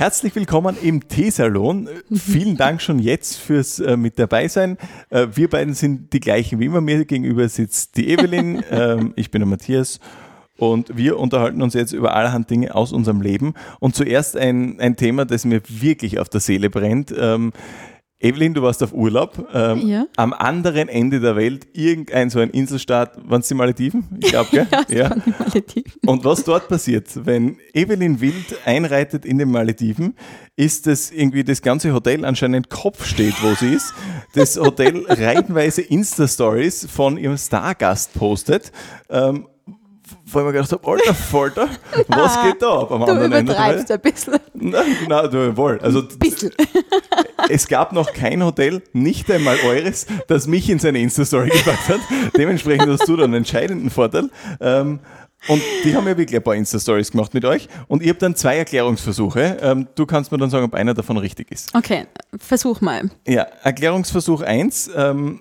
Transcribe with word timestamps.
Herzlich 0.00 0.34
willkommen 0.34 0.78
im 0.80 1.08
Teesalon. 1.08 1.86
Vielen 2.10 2.56
Dank 2.56 2.80
schon 2.80 3.00
jetzt 3.00 3.36
fürs 3.36 3.80
äh, 3.80 3.98
mit 3.98 4.18
dabei 4.18 4.48
sein. 4.48 4.78
Äh, 5.10 5.26
wir 5.34 5.50
beiden 5.50 5.74
sind 5.74 6.14
die 6.14 6.20
gleichen 6.20 6.58
wie 6.58 6.64
immer. 6.64 6.80
Mir 6.80 7.04
gegenüber 7.04 7.46
sitzt 7.50 7.98
die 7.98 8.08
Evelyn, 8.08 8.64
ähm, 8.70 9.12
ich 9.16 9.30
bin 9.30 9.40
der 9.40 9.46
Matthias 9.46 10.00
und 10.56 10.96
wir 10.96 11.18
unterhalten 11.18 11.60
uns 11.60 11.74
jetzt 11.74 11.92
über 11.92 12.14
allerhand 12.14 12.48
Dinge 12.48 12.74
aus 12.74 12.94
unserem 12.94 13.20
Leben. 13.20 13.52
Und 13.78 13.94
zuerst 13.94 14.38
ein, 14.38 14.80
ein 14.80 14.96
Thema, 14.96 15.26
das 15.26 15.44
mir 15.44 15.60
wirklich 15.68 16.18
auf 16.18 16.30
der 16.30 16.40
Seele 16.40 16.70
brennt. 16.70 17.14
Ähm, 17.14 17.52
Evelyn, 18.22 18.52
du 18.52 18.60
warst 18.60 18.82
auf 18.82 18.92
Urlaub. 18.92 19.48
Ähm, 19.54 19.88
ja. 19.88 20.06
Am 20.16 20.34
anderen 20.34 20.88
Ende 20.88 21.20
der 21.20 21.36
Welt, 21.36 21.66
irgendein 21.72 22.28
so 22.28 22.38
ein 22.38 22.50
Inselstaat, 22.50 23.18
waren 23.28 23.40
es 23.40 23.48
die 23.48 23.54
Malediven? 23.54 24.04
Ich 24.20 24.28
glaube, 24.28 24.50
gell? 24.50 24.66
ja, 24.88 24.96
ja. 24.96 25.08
Die 25.08 25.30
Malediven. 25.38 25.92
Und 26.06 26.24
was 26.24 26.44
dort 26.44 26.68
passiert, 26.68 27.08
wenn 27.24 27.56
Evelyn 27.72 28.20
Wild 28.20 28.58
einreitet 28.66 29.24
in 29.24 29.38
den 29.38 29.50
Malediven, 29.50 30.14
ist 30.54 30.86
dass 30.86 31.10
irgendwie 31.10 31.44
das 31.44 31.62
ganze 31.62 31.94
Hotel 31.94 32.26
anscheinend 32.26 32.68
Kopf 32.68 33.06
steht, 33.06 33.42
wo 33.42 33.54
sie 33.54 33.72
ist. 33.72 33.94
Das 34.34 34.58
Hotel 34.58 35.04
reihenweise 35.08 35.80
Insta-Stories 35.80 36.88
von 36.90 37.16
ihrem 37.16 37.38
Stargast 37.38 38.12
postet. 38.12 38.70
Ähm, 39.08 39.46
ich 40.26 40.34
mir 40.34 40.52
gedacht 40.52 40.72
habe, 40.72 40.86
alter 40.86 41.14
Falter, 41.14 41.68
was 42.08 42.36
ah, 42.36 42.46
geht 42.46 42.62
da 42.62 42.80
ab 42.80 42.90
am 42.92 43.00
du 43.00 43.06
anderen 43.06 43.32
Ende? 43.32 43.52
Du 43.52 43.58
übertreibst 43.58 43.90
ein 43.90 44.00
bisschen. 44.00 44.38
Nein, 44.54 44.96
nein, 45.08 45.30
du, 45.30 45.56
wohl. 45.56 45.78
Also, 45.80 46.02
bisschen. 46.02 46.52
es 47.48 47.68
gab 47.68 47.92
noch 47.92 48.12
kein 48.12 48.44
Hotel, 48.44 48.82
nicht 48.92 49.30
einmal 49.30 49.56
eures, 49.64 50.06
das 50.28 50.46
mich 50.46 50.68
in 50.70 50.78
seine 50.78 51.00
Insta-Story 51.00 51.50
gepackt 51.50 51.88
hat. 51.88 52.00
Dementsprechend 52.36 52.88
hast 52.88 53.08
du 53.08 53.16
da 53.16 53.24
einen 53.24 53.34
entscheidenden 53.34 53.90
Vorteil. 53.90 54.30
Ähm, 54.60 55.00
und 55.48 55.62
die 55.84 55.96
haben 55.96 56.06
ja 56.06 56.16
wirklich 56.16 56.36
ein 56.36 56.42
paar 56.42 56.54
Insta-Stories 56.54 57.12
gemacht 57.12 57.32
mit 57.32 57.44
euch. 57.44 57.68
Und 57.88 58.02
ihr 58.02 58.10
habt 58.10 58.20
dann 58.20 58.36
zwei 58.36 58.58
Erklärungsversuche. 58.58 59.58
Ähm, 59.62 59.88
du 59.94 60.04
kannst 60.04 60.30
mir 60.30 60.38
dann 60.38 60.50
sagen, 60.50 60.66
ob 60.66 60.74
einer 60.74 60.92
davon 60.92 61.16
richtig 61.16 61.50
ist. 61.50 61.74
Okay, 61.74 62.06
versuch 62.38 62.80
mal. 62.80 63.10
Ja, 63.26 63.46
Erklärungsversuch 63.62 64.42
1. 64.42 64.90
Ähm, 64.94 65.40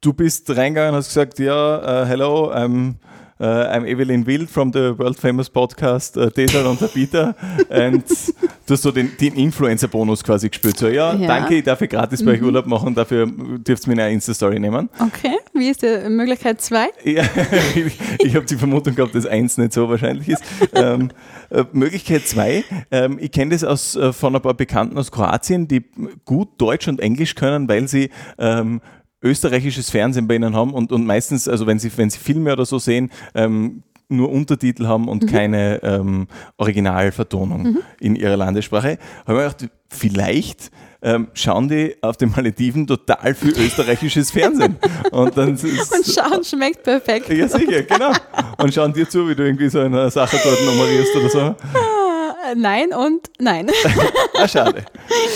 du 0.00 0.12
bist 0.12 0.48
reingegangen 0.48 0.92
und 0.92 0.96
hast 0.96 1.08
gesagt, 1.08 1.38
ja, 1.38 2.02
uh, 2.02 2.06
hello, 2.06 2.52
I'm 2.52 2.94
Uh, 3.38 3.68
I'm 3.70 3.84
Evelyn 3.84 4.26
Wild 4.26 4.48
from 4.48 4.72
the 4.72 4.94
world 4.96 5.18
famous 5.18 5.50
podcast 5.50 6.16
uh, 6.16 6.30
Desal 6.30 6.64
und 6.66 6.78
Tabita. 6.78 7.34
und 7.68 8.04
du 8.66 8.72
hast 8.72 8.82
so 8.82 8.90
den, 8.90 9.14
den 9.20 9.34
Influencer-Bonus 9.34 10.24
quasi 10.24 10.48
gespürt. 10.48 10.78
So, 10.78 10.88
ja, 10.88 11.14
ja, 11.14 11.26
danke, 11.26 11.56
ich 11.56 11.64
darf 11.64 11.82
ich 11.82 11.90
gratis 11.90 12.24
bei 12.24 12.32
euch 12.32 12.40
mhm. 12.40 12.46
Urlaub 12.46 12.66
machen, 12.66 12.94
dafür 12.94 13.26
dürft 13.26 13.86
ihr 13.86 13.94
mir 13.94 14.04
eine 14.04 14.14
Insta-Story 14.14 14.58
nehmen. 14.58 14.88
Okay, 14.98 15.36
wie 15.52 15.68
ist 15.68 15.82
die 15.82 16.08
Möglichkeit 16.08 16.62
2? 16.62 16.88
Ja, 17.04 17.24
ich, 17.74 17.98
ich 18.20 18.34
habe 18.36 18.46
die 18.46 18.56
Vermutung 18.56 18.94
gehabt, 18.94 19.14
dass 19.14 19.26
1 19.26 19.58
nicht 19.58 19.74
so 19.74 19.86
wahrscheinlich 19.86 20.30
ist. 20.30 20.42
ähm, 20.72 21.10
äh, 21.50 21.64
Möglichkeit 21.72 22.26
2, 22.26 22.64
ähm, 22.90 23.18
ich 23.20 23.32
kenne 23.32 23.50
das 23.50 23.64
aus, 23.64 23.96
äh, 23.96 24.14
von 24.14 24.34
ein 24.34 24.40
paar 24.40 24.54
Bekannten 24.54 24.96
aus 24.96 25.12
Kroatien, 25.12 25.68
die 25.68 25.84
gut 26.24 26.48
Deutsch 26.56 26.88
und 26.88 27.00
Englisch 27.00 27.34
können, 27.34 27.68
weil 27.68 27.86
sie 27.86 28.08
ähm, 28.38 28.80
österreichisches 29.26 29.90
Fernsehen 29.90 30.28
bei 30.28 30.36
ihnen 30.36 30.54
haben 30.54 30.72
und, 30.72 30.92
und 30.92 31.04
meistens, 31.06 31.48
also 31.48 31.66
wenn 31.66 31.78
sie, 31.78 31.90
wenn 31.96 32.10
sie 32.10 32.18
Filme 32.18 32.52
oder 32.52 32.64
so 32.64 32.78
sehen, 32.78 33.10
ähm, 33.34 33.82
nur 34.08 34.30
Untertitel 34.30 34.86
haben 34.86 35.08
und 35.08 35.24
mhm. 35.24 35.26
keine 35.26 35.82
ähm, 35.82 36.28
Originalvertonung 36.58 37.62
mhm. 37.62 37.78
in 38.00 38.16
ihrer 38.16 38.36
Landessprache, 38.36 38.98
habe 39.26 39.44
ich 39.46 39.56
gedacht, 39.56 39.68
vielleicht 39.88 40.70
ähm, 41.02 41.28
schauen 41.34 41.68
die 41.68 41.96
auf 42.02 42.16
den 42.16 42.30
Malediven 42.30 42.86
total 42.86 43.34
viel 43.34 43.50
österreichisches 43.58 44.30
Fernsehen. 44.30 44.76
Und, 45.10 45.36
dann 45.36 45.50
und 45.50 45.60
schauen 45.60 46.44
schmeckt 46.44 46.82
perfekt. 46.82 47.28
Ja, 47.28 47.48
sicher, 47.48 47.82
genau. 47.82 48.12
Und 48.58 48.72
schauen 48.72 48.92
dir 48.92 49.08
zu, 49.08 49.28
wie 49.28 49.34
du 49.34 49.44
irgendwie 49.44 49.68
so 49.68 49.80
eine 49.80 50.10
Sache 50.10 50.38
dort 50.42 50.64
nummerierst 50.64 51.14
oder 51.16 51.28
so. 51.28 51.40
Ah, 51.40 52.54
nein 52.56 52.92
und 52.94 53.30
nein. 53.38 53.68
ah, 54.34 54.48
schade. 54.48 54.84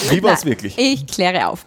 Wie 0.09 0.23
war 0.23 0.35
es 0.35 0.45
wirklich? 0.45 0.77
Ich 0.79 1.07
kläre 1.07 1.49
auf. 1.49 1.65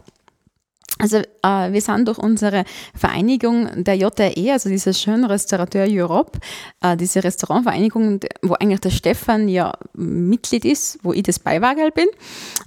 Also 1.03 1.17
äh, 1.17 1.73
wir 1.73 1.81
sind 1.81 2.07
durch 2.07 2.17
unsere 2.17 2.63
Vereinigung 2.95 3.83
der 3.83 3.95
JRE, 3.95 4.53
also 4.53 4.69
dieser 4.69 4.93
schönen 4.93 5.25
Restaurateur 5.25 5.85
Europe, 5.89 6.39
äh, 6.81 6.95
diese 6.95 7.21
Restaurantvereinigung, 7.21 8.21
wo 8.41 8.53
eigentlich 8.53 8.79
der 8.79 8.89
Stefan 8.89 9.49
ja 9.49 9.73
Mitglied 9.95 10.63
ist, 10.63 10.99
wo 11.03 11.11
ich 11.11 11.23
das 11.23 11.39
Beiwagel 11.39 11.91
bin, 11.91 12.07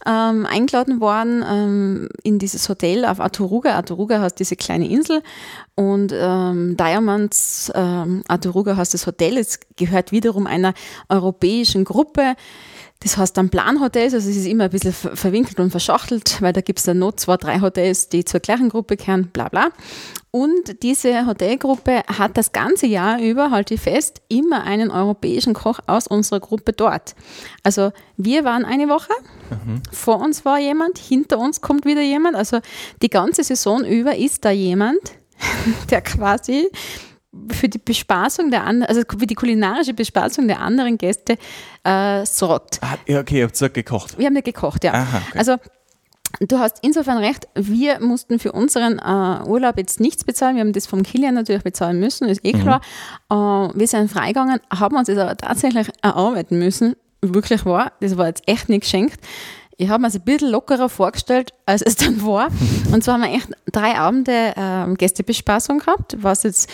ähm, 0.04 0.44
eingeladen 0.44 1.00
worden 1.00 1.42
ähm, 1.50 2.08
in 2.24 2.38
dieses 2.38 2.69
Hotel 2.69 3.06
auf 3.06 3.20
Aturuga. 3.20 3.78
Aturuga 3.78 4.20
heißt 4.20 4.38
diese 4.38 4.54
kleine 4.56 4.86
Insel 4.86 5.22
und 5.74 6.12
ähm, 6.14 6.76
Diamonds 6.76 7.72
ähm, 7.74 8.22
Aturuga 8.28 8.76
heißt 8.76 8.92
das 8.92 9.06
Hotel. 9.06 9.38
Es 9.38 9.60
gehört 9.76 10.12
wiederum 10.12 10.47
einer 10.47 10.74
europäischen 11.08 11.86
Gruppe 11.86 12.34
das 13.01 13.17
heißt 13.19 13.37
dann 13.37 13.51
Planhotels, 13.51 14.15
also 14.15 14.31
es 14.31 14.37
ist 14.37 14.47
immer 14.47 14.65
ein 14.65 14.71
bisschen 14.71 14.93
verwinkelt 14.93 15.61
und 15.61 15.71
verschachtelt, 15.71 16.41
weil 16.41 16.53
da 16.53 16.61
gibt 16.62 16.79
es 16.79 16.87
dann 16.87 16.99
noch 16.99 17.12
zwei, 17.12 17.37
drei 17.37 17.61
Hotels, 17.61 18.09
die 18.09 18.25
zur 18.25 18.41
gleichen 18.41 18.69
Gruppe 18.71 18.97
gehören, 18.97 19.29
bla 19.29 19.49
bla. 19.49 19.69
Und 20.31 20.83
diese 20.83 21.27
Hotelgruppe 21.27 22.03
hat 22.07 22.37
das 22.37 22.53
ganze 22.53 22.87
Jahr 22.87 23.21
über, 23.21 23.51
halte 23.51 23.75
ich 23.75 23.81
fest, 23.81 24.21
immer 24.29 24.65
einen 24.65 24.91
europäischen 24.91 25.55
Koch 25.55 25.79
aus 25.87 26.07
unserer 26.07 26.41
Gruppe 26.41 26.73
dort. 26.73 27.15
Also 27.62 27.93
wir 28.17 28.45
waren 28.45 28.65
eine 28.65 28.89
Woche, 28.89 29.13
mhm. 29.51 29.83
vor 29.91 30.21
uns 30.21 30.45
war 30.45 30.59
jemand, 30.59 30.99
hinter 30.99 31.39
uns 31.39 31.61
kommt 31.61 31.87
wieder 31.87 32.03
jemand. 32.03 32.37
Also 32.37 32.61
die 33.03 33.09
ganze 33.09 33.45
Saison 33.45 33.84
über 33.84 34.17
ist 34.17 34.45
da 34.45 34.51
jemand, 34.51 35.01
der 35.91 36.03
quasi 36.03 36.69
für 37.51 37.69
die 37.69 37.79
Bespaßung 37.79 38.51
der 38.51 38.65
anderen, 38.65 38.89
also 38.89 39.03
für 39.07 39.27
die 39.27 39.34
kulinarische 39.34 39.95
Bespaßung 39.95 40.49
der 40.49 40.61
anderen 40.61 40.99
Gäste 40.99 41.37
äh, 41.84 42.25
sorgt. 42.27 42.79
Ah, 42.83 42.97
ja, 43.07 43.21
okay, 43.21 43.39
ihr 43.39 43.45
habt 43.45 43.57
so 43.57 43.69
gekocht. 43.69 44.19
Wir 44.19 44.27
haben 44.27 44.37
ja 44.37 44.43
gekocht, 44.43 44.84
ja. 44.84 44.93
Aha, 44.95 45.23
okay. 45.29 45.39
Also 45.39 45.57
Du 46.41 46.59
hast 46.59 46.79
insofern 46.83 47.19
recht, 47.19 47.49
wir 47.55 48.01
mussten 48.01 48.39
für 48.39 48.53
unseren 48.53 48.99
äh, 48.99 49.49
Urlaub 49.49 49.79
jetzt 49.79 50.01
nichts 50.01 50.25
bezahlen. 50.25 50.57
Wir 50.57 50.61
haben 50.62 50.73
das 50.73 50.87
vom 50.87 51.03
Kilian 51.03 51.34
natürlich 51.34 51.62
bezahlen 51.62 51.99
müssen, 51.99 52.29
ist 52.29 52.45
eh 52.45 52.55
mhm. 52.55 52.61
klar. 52.61 52.81
Mhm. 53.31 53.71
Äh, 53.75 53.81
wir 53.81 53.87
sind 53.87 54.11
freigegangen, 54.11 54.61
haben 54.69 54.97
uns 54.97 55.07
das 55.07 55.19
aber 55.19 55.37
tatsächlich 55.37 55.89
erarbeiten 56.03 56.59
müssen. 56.59 56.95
Wirklich 57.23 57.65
war, 57.65 57.93
das 58.01 58.17
war 58.17 58.27
jetzt 58.27 58.43
echt 58.47 58.69
nicht 58.69 58.83
geschenkt. 58.83 59.19
Ich 59.78 59.89
habe 59.89 60.03
mir 60.03 60.09
es 60.09 60.15
ein 60.15 60.23
bisschen 60.23 60.51
lockerer 60.51 60.89
vorgestellt, 60.89 61.53
als 61.67 61.83
es 61.83 61.97
dann 61.97 62.25
war. 62.25 62.49
Und 62.93 63.05
zwar 63.05 63.15
haben 63.15 63.23
wir 63.23 63.34
echt 63.34 63.49
drei 63.71 63.97
Abende 63.97 64.55
äh, 64.57 64.95
Gästebespaßung 64.95 65.81
gehabt, 65.81 66.17
was 66.21 66.43
jetzt 66.43 66.71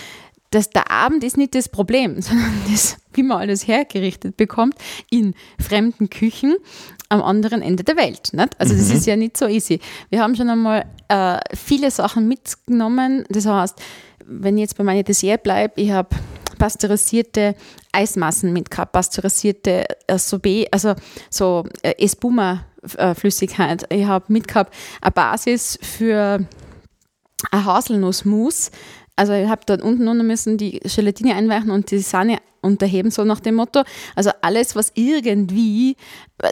das, 0.52 0.70
der 0.70 0.90
Abend 0.90 1.24
ist 1.24 1.36
nicht 1.36 1.54
das 1.54 1.68
Problem, 1.68 2.20
sondern 2.22 2.52
das, 2.70 2.96
wie 3.12 3.22
man 3.22 3.38
alles 3.38 3.66
hergerichtet 3.66 4.36
bekommt 4.36 4.74
in 5.10 5.34
fremden 5.58 6.08
Küchen 6.08 6.54
am 7.08 7.22
anderen 7.22 7.60
Ende 7.60 7.84
der 7.84 7.96
Welt. 7.96 8.32
Nicht? 8.32 8.60
Also 8.60 8.74
das 8.74 8.88
mhm. 8.88 8.96
ist 8.96 9.06
ja 9.06 9.16
nicht 9.16 9.36
so 9.36 9.46
easy. 9.46 9.80
Wir 10.08 10.20
haben 10.20 10.34
schon 10.34 10.48
einmal 10.48 10.86
äh, 11.08 11.38
viele 11.54 11.90
Sachen 11.90 12.28
mitgenommen. 12.28 13.24
Das 13.28 13.46
heißt, 13.46 13.80
wenn 14.24 14.56
ich 14.56 14.62
jetzt 14.62 14.78
bei 14.78 14.84
meinem 14.84 15.04
Dessert 15.04 15.42
bleibe, 15.42 15.80
ich 15.80 15.90
habe 15.90 16.08
pasteurisierte 16.58 17.54
Eismassen 17.92 18.52
mitgehabt, 18.52 18.92
pasteurisierte 18.92 19.84
äh, 20.06 20.18
Sorbet, 20.18 20.68
also 20.72 20.94
so 21.28 21.64
äh, 21.82 21.94
Espuma-Flüssigkeit. 21.98 23.84
Ich 23.90 24.06
habe 24.06 24.24
mitgehabt 24.28 24.72
eine 25.00 25.10
Basis 25.10 25.78
für 25.82 26.46
ein 27.50 27.64
Haselnussmus 27.64 28.70
also 29.16 29.32
ich 29.32 29.48
habe 29.48 29.62
dort 29.66 29.82
unten 29.82 30.04
noch 30.04 30.14
müssen 30.14 30.58
die 30.58 30.80
Gelatine 30.80 31.34
einweichen 31.34 31.70
und 31.70 31.90
die 31.90 31.98
Sahne 31.98 32.38
unterheben, 32.62 33.10
so 33.10 33.24
nach 33.24 33.40
dem 33.40 33.56
Motto. 33.56 33.82
Also 34.16 34.30
alles, 34.40 34.74
was 34.74 34.92
irgendwie 34.94 35.96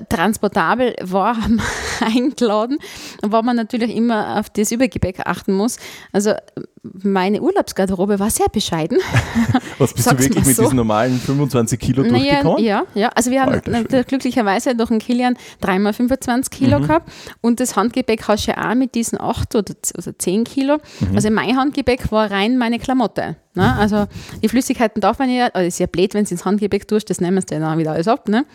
transportabel 0.09 0.95
war, 1.03 1.37
haben 1.43 1.59
wir 1.99 2.07
eingeladen, 2.07 2.79
wo 3.23 3.43
man 3.43 3.57
natürlich 3.57 3.95
immer 3.95 4.39
auf 4.39 4.51
das 4.51 4.71
Übergepäck 4.73 5.21
achten 5.27 5.53
muss. 5.55 5.79
Also 6.13 6.35
meine 6.83 7.43
Urlaubsgarderobe 7.43 8.19
war 8.19 8.31
sehr 8.31 8.49
bescheiden. 8.49 8.99
Was 9.79 9.93
bist 9.93 10.09
Sag's 10.09 10.23
du 10.25 10.29
wirklich 10.31 10.47
mit 10.47 10.57
so. 10.57 10.63
diesen 10.63 10.77
normalen 10.77 11.19
25 11.21 11.79
Kilo 11.79 12.03
Naja, 12.03 12.13
durchgekommen? 12.43 12.65
ja, 12.65 12.85
ja. 12.95 13.09
Also 13.15 13.31
wir 13.31 13.43
haben 13.43 13.61
Alter 13.75 14.03
glücklicherweise 14.05 14.75
durch 14.75 14.89
den 14.89 14.99
Kilian 14.99 15.37
dreimal 15.61 15.93
25 15.93 16.51
Kilo 16.51 16.79
Mhm. 16.79 16.87
gehabt 16.87 17.13
und 17.43 17.61
das 17.61 17.77
Handgepäck 17.77 18.27
hast 18.29 18.47
du 18.47 18.53
ja 18.53 18.71
auch 18.71 18.75
mit 18.75 18.95
diesen 18.95 19.21
8 19.21 19.55
oder, 19.57 19.75
z- 19.83 19.99
oder 19.99 20.19
10 20.19 20.45
Kilo. 20.45 20.79
Mhm. 21.01 21.15
Also 21.17 21.31
mein 21.31 21.55
Handgepäck 21.57 22.11
war 22.13 22.31
rein 22.31 22.57
meine 22.57 22.79
Klamotte. 22.79 23.37
Ne? 23.55 23.77
Also 23.77 24.07
die 24.43 24.49
Flüssigkeiten 24.49 25.01
darf 25.01 25.19
man 25.19 25.31
ja, 25.31 25.47
also 25.49 25.67
ist 25.67 25.79
ja 25.81 25.87
blöd, 25.87 26.15
wenn 26.15 26.25
es 26.25 26.31
ins 26.31 26.45
Handgepäck 26.45 26.87
tust, 26.87 27.11
das 27.11 27.21
nehmen 27.21 27.41
sie 27.41 27.59
dann 27.59 27.79
wieder 27.79 27.93
alles 27.93 28.09
ab. 28.09 28.29
Ne? 28.29 28.47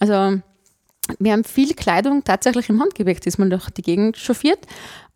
Also 0.00 0.40
wir 1.18 1.32
haben 1.32 1.44
viel 1.44 1.74
Kleidung 1.74 2.24
tatsächlich 2.24 2.68
im 2.68 2.80
Handgepäck 2.80 3.20
diesmal 3.20 3.48
durch 3.48 3.70
die 3.70 3.82
Gegend 3.82 4.16
chauffiert, 4.16 4.66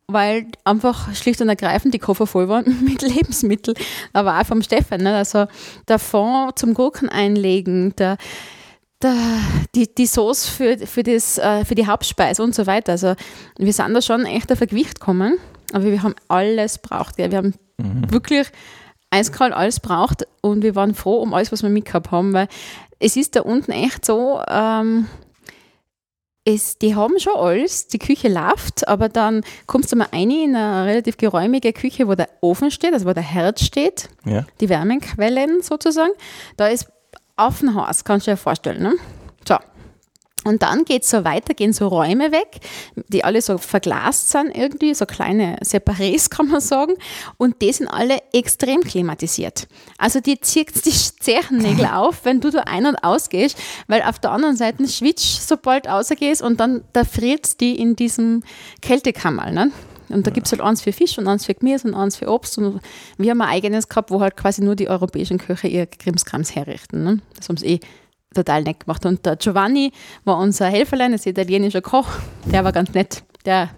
weil 0.07 0.47
einfach 0.65 1.15
schlicht 1.15 1.41
und 1.41 1.49
ergreifend 1.49 1.95
die 1.95 1.99
Koffer 1.99 2.27
voll 2.27 2.49
waren 2.49 2.65
mit 2.85 3.03
Lebensmitteln, 3.03 3.77
aber 4.13 4.39
auch 4.39 4.47
vom 4.47 4.63
Stefan. 4.63 5.03
Ne? 5.03 5.17
Also 5.17 5.47
der 5.89 5.99
Fond 5.99 6.59
zum 6.59 6.75
Gurken 6.75 7.09
einlegen, 7.09 7.95
der, 7.97 8.19
die, 9.75 9.93
die 9.95 10.07
Sauce 10.07 10.47
für, 10.47 10.79
für, 10.79 11.03
das, 11.03 11.39
äh, 11.39 11.65
für 11.65 11.75
die 11.75 11.87
Hauptspeise 11.87 12.43
und 12.43 12.55
so 12.55 12.67
weiter. 12.67 12.93
Also 12.93 13.15
wir 13.59 13.73
sind 13.73 13.93
da 13.95 14.01
schon 14.01 14.25
echt 14.25 14.51
auf 14.51 14.63
ein 14.63 14.69
Gewicht 14.69 15.01
gekommen, 15.01 15.39
aber 15.73 15.85
wir 15.85 16.03
haben 16.03 16.15
alles 16.29 16.79
braucht. 16.79 17.17
Gell? 17.17 17.31
Wir 17.31 17.39
haben 17.39 17.55
wirklich 17.77 18.49
eiskalt 19.15 19.53
alles 19.53 19.81
braucht 19.81 20.27
und 20.41 20.63
wir 20.63 20.75
waren 20.75 20.95
froh 20.95 21.17
um 21.23 21.35
alles, 21.35 21.53
was 21.53 21.63
wir 21.63 21.71
mitgehabt 21.71 22.11
haben, 22.11 22.33
weil 22.33 22.49
es 22.99 23.17
ist 23.17 23.37
da 23.37 23.41
unten 23.43 23.71
echt 23.73 24.05
so, 24.05 24.41
ähm, 24.49 25.07
es, 26.47 26.77
die 26.79 26.95
haben 26.95 27.19
schon 27.19 27.35
alles, 27.37 27.89
die 27.89 27.99
Küche 27.99 28.29
läuft, 28.29 28.87
aber 28.87 29.09
dann 29.09 29.43
kommst 29.67 29.93
du 29.93 29.97
mal 29.97 30.09
rein 30.13 30.31
in 30.31 30.55
eine 30.55 30.87
relativ 30.87 31.17
geräumige 31.17 31.73
Küche, 31.73 32.07
wo 32.07 32.15
der 32.15 32.29
Ofen 32.43 32.71
steht, 32.71 32.93
also 32.93 33.07
wo 33.07 33.13
der 33.15 33.23
Herd 33.23 33.61
steht, 33.61 34.11
Ja. 34.27 34.45
die 34.61 34.69
Wärmequellen 34.69 35.63
sozusagen. 35.63 36.13
Da 36.59 36.69
ist 36.69 36.87
Affenhaus, 37.37 38.05
kannst 38.05 38.27
du 38.27 38.33
dir 38.33 38.37
vorstellen. 38.37 38.83
Ne? 38.83 38.93
So. 39.49 39.57
Und 40.45 40.63
dann 40.63 40.85
geht 40.85 41.03
es 41.03 41.11
so 41.11 41.25
weiter, 41.25 41.55
gehen 41.55 41.73
so 41.73 41.89
Räume 41.89 42.31
weg, 42.31 42.61
die 43.09 43.25
alle 43.25 43.41
so 43.41 43.59
verglast 43.59 44.31
sind 44.31 44.55
irgendwie, 44.55 44.95
so 44.95 45.07
kleine 45.07 45.59
Separés 45.65 46.31
kann 46.35 46.49
man 46.49 46.61
sagen. 46.61 46.95
Und 47.39 47.63
die 47.63 47.73
sind 47.73 47.89
alle 47.89 48.19
extrem 48.33 48.83
klimatisiert. 48.83 49.67
Also 49.99 50.21
die 50.21 50.41
zieht 50.41 50.85
die 50.85 50.91
Zechennägel 51.21 51.87
auf, 51.93 52.25
wenn 52.25 52.41
du 52.41 52.51
da 52.51 52.61
ein- 52.61 52.87
und 52.87 52.97
ausgehst, 52.97 53.57
weil 53.89 54.03
auf 54.03 54.19
der 54.19 54.33
anderen 54.33 54.57
Seite 54.57 54.87
schwitzt, 54.87 55.49
sobald 55.49 55.87
du 55.87 55.91
rausgehst 55.91 56.43
und 56.43 56.61
dann 56.61 56.85
da 56.93 57.05
friert 57.05 57.61
die 57.61 57.79
in 57.79 57.97
diesem 57.97 58.43
Kältekammer. 58.83 59.51
Ne? 59.51 59.71
Und 60.09 60.27
da 60.27 60.31
gibt 60.31 60.47
es 60.47 60.53
halt 60.53 60.61
eins 60.61 60.83
für 60.83 60.93
Fisch 60.93 61.19
und 61.19 61.27
eins 61.27 61.47
für 61.47 61.55
Gemüse 61.55 61.89
und 61.89 61.95
eins 61.95 62.17
für 62.17 62.29
Obst. 62.29 62.59
Und 62.59 62.81
wir 63.17 63.31
haben 63.31 63.41
ein 63.41 63.49
eigenes 63.49 63.89
gehabt, 63.89 64.11
wo 64.11 64.21
halt 64.21 64.37
quasi 64.37 64.63
nur 64.63 64.77
die 64.77 64.89
europäischen 64.89 65.39
Köche 65.39 65.69
ihr 65.69 65.87
Krimskrams 65.87 66.55
herrichten. 66.55 67.05
Ne? 67.05 67.21
Das 67.37 67.49
haben 67.49 67.57
sie 67.57 67.67
eh 67.67 67.81
total 68.35 68.63
nett 68.63 68.81
gemacht. 68.81 69.05
Und 69.07 69.25
der 69.25 69.37
Giovanni 69.37 69.93
war 70.25 70.39
unser 70.39 70.67
Helferlein, 70.67 71.13
ist 71.13 71.27
italienischer 71.27 71.83
Koch. 71.83 72.09
Der 72.47 72.65
war 72.65 72.73
ganz 72.73 72.93
nett. 72.93 73.23
Der 73.45 73.71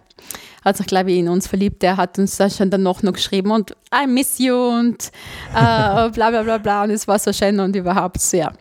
hat 0.65 0.77
sich, 0.77 0.87
glaube 0.87 1.13
ich, 1.13 1.19
in 1.19 1.29
uns 1.29 1.47
verliebt. 1.47 1.83
Der 1.83 1.97
hat 1.97 2.19
uns 2.19 2.37
da 2.37 2.51
schon 2.51 2.71
danach 2.71 3.03
noch 3.03 3.13
geschrieben 3.13 3.51
und 3.53 3.71
I 3.95 4.07
miss 4.07 4.39
you 4.39 4.55
und 4.55 5.11
äh, 5.55 5.55
bla 6.11 6.31
bla 6.31 6.43
bla 6.43 6.59
bla. 6.59 6.85
Und 6.85 6.91
es 6.91 7.07
war 7.07 7.19
so 7.19 7.33
schön 7.33 7.61
und 7.61 7.77
überhaupt 7.77 8.21
sehr. 8.21 8.53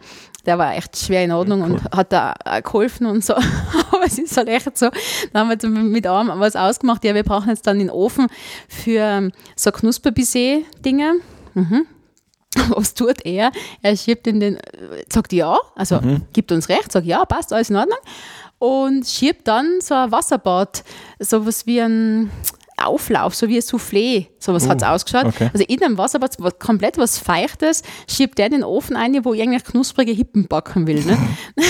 Der 0.45 0.59
war 0.59 0.75
echt 0.75 0.95
schwer 0.95 1.23
in 1.23 1.31
Ordnung 1.31 1.63
und 1.63 1.83
hat 1.91 2.13
da 2.13 2.35
geholfen 2.63 3.07
und 3.07 3.25
so. 3.25 3.33
Aber 3.91 4.05
es 4.05 4.19
ist 4.19 4.37
halt 4.37 4.47
echt 4.47 4.77
so. 4.77 4.89
Dann 5.33 5.49
haben 5.49 5.61
wir 5.61 5.69
mit 5.69 6.05
einem 6.05 6.39
was 6.39 6.55
ausgemacht. 6.55 7.03
Ja, 7.03 7.15
wir 7.15 7.23
brauchen 7.23 7.49
jetzt 7.49 7.65
dann 7.65 7.79
den 7.79 7.89
Ofen 7.89 8.27
für 8.69 8.99
ähm, 8.99 9.31
so 9.55 9.71
Knusperbisset-Dinge. 9.71 11.15
Mhm. 11.55 11.87
Was 12.69 12.93
tut 12.93 13.25
er? 13.25 13.51
Er 13.81 13.97
schiebt 13.97 14.27
in 14.27 14.39
den, 14.39 14.57
sagt 15.11 15.33
ja, 15.33 15.57
also 15.75 15.99
gibt 16.33 16.51
uns 16.51 16.69
recht, 16.69 16.91
sagt 16.91 17.05
ja, 17.05 17.25
passt, 17.25 17.53
alles 17.53 17.69
in 17.69 17.75
Ordnung. 17.75 17.99
Und 18.57 19.05
schiebt 19.05 19.47
dann 19.47 19.79
so 19.81 19.93
ein 19.95 20.11
Wasserbad, 20.11 20.83
sowas 21.19 21.65
wie 21.65 21.79
ein 21.81 22.31
Auflauf, 22.77 23.35
so 23.35 23.47
wie 23.47 23.57
ein 23.57 23.61
Soufflé, 23.61 24.27
sowas 24.39 24.65
Oh, 24.65 24.69
hat 24.69 24.81
es 24.81 24.87
ausgeschaut. 24.87 25.25
okay. 25.25 25.49
Also 25.53 25.65
in 25.65 25.77
dem 25.77 25.97
Wasserbad 25.97 26.35
was, 26.39 26.59
komplett 26.59 26.97
was 26.97 27.19
Feuchtes, 27.19 27.83
schiebt 28.09 28.37
der 28.37 28.47
in 28.47 28.51
den 28.53 28.63
Ofen 28.63 28.95
ein, 28.95 29.23
wo 29.23 29.33
eigentlich 29.33 29.63
knusprige 29.63 30.11
Hippen 30.11 30.47
backen 30.47 30.87
will. 30.87 31.03
Ne? 31.03 31.17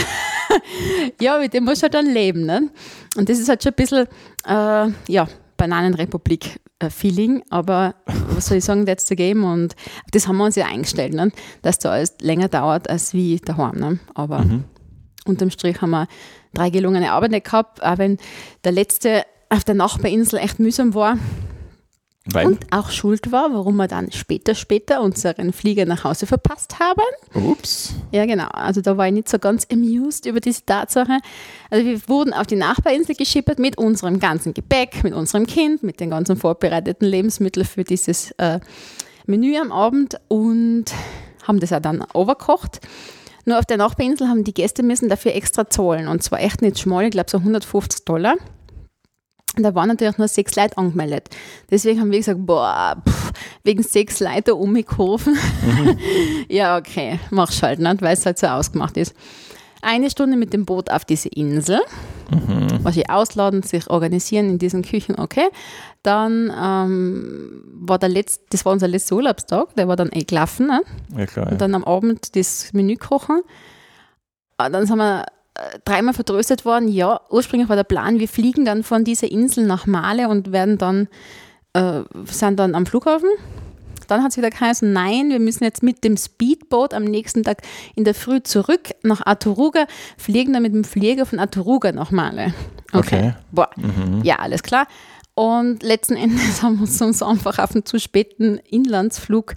ja, 1.22 1.38
mit 1.40 1.54
dem 1.54 1.66
muss 1.66 1.84
halt 1.84 1.94
dann 1.94 2.08
leben. 2.08 2.46
Ne? 2.46 2.70
Und 3.16 3.30
das 3.30 3.40
ist 3.40 3.50
halt 3.50 3.64
schon 3.64 3.72
ein 3.72 3.76
bisschen, 3.76 4.08
äh, 4.48 4.88
ja, 5.12 5.28
Bananenrepublik-Feeling, 6.80 7.44
aber 7.50 7.96
was 8.30 8.48
soll 8.48 8.58
ich 8.58 8.66
sagen, 8.66 8.86
that's 8.86 9.08
the 9.08 9.16
game 9.16 9.44
und 9.44 9.76
das 10.12 10.28
haben 10.28 10.38
wir 10.38 10.46
uns 10.46 10.56
ja 10.56 10.66
eingestellt, 10.66 11.14
ne? 11.14 11.32
dass 11.62 11.80
da 11.80 11.92
alles 11.92 12.16
länger 12.22 12.48
dauert 12.48 12.90
als 12.90 13.14
wie 13.14 13.38
daheim. 13.38 13.76
Ne? 13.76 14.00
Aber 14.14 14.46
unterm 15.26 15.50
Strich 15.50 15.82
haben 15.82 15.92
wir 15.92 16.08
drei 16.54 16.70
gelungene 16.70 17.12
Arbeiten 17.12 17.42
gehabt, 17.42 17.84
auch 17.84 17.98
wenn 17.98 18.18
der 18.64 18.72
letzte 18.72 19.24
auf 19.50 19.64
der 19.64 19.76
Nachbarinsel 19.76 20.40
echt 20.40 20.60
mühsam 20.60 20.94
war 20.94 21.18
Weil? 22.32 22.48
und 22.48 22.66
auch 22.72 22.90
schuld 22.90 23.32
war, 23.32 23.54
warum 23.54 23.76
wir 23.76 23.88
dann 23.88 24.12
später, 24.12 24.56
später 24.56 25.02
unseren 25.02 25.54
Flieger 25.54 25.86
nach 25.86 26.04
Hause 26.04 26.26
verpasst 26.26 26.80
haben. 26.80 27.04
Ups. 27.36 27.94
Ja, 28.12 28.26
genau. 28.26 28.48
Also 28.48 28.82
da 28.82 28.98
war 28.98 29.08
ich 29.08 29.14
nicht 29.14 29.30
so 29.30 29.38
ganz 29.38 29.68
amused 29.72 30.26
über 30.26 30.40
diese 30.40 30.66
Tatsache. 30.66 31.20
Also 31.70 31.86
wir 31.86 32.10
wurden 32.10 32.34
auf 32.34 32.48
die 32.48 32.56
Nachbarinsel 32.56 33.16
geschippert 33.16 33.60
mit 33.60 33.78
unserem 33.78 34.20
ganzen 34.20 34.56
Gepäck, 34.56 35.04
mit 35.04 35.14
unserem 35.14 35.46
Kind, 35.46 35.84
mit 35.84 36.00
den 36.00 36.10
ganzen 36.10 36.36
vorbereiteten 36.36 37.08
Lebensmitteln 37.08 37.66
für 37.66 37.84
dieses 37.84 38.32
äh, 38.38 38.60
Menü 39.28 39.58
am 39.58 39.72
Abend 39.72 40.20
und 40.28 40.86
haben 41.44 41.60
das 41.60 41.74
auch 41.74 41.80
dann 41.80 42.04
overkocht. 42.14 42.82
Nur 43.46 43.60
auf 43.60 43.66
der 43.66 43.78
Nachbarinsel 43.78 44.28
haben 44.28 44.44
die 44.44 44.54
Gäste 44.56 44.82
müssen 44.82 45.10
dafür 45.10 45.36
extra 45.36 45.70
zahlen 45.70 46.08
und 46.08 46.24
zwar 46.24 46.42
echt 46.42 46.64
nicht 46.64 46.80
schmal, 46.80 47.06
ich 47.06 47.12
glaube 47.12 47.30
so 47.30 47.38
150 47.38 48.04
Dollar. 48.04 48.36
Und 49.58 49.64
da 49.64 49.74
waren 49.76 49.88
natürlich 49.88 50.18
nur 50.18 50.28
sechs 50.28 50.56
Leute 50.56 50.78
angemeldet. 50.78 51.30
Deswegen 51.72 52.00
haben 52.02 52.12
wir 52.12 52.20
gesagt, 52.20 52.46
boah, 52.46 53.02
pff, 53.08 53.32
wegen 53.64 53.84
sechs 53.84 54.20
Leute 54.20 54.44
da 54.44 54.54
umgekurven. 54.54 55.38
ja, 56.50 56.78
okay, 56.78 57.20
mach's 57.32 57.62
halt 57.64 57.80
nicht, 57.80 58.02
weil 58.02 58.14
es 58.14 58.26
halt 58.26 58.38
so 58.38 58.48
ausgemacht 58.48 58.98
ist. 58.98 59.14
Eine 59.82 60.10
Stunde 60.10 60.36
mit 60.36 60.52
dem 60.54 60.66
Boot 60.66 60.90
auf 60.90 61.06
diese 61.06 61.30
Insel, 61.30 61.80
was 62.82 62.96
sie 62.96 63.08
ausladen, 63.08 63.62
sich 63.62 63.88
organisieren 63.90 64.50
in 64.50 64.58
diesen 64.58 64.82
Küchen, 64.82 65.20
okay. 65.20 65.48
Dann 66.02 66.52
ähm, 66.60 67.62
war 67.82 68.00
der 68.00 68.10
letzte, 68.10 68.44
das 68.50 68.66
war 68.66 68.74
unser 68.74 68.88
letzter 68.88 69.16
Urlaubstag, 69.16 69.76
der 69.76 69.88
war 69.88 69.96
dann 69.96 70.10
eh 70.12 70.24
gelaufen, 70.24 70.68
ne? 70.68 70.82
Ja, 71.16 71.26
klar. 71.28 71.46
Und 71.48 71.52
Ja. 71.54 71.58
dann 71.60 71.76
am 71.76 71.84
Abend 71.84 72.36
das 72.36 72.74
Menü 72.74 72.96
kochen. 72.96 73.42
Ah, 74.58 74.70
Dann 74.70 74.88
sind 74.88 74.98
wir 74.98 75.26
dreimal 75.86 76.14
vertröstet 76.14 76.66
worden. 76.66 76.88
Ja, 76.88 77.22
ursprünglich 77.30 77.70
war 77.70 77.76
der 77.76 77.84
Plan, 77.84 78.20
wir 78.20 78.28
fliegen 78.28 78.66
dann 78.66 78.84
von 78.84 79.04
dieser 79.04 79.32
Insel 79.32 79.66
nach 79.66 79.86
Male 79.86 80.28
und 80.28 80.52
werden 80.52 80.78
dann, 80.78 81.08
äh, 81.74 82.02
sind 82.26 82.60
dann 82.60 82.76
am 82.76 82.86
Flughafen. 82.86 83.30
Dann 84.08 84.22
hat 84.22 84.32
es 84.32 84.38
wieder 84.38 84.52
geheißen, 84.52 84.92
nein, 84.94 85.30
wir 85.30 85.40
müssen 85.40 85.64
jetzt 85.64 85.82
mit 85.82 86.04
dem 86.04 86.16
Speedboot 86.16 86.94
am 86.94 87.06
nächsten 87.06 87.44
Tag 87.44 87.64
in 87.96 88.04
der 88.04 88.14
Früh 88.14 88.44
zurück 88.44 88.92
nach 89.02 89.26
Aturuga, 89.26 89.88
fliegen 90.18 90.54
dann 90.54 90.62
mit 90.62 90.74
dem 90.74 90.84
Flieger 90.84 91.26
von 91.26 91.40
Aturuga 91.40 91.92
nach 91.92 92.12
Male. 92.12 92.54
Okay. 92.94 93.34
Boah, 93.52 93.70
ja, 94.24 94.36
alles 94.36 94.62
klar. 94.62 94.88
Und 95.34 95.84
letzten 95.84 96.16
Endes 96.18 96.62
haben 96.62 96.76
wir 96.76 96.84
uns 96.84 97.02
uns 97.02 97.24
einfach 97.24 97.60
auf 97.60 97.74
einen 97.74 97.86
zu 97.86 98.00
späten 98.00 98.58
Inlandsflug, 98.70 99.56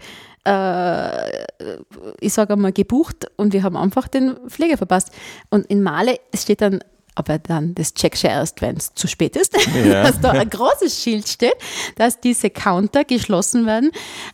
äh, 0.48 1.76
ich 2.20 2.32
sage 2.32 2.54
einmal, 2.54 2.72
gebucht 2.72 3.26
und 3.36 3.52
wir 3.52 3.62
haben 3.62 3.76
einfach 3.76 4.08
den 4.08 4.36
Flieger 4.48 4.76
verpasst. 4.76 5.10
Und 5.50 5.66
in 5.66 5.82
Male, 5.82 6.16
steht 6.34 6.60
dann, 6.60 6.80
aber 7.14 7.38
dann, 7.38 7.74
das 7.74 7.94
checkst 7.94 8.22
du 8.22 8.28
erst, 8.28 8.62
wenn 8.62 8.76
es 8.76 8.94
zu 8.94 9.08
spät 9.08 9.34
ist, 9.36 9.56
Ja. 9.74 10.04
dass 10.04 10.20
da 10.20 10.30
ein 10.30 10.48
großes 10.48 11.02
Schild 11.02 11.28
steht, 11.28 11.56
dass 11.96 12.20
diese 12.20 12.48
Counter 12.50 13.04
geschlossen 13.04 13.66
werden, 13.66 13.90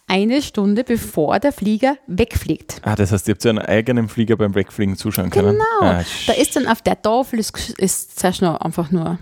eine 0.07 0.43
Stunde 0.43 0.85
bevor 0.85 1.39
der 1.41 1.53
Flieger 1.53 1.97
wegfliegt. 2.07 2.83
Ah, 2.83 2.95
das 2.95 3.11
heißt, 3.13 3.27
ihr 3.29 3.35
habt 3.35 3.45
ja 3.45 3.51
einen 3.51 3.61
eigenen 3.61 4.09
Flieger 4.09 4.37
beim 4.37 4.55
Wegfliegen 4.55 4.97
zuschauen 4.99 5.31
können. 5.31 5.53
Genau. 5.53 5.65
Ah, 5.93 6.03
da 6.27 6.33
ist 6.35 6.57
dann 6.57 6.67
auf 6.67 6.83
der 6.83 7.01
Tafel 7.01 7.39
ist, 7.39 7.57
ist 7.79 8.19
zuerst 8.21 8.43
noch 8.43 8.61
einfach 8.61 8.91
nur 8.91 9.19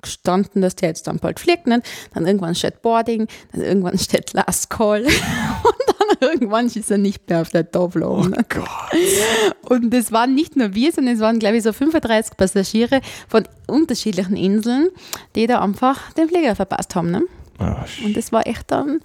gestanden, 0.00 0.62
dass 0.62 0.74
der 0.74 0.88
jetzt 0.88 1.06
dann 1.06 1.18
bald 1.18 1.38
fliegt. 1.38 1.66
Nicht? 1.66 1.82
Dann 2.14 2.26
irgendwann 2.26 2.54
steht 2.54 2.82
Boarding, 2.82 3.28
dann 3.52 3.60
irgendwann 3.62 3.98
steht 3.98 4.32
Last 4.32 4.68
Call 4.68 5.04
und 5.04 5.91
irgendwann 6.22 6.66
ist 6.66 6.90
er 6.90 6.98
nicht 6.98 7.28
mehr 7.28 7.42
auf 7.42 7.50
der 7.50 7.70
Tafel 7.70 8.02
oben. 8.04 8.30
ne? 8.30 8.44
Gott. 8.48 8.68
Und 9.68 9.90
das 9.92 10.12
waren 10.12 10.34
nicht 10.34 10.56
nur 10.56 10.74
wir, 10.74 10.92
sondern 10.92 11.14
es 11.14 11.20
waren, 11.20 11.38
glaube 11.38 11.56
ich, 11.56 11.62
so 11.62 11.72
35 11.72 12.36
Passagiere 12.36 13.00
von 13.28 13.44
unterschiedlichen 13.66 14.36
Inseln, 14.36 14.88
die 15.36 15.46
da 15.46 15.60
einfach 15.60 16.12
den 16.12 16.28
Flieger 16.28 16.54
verpasst 16.56 16.94
haben. 16.94 17.10
Ne? 17.10 17.22
Sch- 17.58 18.04
Und 18.04 18.16
das 18.16 18.32
war 18.32 18.46
echt 18.46 18.70
dann 18.70 19.00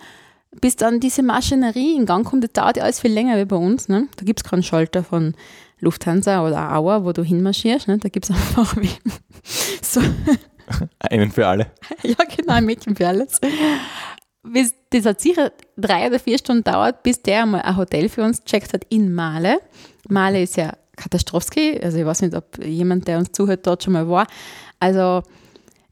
bis 0.60 0.76
dann 0.76 1.00
diese 1.00 1.22
Maschinerie 1.22 1.96
in 1.96 2.06
Gang 2.08 2.26
kommt, 2.26 2.44
das 2.44 2.52
dauert 2.54 2.78
ja 2.78 2.84
alles 2.84 3.00
viel 3.02 3.12
länger 3.12 3.38
wie 3.38 3.46
bei 3.46 3.58
uns. 3.58 3.90
Ne? 3.90 4.08
Da 4.16 4.26
gibt 4.26 4.40
es 4.40 4.50
keinen 4.50 4.64
Schalter 4.64 5.04
von 5.04 5.36
Lufthansa 5.82 6.44
oder 6.48 6.74
Auer, 6.76 7.06
wo 7.06 7.12
du 7.12 7.22
hinmarschierst. 7.24 7.88
Ne? 7.88 8.00
Da 8.00 8.10
gibt 8.10 8.28
es 8.28 8.32
einfach 8.36 8.76
wie 8.78 8.90
so. 9.84 10.02
Einen 11.00 11.32
für 11.32 11.46
alle. 11.48 11.68
ja, 12.04 12.16
genau, 12.36 12.54
ein 12.54 12.66
Mädchen 12.66 12.96
für 12.96 13.08
alles. 13.08 13.40
Das 14.90 15.06
hat 15.06 15.22
sicher 15.22 15.52
drei 15.76 16.08
oder 16.08 16.20
vier 16.20 16.38
Stunden 16.38 16.64
dauert, 16.64 17.04
bis 17.04 17.22
der 17.22 17.44
einmal 17.44 17.62
ein 17.62 17.78
Hotel 17.78 18.10
für 18.10 18.24
uns 18.24 18.44
checkt 18.44 18.74
hat 18.74 18.86
in 18.90 19.14
Male. 19.14 19.60
Male 20.08 20.42
ist 20.42 20.58
ja 20.58 20.74
Katastrowski, 20.96 21.80
also 21.82 21.98
ich 21.98 22.06
weiß 22.06 22.22
nicht, 22.24 22.36
ob 22.36 22.64
jemand, 22.64 23.08
der 23.08 23.20
uns 23.20 23.32
zuhört, 23.32 23.68
dort 23.68 23.84
schon 23.84 23.94
mal 23.94 24.10
war. 24.10 24.28
Also 24.80 25.24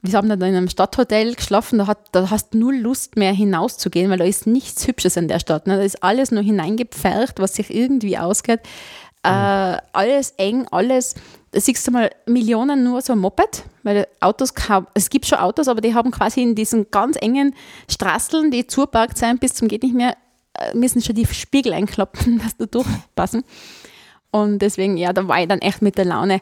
wir 0.02 0.18
haben 0.18 0.30
dann 0.30 0.42
in 0.42 0.56
einem 0.56 0.70
Stadthotel 0.70 1.36
geschlafen, 1.36 1.80
da, 1.80 1.88
hat, 1.88 1.98
da 2.12 2.30
hast 2.30 2.54
du 2.54 2.60
null 2.60 2.76
Lust 2.76 3.16
mehr 3.16 3.34
hinauszugehen, 3.34 4.10
weil 4.12 4.20
da 4.20 4.26
ist 4.26 4.48
nichts 4.48 4.88
Hübsches 4.88 5.18
in 5.18 5.28
der 5.28 5.40
Stadt. 5.40 5.68
Ne? 5.68 5.78
Da 5.78 5.84
ist 5.84 6.04
alles 6.04 6.32
nur 6.32 6.44
hineingepfercht, 6.44 7.40
was 7.40 7.56
sich 7.56 7.74
irgendwie 7.74 8.18
ausgeht. 8.18 8.62
Äh, 9.26 9.82
alles 9.94 10.32
eng, 10.38 10.68
alles, 10.72 11.16
da 11.52 11.60
siehst 11.60 11.88
du 11.88 11.92
mal 11.92 12.12
Millionen 12.26 12.84
nur 12.84 13.02
so 13.02 13.14
ein 13.14 13.20
Moped, 13.20 13.64
weil 13.84 14.08
Autos 14.20 14.54
es 14.94 15.10
gibt 15.10 15.26
schon 15.26 15.40
Autos, 15.40 15.68
aber 15.68 15.82
die 15.82 15.94
haben 15.94 16.12
quasi 16.12 16.42
in 16.42 16.56
diesen 16.56 16.90
ganz 16.92 17.18
engen 17.20 17.56
Straßeln, 17.90 18.52
die 18.52 18.68
zuparkt 18.68 19.18
sein 19.18 19.38
bis 19.40 19.54
zum 19.54 19.68
geht 19.68 19.84
nicht 19.84 19.96
mehr, 19.96 20.16
äh, 20.54 20.76
müssen 20.76 21.02
schon 21.02 21.16
die 21.16 21.26
Spiegel 21.26 21.74
einklappen, 21.74 22.40
dass 22.44 22.58
da 22.58 22.66
durchpassen. 22.66 23.44
Und 24.32 24.60
deswegen, 24.60 24.98
ja, 24.98 25.14
da 25.14 25.28
war 25.28 25.42
ich 25.42 25.48
dann 25.48 25.60
echt 25.60 25.82
mit 25.82 25.98
der 25.98 26.06
Laune 26.06 26.42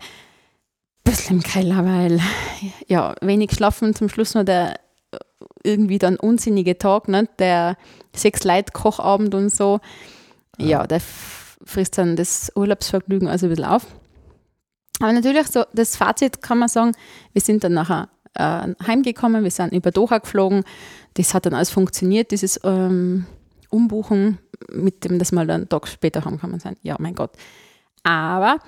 bisschen 1.03 1.37
im 1.37 1.43
Keller, 1.43 1.85
weil 1.85 2.19
ja, 2.87 3.15
wenig 3.21 3.51
schlafen, 3.51 3.93
zum 3.93 4.09
Schluss 4.09 4.33
noch 4.33 4.43
der 4.43 4.79
irgendwie 5.63 5.99
dann 5.99 6.17
unsinnige 6.17 6.77
Tag, 6.77 7.07
ne? 7.07 7.27
der 7.39 7.77
sechs 8.15 8.43
Leute 8.43 8.71
Kochabend 8.73 9.33
und 9.35 9.53
so. 9.53 9.79
Ja 10.57 10.85
der 10.85 11.01
frisst 11.65 11.97
dann 11.97 12.15
das 12.15 12.51
Urlaubsvergnügen 12.55 13.27
also 13.27 13.47
ein 13.47 13.49
bisschen 13.49 13.65
auf. 13.65 13.85
Aber 14.99 15.11
natürlich, 15.11 15.47
so 15.47 15.63
das 15.73 15.95
Fazit 15.95 16.41
kann 16.41 16.59
man 16.59 16.69
sagen, 16.69 16.91
wir 17.33 17.41
sind 17.41 17.63
dann 17.63 17.73
nachher 17.73 18.09
äh, 18.35 18.67
heimgekommen, 18.85 19.43
wir 19.43 19.51
sind 19.51 19.73
über 19.73 19.91
Doha 19.91 20.19
geflogen. 20.19 20.63
Das 21.15 21.33
hat 21.33 21.45
dann 21.45 21.53
alles 21.53 21.69
funktioniert, 21.69 22.31
dieses 22.31 22.59
ähm, 22.63 23.25
Umbuchen, 23.69 24.39
mit 24.71 25.03
dem, 25.03 25.19
dass 25.19 25.31
wir 25.31 25.45
dann 25.45 25.61
einen 25.61 25.69
Tag 25.69 25.87
später 25.87 26.25
haben 26.25 26.39
kann 26.39 26.59
sein. 26.59 26.77
Ja, 26.83 26.95
mein 26.99 27.15
Gott. 27.15 27.31
Aber 28.03 28.59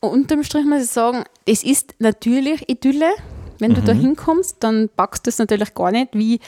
unterm 0.00 0.42
Strich 0.42 0.64
muss 0.64 0.82
ich 0.82 0.90
sagen, 0.90 1.24
es 1.46 1.62
ist 1.64 1.94
natürlich 1.98 2.68
Idylle. 2.68 3.12
Wenn 3.58 3.72
mhm. 3.72 3.76
du 3.76 3.82
da 3.82 3.92
hinkommst, 3.92 4.56
dann 4.60 4.88
packst 4.88 5.26
du 5.26 5.30
es 5.30 5.38
natürlich 5.38 5.74
gar 5.74 5.92
nicht, 5.92 6.14
wie 6.14 6.40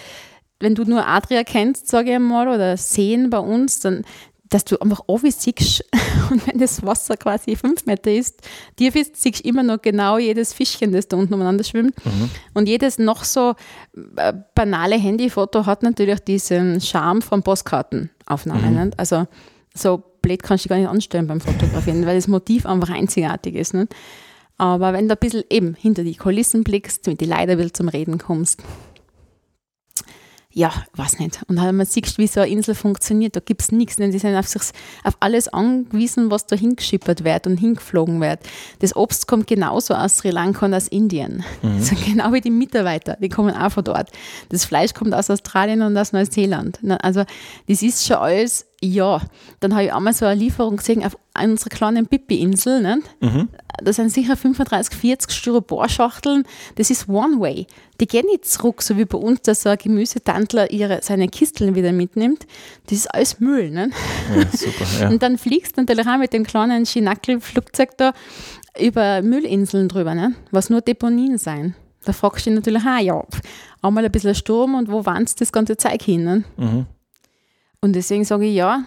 wenn 0.60 0.74
du 0.74 0.84
nur 0.84 1.06
Adria 1.06 1.44
kennst, 1.44 1.88
sage 1.88 2.10
ich 2.10 2.16
einmal, 2.16 2.48
oder 2.48 2.76
Seen 2.76 3.30
bei 3.30 3.38
uns, 3.38 3.80
dann 3.80 4.04
dass 4.50 4.64
du 4.64 4.78
einfach 4.78 5.02
siehst 5.22 5.84
und 6.30 6.46
wenn 6.46 6.58
das 6.58 6.84
Wasser 6.84 7.16
quasi 7.16 7.56
fünf 7.56 7.86
Meter 7.86 8.12
ist, 8.12 8.40
tief 8.76 8.94
ist, 8.94 9.16
siehst 9.16 9.44
du 9.44 9.48
immer 9.48 9.62
noch 9.62 9.80
genau 9.80 10.18
jedes 10.18 10.52
Fischchen, 10.52 10.92
das 10.92 11.08
da 11.08 11.16
unten 11.16 11.34
umeinander 11.34 11.64
schwimmt. 11.64 11.94
Mhm. 12.04 12.30
Und 12.52 12.68
jedes 12.68 12.98
noch 12.98 13.24
so 13.24 13.54
äh, 14.16 14.32
banale 14.54 14.96
Handyfoto 14.96 15.66
hat 15.66 15.82
natürlich 15.82 16.20
diesen 16.20 16.80
Charme 16.80 17.22
von 17.22 17.42
Postkartenaufnahmen. 17.42 18.86
Mhm. 18.86 18.92
Also 18.96 19.26
so 19.74 20.02
blöd 20.22 20.42
kannst 20.42 20.64
du 20.64 20.68
dich 20.68 20.70
gar 20.70 20.78
nicht 20.78 20.88
anstellen 20.88 21.26
beim 21.26 21.40
Fotografieren, 21.40 22.06
weil 22.06 22.16
das 22.16 22.28
Motiv 22.28 22.66
einfach 22.66 22.90
einzigartig 22.90 23.54
ist. 23.54 23.74
Nicht? 23.74 23.94
Aber 24.56 24.92
wenn 24.92 25.08
du 25.08 25.14
ein 25.14 25.18
bisschen 25.18 25.44
eben 25.50 25.74
hinter 25.74 26.04
die 26.04 26.14
Kulissen 26.14 26.64
blickst, 26.64 27.06
mit 27.06 27.20
die 27.20 27.26
Leiter 27.26 27.72
zum 27.72 27.88
Reden 27.88 28.18
kommst, 28.18 28.62
ja, 30.56 30.72
weiß 30.94 31.18
nicht. 31.18 31.40
Und 31.48 31.56
dann 31.56 31.76
man 31.76 31.84
siehst, 31.84 32.16
wie 32.16 32.28
so 32.28 32.40
eine 32.40 32.48
Insel 32.48 32.76
funktioniert. 32.76 33.34
Da 33.34 33.40
gibt 33.40 33.60
es 33.60 33.72
nichts. 33.72 33.96
Die 33.96 34.18
sind 34.18 34.36
auf, 34.36 34.46
sich, 34.46 34.62
auf 35.02 35.16
alles 35.18 35.48
angewiesen, 35.48 36.30
was 36.30 36.46
da 36.46 36.54
hingeschippert 36.54 37.24
wird 37.24 37.48
und 37.48 37.56
hingeflogen 37.56 38.20
wird. 38.20 38.38
Das 38.78 38.94
Obst 38.94 39.26
kommt 39.26 39.48
genauso 39.48 39.94
aus 39.94 40.18
Sri 40.18 40.30
Lanka 40.30 40.66
und 40.66 40.74
aus 40.74 40.86
Indien. 40.86 41.44
Mhm. 41.62 41.80
So 41.82 41.96
genau 41.96 42.32
wie 42.32 42.40
die 42.40 42.50
Mitarbeiter, 42.50 43.16
die 43.20 43.28
kommen 43.28 43.54
auch 43.54 43.72
von 43.72 43.82
dort. 43.82 44.10
Das 44.50 44.64
Fleisch 44.64 44.94
kommt 44.94 45.12
aus 45.12 45.28
Australien 45.28 45.82
und 45.82 45.98
aus 45.98 46.12
Neuseeland. 46.12 46.78
Also 47.02 47.24
das 47.66 47.82
ist 47.82 48.06
schon 48.06 48.16
alles 48.16 48.66
ja, 48.84 49.22
dann 49.60 49.72
habe 49.72 49.84
ich 49.84 49.94
einmal 49.94 50.12
so 50.12 50.26
eine 50.26 50.38
Lieferung 50.38 50.76
gesehen 50.76 51.04
auf 51.04 51.16
unserer 51.40 51.70
kleinen 51.70 52.06
Pipi-Insel. 52.06 53.02
Mhm. 53.20 53.48
Da 53.82 53.92
sind 53.92 54.10
sicher 54.10 54.36
35, 54.36 54.96
40 54.96 55.30
Styropor-Schachteln. 55.30 56.44
Das 56.76 56.90
ist 56.90 57.08
One-Way. 57.08 57.66
Die 58.00 58.06
gehen 58.06 58.26
nicht 58.26 58.46
zurück, 58.46 58.82
so 58.82 58.96
wie 58.96 59.04
bei 59.04 59.18
uns, 59.18 59.42
dass 59.42 59.62
so 59.62 59.68
ein 59.70 59.78
Gemüsetandler 59.78 60.70
ihre, 60.70 61.00
seine 61.02 61.28
Kisteln 61.28 61.74
wieder 61.74 61.92
mitnimmt. 61.92 62.46
Das 62.86 62.98
ist 62.98 63.06
alles 63.14 63.40
Müll. 63.40 63.70
Ne? 63.70 63.90
Ja, 64.34 64.56
super, 64.56 64.86
ja. 65.00 65.08
Und 65.10 65.22
dann 65.22 65.38
fliegst 65.38 65.76
du 65.76 65.82
natürlich 65.82 66.06
auch 66.06 66.18
mit 66.18 66.32
dem 66.32 66.44
kleinen 66.44 66.86
Schinackel-Flugzeug 66.86 67.96
da 67.96 68.12
über 68.78 69.22
Müllinseln 69.22 69.88
drüber, 69.88 70.14
ne? 70.14 70.34
was 70.50 70.70
nur 70.70 70.80
Deponien 70.80 71.38
sein. 71.38 71.74
Da 72.04 72.12
fragst 72.12 72.46
du 72.46 72.50
dich 72.50 72.56
natürlich 72.56 72.82
auch, 72.82 73.00
ja, 73.00 73.24
einmal 73.82 74.04
ein 74.04 74.12
bisschen 74.12 74.34
Sturm 74.34 74.74
und 74.74 74.90
wo 74.90 75.06
wandst 75.06 75.40
das 75.40 75.52
ganze 75.52 75.76
Zeug 75.76 76.02
hin? 76.02 76.24
Ne? 76.24 76.44
Mhm. 76.56 76.86
Und 77.80 77.94
deswegen 77.94 78.24
sage 78.24 78.46
ich 78.46 78.54
ja, 78.54 78.84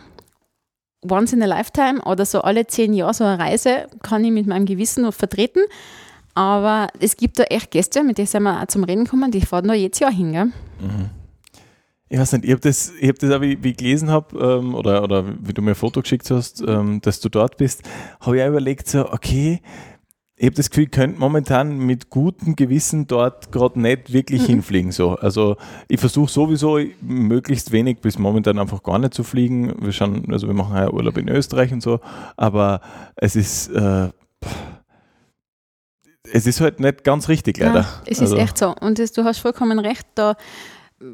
once 1.10 1.34
in 1.34 1.42
a 1.42 1.46
lifetime 1.46 2.02
oder 2.04 2.26
so 2.26 2.42
alle 2.42 2.68
zehn 2.68 2.94
Jahre 2.94 3.14
so 3.14 3.24
eine 3.24 3.40
Reise 3.40 3.88
kann 4.02 4.24
ich 4.24 4.32
mit 4.32 4.48
meinem 4.48 4.66
Gewissen 4.66 5.04
noch 5.04 5.14
vertreten. 5.14 5.62
Aber 6.34 6.90
es 7.00 7.18
gibt 7.18 7.40
da 7.40 7.44
echt 7.44 7.72
Gäste, 7.72 8.04
mit 8.04 8.20
denen 8.20 8.28
sind 8.28 8.44
wir 8.44 8.62
auch 8.62 8.68
zum 8.68 8.84
Reden 8.84 9.08
kommen, 9.08 9.32
die 9.32 9.42
fahren 9.42 9.68
da 9.68 9.74
jedes 9.74 10.00
Jahr 10.00 10.12
hin. 10.12 10.34
Gell? 10.34 10.46
Mhm. 10.46 11.10
Ich 12.10 12.20
weiß 12.20 12.34
nicht, 12.34 12.46
ich 12.46 12.52
habe 12.52 12.62
das, 12.62 12.94
hab 13.02 13.20
das 13.20 13.32
auch, 13.32 13.42
wie, 13.42 13.62
wie 13.64 13.72
ich 13.72 13.78
gelesen 13.78 14.10
habe, 14.10 14.38
ähm, 14.40 14.76
oder, 14.76 15.04
oder 15.04 15.26
wie 15.42 15.54
du 15.54 15.62
mir 15.62 15.72
ein 15.72 15.76
Foto 15.76 16.02
geschickt 16.02 16.30
hast, 16.32 16.64
ähm, 16.66 17.02
dass 17.02 17.20
du 17.20 17.30
dort 17.30 17.58
bist, 17.58 17.82
habe 18.22 18.38
ich 18.38 18.44
auch 18.44 18.48
überlegt, 18.50 18.88
so, 18.88 19.12
okay, 19.12 19.62
ich 20.40 20.46
habe 20.46 20.56
das 20.56 20.70
Gefühl, 20.70 20.84
ich 20.84 20.92
könnte 20.92 21.20
momentan 21.20 21.80
mit 21.80 22.12
gutem 22.12 22.56
Gewissen 22.56 23.08
dort 23.08 23.52
gerade 23.52 23.82
nicht 23.82 24.14
wirklich 24.14 24.44
mhm. 24.44 24.48
hinfliegen. 24.48 24.92
So. 24.92 25.16
Also 25.16 25.58
ich 25.88 26.00
versuche 26.00 26.32
sowieso 26.32 26.80
möglichst 27.02 27.72
wenig 27.72 28.02
bis 28.02 28.20
momentan 28.20 28.60
einfach 28.60 28.84
gar 28.84 29.00
nicht 29.00 29.16
zu 29.16 29.24
fliegen. 29.24 29.74
Wir 29.82 29.92
schauen, 29.92 30.32
also 30.32 30.46
wir 30.46 30.54
machen 30.54 30.76
ja 30.76 30.92
Urlaub 30.92 31.18
in 31.18 31.28
Österreich 31.28 31.74
und 31.74 31.82
so, 31.82 32.00
aber 32.36 32.82
es 33.16 33.36
ist 33.36 33.70
äh, 33.70 34.10
es 36.32 36.46
ist 36.46 36.62
halt 36.62 36.80
nicht 36.80 37.04
ganz 37.04 37.30
richtig 37.30 37.58
leider. 37.58 37.82
Ja, 37.82 38.02
es 38.06 38.20
also. 38.20 38.36
ist 38.36 38.42
echt 38.42 38.58
so. 38.60 38.76
Und 38.80 39.00
das, 39.00 39.14
du 39.14 39.24
hast 39.24 39.40
vollkommen 39.40 39.80
recht, 39.80 40.06
da 40.14 40.36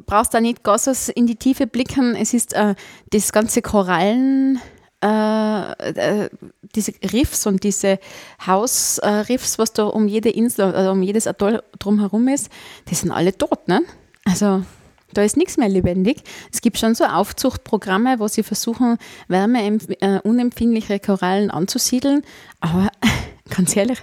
brauchst 0.05 0.33
du 0.33 0.39
auch 0.39 0.41
nicht 0.41 0.63
ganz 0.63 1.07
in 1.07 1.27
die 1.27 1.37
Tiefe 1.37 1.65
blicken. 1.67 2.15
Es 2.15 2.33
ist 2.33 2.53
äh, 2.53 2.75
das 3.11 3.31
ganze 3.31 3.61
Korallen 3.61 4.59
äh, 5.03 5.89
äh, 5.89 6.29
diese 6.75 6.93
Riffs 7.11 7.45
und 7.45 7.63
diese 7.63 7.99
Hausriffs, 8.45 9.59
was 9.59 9.73
da 9.73 9.83
um 9.83 10.07
jede 10.07 10.29
Insel, 10.29 10.73
also 10.73 10.91
um 10.91 11.03
jedes 11.03 11.27
Atoll 11.27 11.61
drumherum 11.77 12.27
ist, 12.29 12.49
die 12.89 12.95
sind 12.95 13.11
alle 13.11 13.37
tot, 13.37 13.67
ne? 13.67 13.81
Also 14.25 14.63
da 15.11 15.21
ist 15.21 15.37
nichts 15.37 15.57
mehr 15.57 15.69
lebendig. 15.69 16.23
Es 16.51 16.61
gibt 16.61 16.79
schon 16.79 16.95
so 16.95 17.03
Aufzuchtprogramme, 17.03 18.19
wo 18.19 18.27
sie 18.27 18.43
versuchen, 18.43 18.97
wärmeunempfindliche 19.27 20.99
Korallen 20.99 21.51
anzusiedeln. 21.51 22.23
Aber 22.61 22.89
ganz 23.49 23.75
ehrlich, 23.75 23.99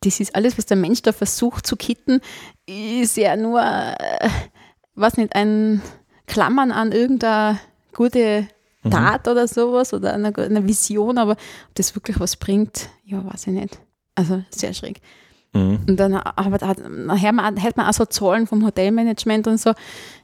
das 0.00 0.18
ist 0.18 0.34
alles, 0.34 0.58
was 0.58 0.66
der 0.66 0.76
Mensch 0.76 1.02
da 1.02 1.12
versucht 1.12 1.66
zu 1.66 1.76
kitten, 1.76 2.20
ist 2.66 3.16
ja 3.16 3.36
nur, 3.36 3.62
äh, 3.62 4.28
was 4.94 5.16
nicht, 5.16 5.34
ein 5.34 5.80
Klammern 6.26 6.72
an 6.72 6.92
irgendeine 6.92 7.60
gute 7.94 8.48
mhm. 8.82 8.90
Tat 8.90 9.28
oder 9.28 9.46
sowas 9.46 9.92
oder 9.92 10.14
eine, 10.14 10.34
eine, 10.36 10.66
Vision, 10.66 11.18
aber 11.18 11.32
ob 11.32 11.74
das 11.74 11.94
wirklich 11.94 12.18
was 12.20 12.36
bringt, 12.36 12.88
ja, 13.04 13.24
weiß 13.24 13.46
ich 13.48 13.52
nicht. 13.52 13.78
Also 14.14 14.42
sehr 14.50 14.74
schräg. 14.74 15.00
Mhm. 15.52 15.80
Und 15.88 15.96
dann 15.96 16.14
aber 16.14 16.74
nachher 16.88 17.32
hält 17.56 17.76
man 17.76 17.86
auch 17.86 17.92
so 17.92 18.04
Zahlen 18.04 18.46
vom 18.46 18.64
Hotelmanagement 18.64 19.46
und 19.48 19.58
so. 19.58 19.72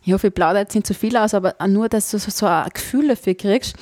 Ich 0.02 0.12
hoffe, 0.12 0.28
ich 0.28 0.34
plaudere 0.34 0.62
jetzt 0.62 0.75
nicht 0.75 0.86
zu 0.86 0.94
viel 0.94 1.16
aus, 1.16 1.34
aber 1.34 1.54
nur, 1.66 1.88
dass 1.88 2.10
du 2.10 2.18
so, 2.18 2.30
so 2.30 2.46
ein 2.46 2.68
Gefühl 2.72 3.08
dafür 3.08 3.34
kriegst. 3.34 3.76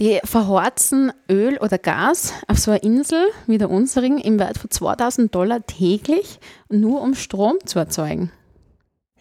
Die 0.00 0.18
verhorzen 0.24 1.12
Öl 1.30 1.58
oder 1.58 1.78
Gas 1.78 2.32
auf 2.48 2.58
so 2.58 2.70
einer 2.70 2.82
Insel 2.82 3.22
wie 3.46 3.58
der 3.58 3.70
unseren 3.70 4.18
im 4.18 4.38
Wert 4.38 4.58
von 4.58 4.70
2000 4.70 5.34
Dollar 5.34 5.64
täglich, 5.66 6.40
nur 6.70 7.02
um 7.02 7.14
Strom 7.14 7.58
zu 7.66 7.78
erzeugen. 7.78 8.32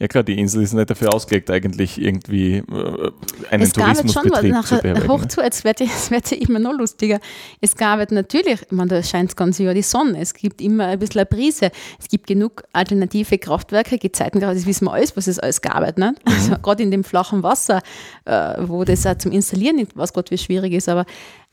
Ja 0.01 0.07
klar, 0.07 0.23
die 0.23 0.39
Insel 0.39 0.63
ist 0.63 0.73
nicht 0.73 0.89
dafür 0.89 1.13
ausgelegt, 1.13 1.51
eigentlich 1.51 2.01
irgendwie 2.01 2.55
äh, 2.55 3.11
einen 3.51 3.61
es 3.61 3.71
Tourismusbetrieb 3.71 4.55
schon, 4.55 4.63
zu 4.63 4.77
beherbergen. 4.79 5.07
Hoch 5.07 5.25
zu, 5.27 5.41
jetzt 5.41 5.63
wird 5.63 5.79
es 5.79 6.09
wird 6.09 6.31
immer 6.31 6.57
noch 6.57 6.73
lustiger. 6.75 7.19
Es 7.61 7.75
gab 7.75 8.09
natürlich, 8.09 8.63
ich 8.63 8.71
meine, 8.71 8.89
da 8.89 9.03
scheint 9.03 9.29
das 9.29 9.35
ganze 9.35 9.61
Jahr 9.61 9.75
die 9.75 9.83
Sonne, 9.83 10.19
es 10.19 10.33
gibt 10.33 10.59
immer 10.59 10.87
ein 10.87 10.97
bisschen 10.97 11.19
eine 11.19 11.27
Brise, 11.27 11.69
es 11.99 12.07
gibt 12.07 12.25
genug 12.25 12.63
alternative 12.73 13.37
Kraftwerke, 13.37 13.99
Gezeiten, 13.99 14.39
das 14.39 14.65
wissen 14.65 14.85
wir 14.85 14.93
alles, 14.93 15.15
was 15.15 15.27
es 15.27 15.37
alles 15.37 15.61
gab. 15.61 15.95
Ne? 15.99 16.15
Mhm. 16.25 16.33
Also 16.33 16.55
gerade 16.57 16.81
in 16.81 16.89
dem 16.89 17.03
flachen 17.03 17.43
Wasser, 17.43 17.83
äh, 18.25 18.55
wo 18.57 18.83
das 18.83 19.05
auch 19.05 19.19
zum 19.19 19.31
Installieren 19.31 19.75
nicht, 19.75 19.95
was 19.95 20.13
Gott 20.13 20.31
wie 20.31 20.39
schwierig 20.39 20.73
ist, 20.73 20.89
aber 20.89 21.05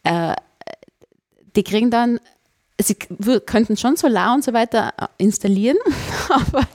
äh, 0.05 0.33
die 1.55 1.64
kriegen 1.64 1.90
dann 1.90 2.19
sie 2.80 2.94
könnten 2.94 3.76
schon 3.76 3.97
Solar 3.97 4.35
und 4.35 4.44
so 4.44 4.52
weiter 4.52 4.92
äh, 4.99 5.06
installieren, 5.18 5.78
aber 6.28 6.66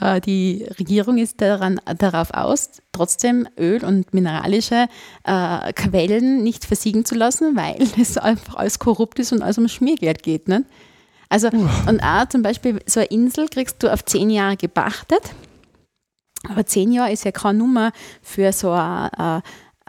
äh, 0.00 0.20
die 0.20 0.66
Regierung 0.78 1.18
ist 1.18 1.40
daran, 1.40 1.80
darauf 1.98 2.32
aus, 2.32 2.82
trotzdem 2.92 3.46
Öl 3.58 3.84
und 3.84 4.14
mineralische 4.14 4.88
äh, 5.24 5.72
Quellen 5.74 6.42
nicht 6.42 6.64
versiegen 6.64 7.04
zu 7.04 7.14
lassen, 7.14 7.54
weil 7.56 7.76
es 8.00 8.16
einfach 8.16 8.56
alles 8.56 8.78
korrupt 8.78 9.18
ist 9.18 9.32
und 9.32 9.42
alles 9.42 9.58
um 9.58 9.68
Schmiergeld 9.68 10.22
geht. 10.22 10.48
Ne? 10.48 10.64
Also, 11.28 11.48
und 11.48 12.00
auch 12.02 12.28
zum 12.28 12.42
Beispiel 12.42 12.80
so 12.86 13.00
eine 13.00 13.08
Insel 13.08 13.48
kriegst 13.48 13.82
du 13.82 13.92
auf 13.92 14.04
zehn 14.04 14.30
Jahre 14.30 14.56
gepachtet, 14.56 15.22
aber 16.48 16.64
zehn 16.64 16.90
Jahre 16.92 17.12
ist 17.12 17.24
ja 17.24 17.32
keine 17.32 17.58
Nummer 17.58 17.92
für 18.22 18.52
so 18.52 18.70
eine 18.70 19.42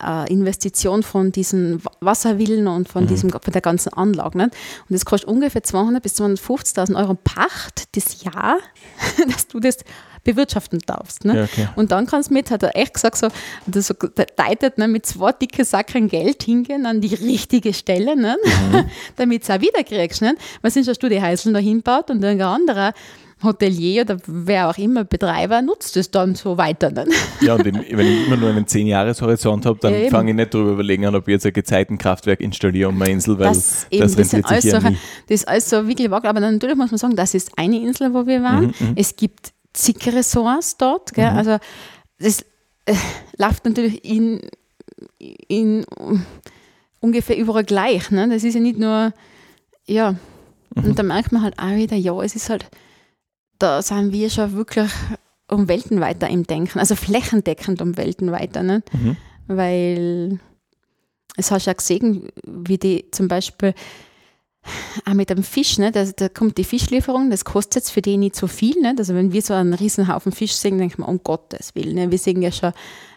äh, 0.04 0.32
Investition 0.32 1.04
von 1.04 1.32
diesen 1.32 1.82
Wasserwillen 2.00 2.68
und 2.68 2.90
von, 2.90 3.04
mhm. 3.04 3.08
diesem, 3.08 3.30
von 3.30 3.54
der 3.54 3.62
ganzen 3.62 3.94
Anlage. 3.94 4.38
Nicht? 4.38 4.52
Und 4.90 4.94
das 4.94 5.06
kostet 5.06 5.30
ungefähr 5.30 5.64
200 5.64 6.02
bis 6.02 6.20
250.000 6.20 6.96
Euro 6.96 7.16
Pacht 7.16 7.96
das 7.96 8.24
Jahr, 8.24 8.58
dass 9.28 9.48
du 9.48 9.60
das 9.60 9.78
bewirtschaften 10.24 10.80
darfst. 10.86 11.26
Ne? 11.26 11.36
Ja, 11.36 11.44
okay. 11.44 11.68
Und 11.76 11.92
dann 11.92 12.06
kannst 12.06 12.30
du 12.30 12.34
mit, 12.34 12.52
hat 12.52 12.64
er 12.64 12.76
echt 12.76 12.94
gesagt, 12.94 13.18
so, 13.18 13.30
das 13.66 13.88
so 13.88 13.96
deitet, 14.36 14.78
ne, 14.78 14.88
mit 14.88 15.06
zwei 15.06 15.32
dicke 15.32 15.66
Sacken 15.66 16.08
Geld 16.10 16.44
hingehen 16.44 16.86
an 16.86 17.02
die 17.02 17.16
richtige 17.16 17.74
Stelle, 17.74 18.16
ne? 18.16 18.38
Mhm. 18.72 18.86
damit 19.16 19.42
du 19.42 19.54
es 19.54 19.58
auch 19.58 19.62
wieder 19.62 19.84
kriegst. 19.84 20.22
Ne? 20.22 20.36
Weil 20.62 20.72
sind 20.72 20.86
schon 20.86 20.96
Studiehäuseln 20.96 21.54
da 21.54 21.60
hinbaut 21.60 22.10
und 22.10 22.24
irgendein 22.24 22.48
anderer 22.48 22.94
Hotelier 23.44 24.04
oder 24.04 24.18
wer 24.28 24.70
auch 24.70 24.78
immer 24.78 25.04
Betreiber 25.04 25.62
nutzt 25.62 25.98
es 25.98 26.12
dann 26.12 26.36
so 26.36 26.58
weiter. 26.58 26.92
Ne? 26.92 27.06
Ja, 27.42 27.56
und 27.56 27.66
wenn 27.66 27.76
ich 27.76 28.28
immer 28.28 28.38
nur 28.38 28.50
einen 28.50 28.66
10-Jahres-Horizont 28.66 29.66
habe, 29.66 29.80
dann 29.80 29.94
ja, 29.94 30.10
fange 30.10 30.32
ich 30.32 30.36
nicht 30.36 30.54
darüber 30.54 30.72
überlegen 30.72 31.06
an, 31.06 31.16
ob 31.16 31.28
ich 31.28 31.34
jetzt 31.34 31.46
ein 31.46 31.54
Gezeitenkraftwerk 31.54 32.40
installiere 32.40 32.90
um 32.90 32.98
meine 32.98 33.14
Insel, 33.14 33.40
weil 33.40 33.50
das, 33.50 33.88
eben, 33.90 34.02
das 34.02 34.18
rentiert 34.18 34.46
das 34.50 34.62
sich 34.62 34.72
ja 34.72 34.82
so, 34.82 34.88
nie. 34.90 34.98
Das 35.28 35.42
ist 35.42 35.48
alles 35.48 35.70
so 35.70 35.88
wirklich 35.88 36.12
wacker, 36.12 36.30
aber 36.30 36.40
natürlich 36.40 36.76
muss 36.76 36.92
man 36.92 36.98
sagen, 36.98 37.16
das 37.16 37.34
ist 37.34 37.52
eine 37.58 37.78
Insel, 37.78 38.14
wo 38.14 38.28
wir 38.28 38.44
waren. 38.44 38.74
Mhm, 38.80 38.88
mhm. 38.88 38.94
es 38.96 39.16
gibt 39.16 39.54
zig 39.74 39.98
Ressorts 40.08 40.78
dort? 40.78 41.16
Mhm. 41.18 41.24
also 41.24 41.58
das 42.20 42.42
äh, 42.86 42.96
läuft 43.38 43.66
natürlich 43.66 44.04
in, 44.06 44.42
in 45.48 45.86
ungefähr 47.00 47.38
überall 47.38 47.64
gleich. 47.64 48.12
Ne? 48.12 48.30
Das 48.30 48.44
ist 48.44 48.54
ja 48.54 48.62
nicht 48.62 48.80
nur, 48.80 49.14
ja, 49.86 50.16
mhm. 50.76 50.86
und 50.86 51.00
da 51.00 51.04
merkt 51.04 51.32
man 51.32 51.42
halt 51.42 51.60
auch 51.60 51.76
wieder, 51.76 51.96
ja, 51.96 52.22
es 52.22 52.36
ist 52.36 52.50
halt 52.50 52.68
da 53.62 53.82
sind 53.82 54.12
wir 54.12 54.30
schon 54.30 54.54
wirklich 54.54 54.90
um 55.50 55.68
Welten 55.68 56.00
weiter 56.00 56.30
im 56.30 56.48
Denken, 56.48 56.80
also 56.80 56.96
flächendeckend 56.96 57.82
um 57.82 57.98
Welten 57.98 58.32
weiter. 58.32 58.64
Ne? 58.64 58.84
Mhm. 58.94 59.18
Weil 59.48 60.40
es 61.36 61.52
hast 61.52 61.66
du 61.66 61.70
ja 61.70 61.74
gesehen, 61.74 62.30
wie 62.46 62.78
die 62.78 63.06
zum 63.12 63.28
Beispiel 63.28 63.74
auch 65.06 65.14
mit 65.14 65.30
dem 65.30 65.44
Fisch, 65.44 65.78
ne? 65.78 65.92
da, 65.92 66.06
da 66.06 66.30
kommt 66.30 66.58
die 66.58 66.64
Fischlieferung, 66.64 67.30
das 67.30 67.46
kostet 67.46 67.76
jetzt 67.76 67.90
für 67.90 68.02
die 68.02 68.18
nicht 68.18 68.36
so 68.36 68.48
viel. 68.48 68.80
Ne? 68.80 68.96
Also 68.98 69.16
wenn 69.16 69.34
wir 69.34 69.42
so 69.42 69.54
einen 69.54 69.74
Riesenhaufen 69.74 70.32
Fisch 70.32 70.54
sehen, 70.54 70.78
denken 70.78 71.00
wir, 71.00 71.08
um 71.08 71.22
Gottes 71.24 71.76
Willen, 71.76 71.96
ne? 71.96 72.12
wir 72.12 72.18
sehen 72.18 72.42
ja 72.42 72.52
schon, 72.52 72.72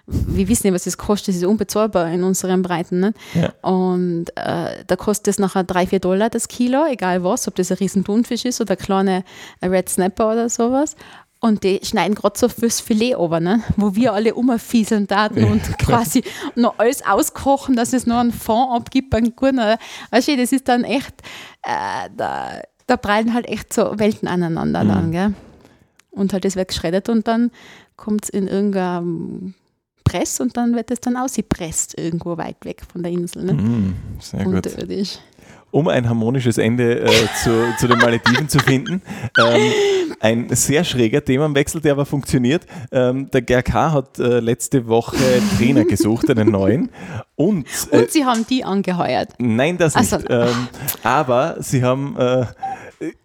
wir 0.07 0.49
wissen 0.49 0.67
ja, 0.67 0.75
was 0.75 0.85
das 0.85 0.99
kostet, 0.99 1.29
das 1.29 1.37
ist 1.37 1.45
unbezahlbar 1.45 2.11
in 2.11 2.25
unseren 2.25 2.63
Breiten. 2.63 3.01
Ne? 3.01 3.15
Ja. 3.35 3.53
Und 3.63 4.27
äh, 4.37 4.85
da 4.87 4.97
kostet 4.97 5.29
es 5.29 5.39
nachher 5.39 5.65
drei, 5.65 5.87
vier 5.87 6.01
Dollar 6.01 6.29
das 6.29 6.49
Kilo, 6.49 6.85
egal 6.87 7.25
was, 7.25 7.49
ob 7.49 7.55
das 7.55 7.71
ein 7.71 7.79
riesen 7.79 8.05
Thunfisch 8.05 8.45
ist 8.45 8.61
oder 8.61 8.73
ein 8.75 8.79
kleiner 8.79 9.25
Red 9.63 9.89
Snapper 9.89 10.33
oder 10.33 10.49
sowas. 10.51 10.97
Und 11.41 11.63
die 11.63 11.81
schneiden 11.83 12.15
gerade 12.15 12.39
so 12.39 12.49
fürs 12.49 12.81
Filet 12.81 13.17
over, 13.17 13.41
ne? 13.41 13.63
wo 13.77 13.95
wir 13.95 14.15
alle 14.15 14.35
umfieseln 14.35 15.07
daten 15.07 15.45
und 15.45 15.79
quasi 15.79 16.23
noch 16.55 16.79
alles 16.79 17.05
auskochen, 17.05 17.77
dass 17.77 17.93
es 17.93 18.07
noch 18.07 18.19
einen 18.19 18.33
Fond 18.33 18.73
abgibt, 18.73 19.15
einen 19.15 19.37
guten. 19.37 19.61
Weißt 20.11 20.29
du, 20.29 20.37
das 20.37 20.53
ist 20.53 20.69
dann 20.69 20.85
echt, 20.85 21.15
äh, 21.63 22.09
da, 22.17 22.61
da 22.87 22.97
prallen 22.97 23.35
halt 23.35 23.47
echt 23.47 23.73
so 23.73 23.99
Welten 23.99 24.27
aneinander 24.27 24.85
mhm. 24.85 24.89
dann, 24.89 25.13
gell? 25.13 25.35
Und 26.11 26.33
halt 26.33 26.45
das 26.45 26.57
wird 26.57 26.69
geschreddert 26.69 27.09
und 27.09 27.27
dann 27.27 27.51
kommt 27.97 28.25
es 28.25 28.31
in 28.31 28.47
irgendeinem 28.47 29.55
Press 30.05 30.41
und 30.41 30.57
dann 30.57 30.75
wird 30.75 30.91
es 30.91 31.01
dann 31.01 31.17
ausgepresst 31.17 31.99
irgendwo 31.99 32.37
weit 32.37 32.65
weg 32.65 32.83
von 32.91 33.03
der 33.03 33.13
Insel. 33.13 33.45
Ne? 33.45 33.55
Mm, 33.55 33.97
sehr 34.21 34.47
Unterirdisch. 34.47 35.15
gut 35.15 35.35
um 35.75 35.89
ein 35.89 36.09
harmonisches 36.09 36.57
Ende 36.57 37.01
äh, 37.01 37.11
zu, 37.43 37.51
zu, 37.81 37.89
den 37.89 37.99
Malediven 37.99 38.49
zu 38.49 38.61
finden. 38.61 39.03
Ähm, 39.37 39.73
ein 40.21 40.49
sehr 40.51 40.85
schräger 40.85 41.25
Themenwechsel, 41.25 41.81
der 41.81 41.93
aber 41.93 42.07
funktioniert. 42.07 42.65
Ähm, 42.93 43.29
der 43.33 43.43
GRK 43.43 43.91
hat 43.91 44.19
äh, 44.21 44.39
letzte 44.39 44.87
Woche 44.87 45.17
Trainer 45.59 45.85
gesucht, 45.85 46.31
einen 46.31 46.53
neuen. 46.53 46.91
Und, 47.35 47.67
äh, 47.91 47.99
und 47.99 48.11
sie 48.13 48.25
haben 48.25 48.47
die 48.49 48.63
angeheuert. 48.63 49.31
Nein, 49.39 49.77
das 49.77 49.97
nicht. 49.97 50.27
Ähm, 50.31 50.69
aber 51.03 51.57
sie 51.59 51.83
haben 51.83 52.17
äh, 52.17 52.47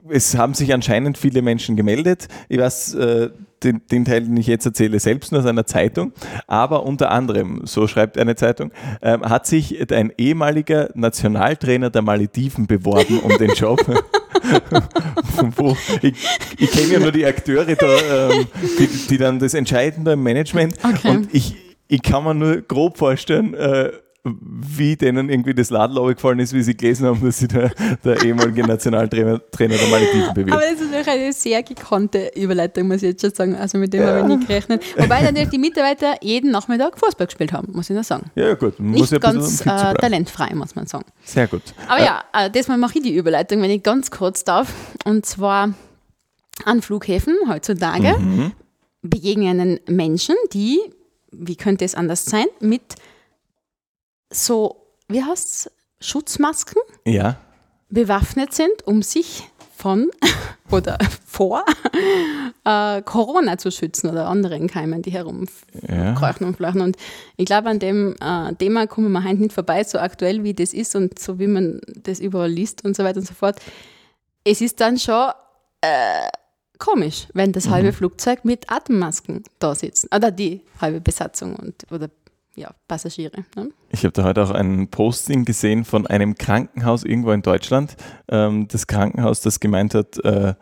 es 0.09 0.35
haben 0.37 0.53
sich 0.53 0.73
anscheinend 0.73 1.17
viele 1.17 1.41
Menschen 1.41 1.75
gemeldet. 1.75 2.27
Ich 2.47 2.59
weiß 2.59 2.95
äh, 2.95 3.29
den, 3.63 3.81
den, 3.91 4.05
Teil, 4.05 4.21
den 4.21 4.37
ich 4.37 4.47
jetzt 4.47 4.65
erzähle, 4.65 4.99
selbst 4.99 5.31
nur 5.31 5.41
aus 5.41 5.47
einer 5.47 5.65
Zeitung. 5.65 6.13
Aber 6.47 6.85
unter 6.85 7.11
anderem, 7.11 7.61
so 7.65 7.87
schreibt 7.87 8.17
eine 8.17 8.35
Zeitung, 8.35 8.71
äh, 9.01 9.19
hat 9.19 9.47
sich 9.47 9.91
ein 9.91 10.13
ehemaliger 10.17 10.89
Nationaltrainer 10.93 11.89
der 11.89 12.01
Malediven 12.01 12.67
beworben 12.67 13.19
um 13.19 13.37
den 13.37 13.51
Job. 13.51 13.79
Ich, 16.01 16.15
ich 16.57 16.71
kenne 16.71 16.93
ja 16.93 16.99
nur 16.99 17.11
die 17.11 17.25
Akteure, 17.25 17.75
da, 17.75 17.87
ähm, 17.87 18.47
die, 18.77 18.87
die, 19.09 19.17
dann 19.17 19.39
das 19.39 19.53
entscheiden 19.53 20.03
beim 20.03 20.21
Management. 20.21 20.75
Okay. 20.83 21.09
Und 21.09 21.33
ich, 21.33 21.55
ich 21.87 22.01
kann 22.01 22.23
mir 22.23 22.33
nur 22.33 22.61
grob 22.61 22.97
vorstellen, 22.97 23.53
äh, 23.53 23.91
wie 24.23 24.95
denen 24.97 25.29
irgendwie 25.29 25.53
das 25.53 25.69
Ladl 25.69 26.13
gefallen 26.13 26.39
ist, 26.39 26.53
wie 26.53 26.61
sie 26.61 26.75
gelesen 26.75 27.07
haben, 27.07 27.23
dass 27.23 27.39
sie 27.39 27.47
der, 27.47 27.71
der 28.03 28.21
ehemalige 28.23 28.63
Nationaltrainer 28.63 29.39
Trainer 29.51 29.75
der 29.75 29.87
Malediven 29.87 30.33
bewegt. 30.33 30.51
Aber 30.51 30.61
das 30.61 30.81
ist 30.81 30.91
natürlich 30.91 31.07
eine 31.07 31.33
sehr 31.33 31.63
gekonnte 31.63 32.31
Überleitung, 32.35 32.87
muss 32.87 32.97
ich 32.97 33.09
jetzt 33.09 33.21
schon 33.21 33.33
sagen. 33.33 33.55
Also 33.55 33.77
mit 33.77 33.93
dem 33.93 34.01
ja. 34.01 34.07
habe 34.07 34.19
ich 34.19 34.37
nicht 34.37 34.47
gerechnet. 34.47 34.83
Wobei 34.97 35.21
natürlich 35.21 35.49
die 35.49 35.57
Mitarbeiter 35.57 36.15
jeden 36.21 36.51
Nachmittag 36.51 36.99
Fußball 36.99 37.27
gespielt 37.27 37.53
haben, 37.53 37.71
muss 37.73 37.89
ich 37.89 37.93
nur 37.93 38.03
sagen. 38.03 38.29
Ja, 38.35 38.53
gut. 38.55 38.79
Man 38.79 38.91
nicht 38.91 39.11
ja 39.11 39.19
ganz 39.19 39.61
äh, 39.61 39.65
talentfrei, 39.65 40.53
muss 40.53 40.75
man 40.75 40.85
sagen. 40.85 41.05
Sehr 41.23 41.47
gut. 41.47 41.63
Aber 41.87 42.01
äh, 42.01 42.05
ja, 42.05 42.23
äh, 42.33 42.51
diesmal 42.51 42.77
mache 42.77 42.97
ich 42.97 43.03
die 43.03 43.15
Überleitung, 43.15 43.61
wenn 43.61 43.71
ich 43.71 43.83
ganz 43.83 44.11
kurz 44.11 44.43
darf. 44.43 44.73
Und 45.05 45.25
zwar 45.25 45.73
an 46.65 46.81
Flughäfen 46.81 47.35
heutzutage 47.47 48.17
mhm. 48.19 48.51
begegnen 49.01 49.79
Menschen, 49.87 50.35
die, 50.51 50.79
wie 51.31 51.55
könnte 51.55 51.85
es 51.85 51.95
anders 51.95 52.25
sein, 52.25 52.45
mit 52.59 52.81
so, 54.29 54.87
wie 55.07 55.23
heißt 55.23 55.47
es, 55.47 55.71
Schutzmasken 56.01 56.81
ja. 57.05 57.37
bewaffnet 57.89 58.53
sind, 58.53 58.85
um 58.85 59.01
sich 59.01 59.49
von 59.75 60.09
oder 60.71 60.97
vor 61.25 61.63
äh, 62.65 63.01
Corona 63.01 63.57
zu 63.57 63.71
schützen 63.71 64.09
oder 64.09 64.27
anderen 64.27 64.67
Keimen, 64.67 65.01
die 65.01 65.11
herumkreuchen 65.11 66.41
ja. 66.41 66.47
und 66.47 66.57
fleuchen. 66.57 66.81
Und 66.81 66.97
ich 67.37 67.45
glaube, 67.45 67.69
an 67.69 67.79
dem 67.79 68.15
äh, 68.21 68.53
Thema 68.55 68.87
kommen 68.87 69.11
wir 69.11 69.23
heute 69.23 69.37
nicht 69.37 69.53
vorbei, 69.53 69.83
so 69.83 69.97
aktuell 69.99 70.43
wie 70.43 70.53
das 70.53 70.73
ist 70.73 70.95
und 70.95 71.17
so 71.17 71.39
wie 71.39 71.47
man 71.47 71.81
das 72.03 72.19
überall 72.19 72.51
liest 72.51 72.83
und 72.85 72.95
so 72.95 73.03
weiter 73.03 73.19
und 73.19 73.27
so 73.27 73.33
fort. 73.33 73.59
Es 74.43 74.61
ist 74.61 74.81
dann 74.81 74.97
schon 74.97 75.31
äh, 75.81 76.29
komisch, 76.77 77.27
wenn 77.33 77.51
das 77.51 77.67
mhm. 77.67 77.71
halbe 77.71 77.93
Flugzeug 77.93 78.43
mit 78.43 78.71
Atemmasken 78.71 79.43
da 79.59 79.75
sitzt. 79.75 80.13
Oder 80.13 80.31
die 80.31 80.61
halbe 80.81 81.01
Besatzung 81.01 81.55
und, 81.55 81.85
oder 81.91 82.09
ja, 82.59 82.75
Passagiere. 82.87 83.45
Ne? 83.55 83.71
Ich 83.89 84.03
habe 84.03 84.11
da 84.11 84.23
heute 84.23 84.43
auch 84.43 84.51
ein 84.51 84.89
Posting 84.89 85.45
gesehen 85.45 85.85
von 85.85 86.05
einem 86.05 86.35
Krankenhaus 86.35 87.03
irgendwo 87.03 87.31
in 87.31 87.41
Deutschland. 87.41 87.95
Ähm, 88.29 88.67
das 88.67 88.85
Krankenhaus, 88.85 89.41
das 89.41 89.59
gemeint 89.59 89.95
hat, 89.95 90.17
äh, 90.25 90.53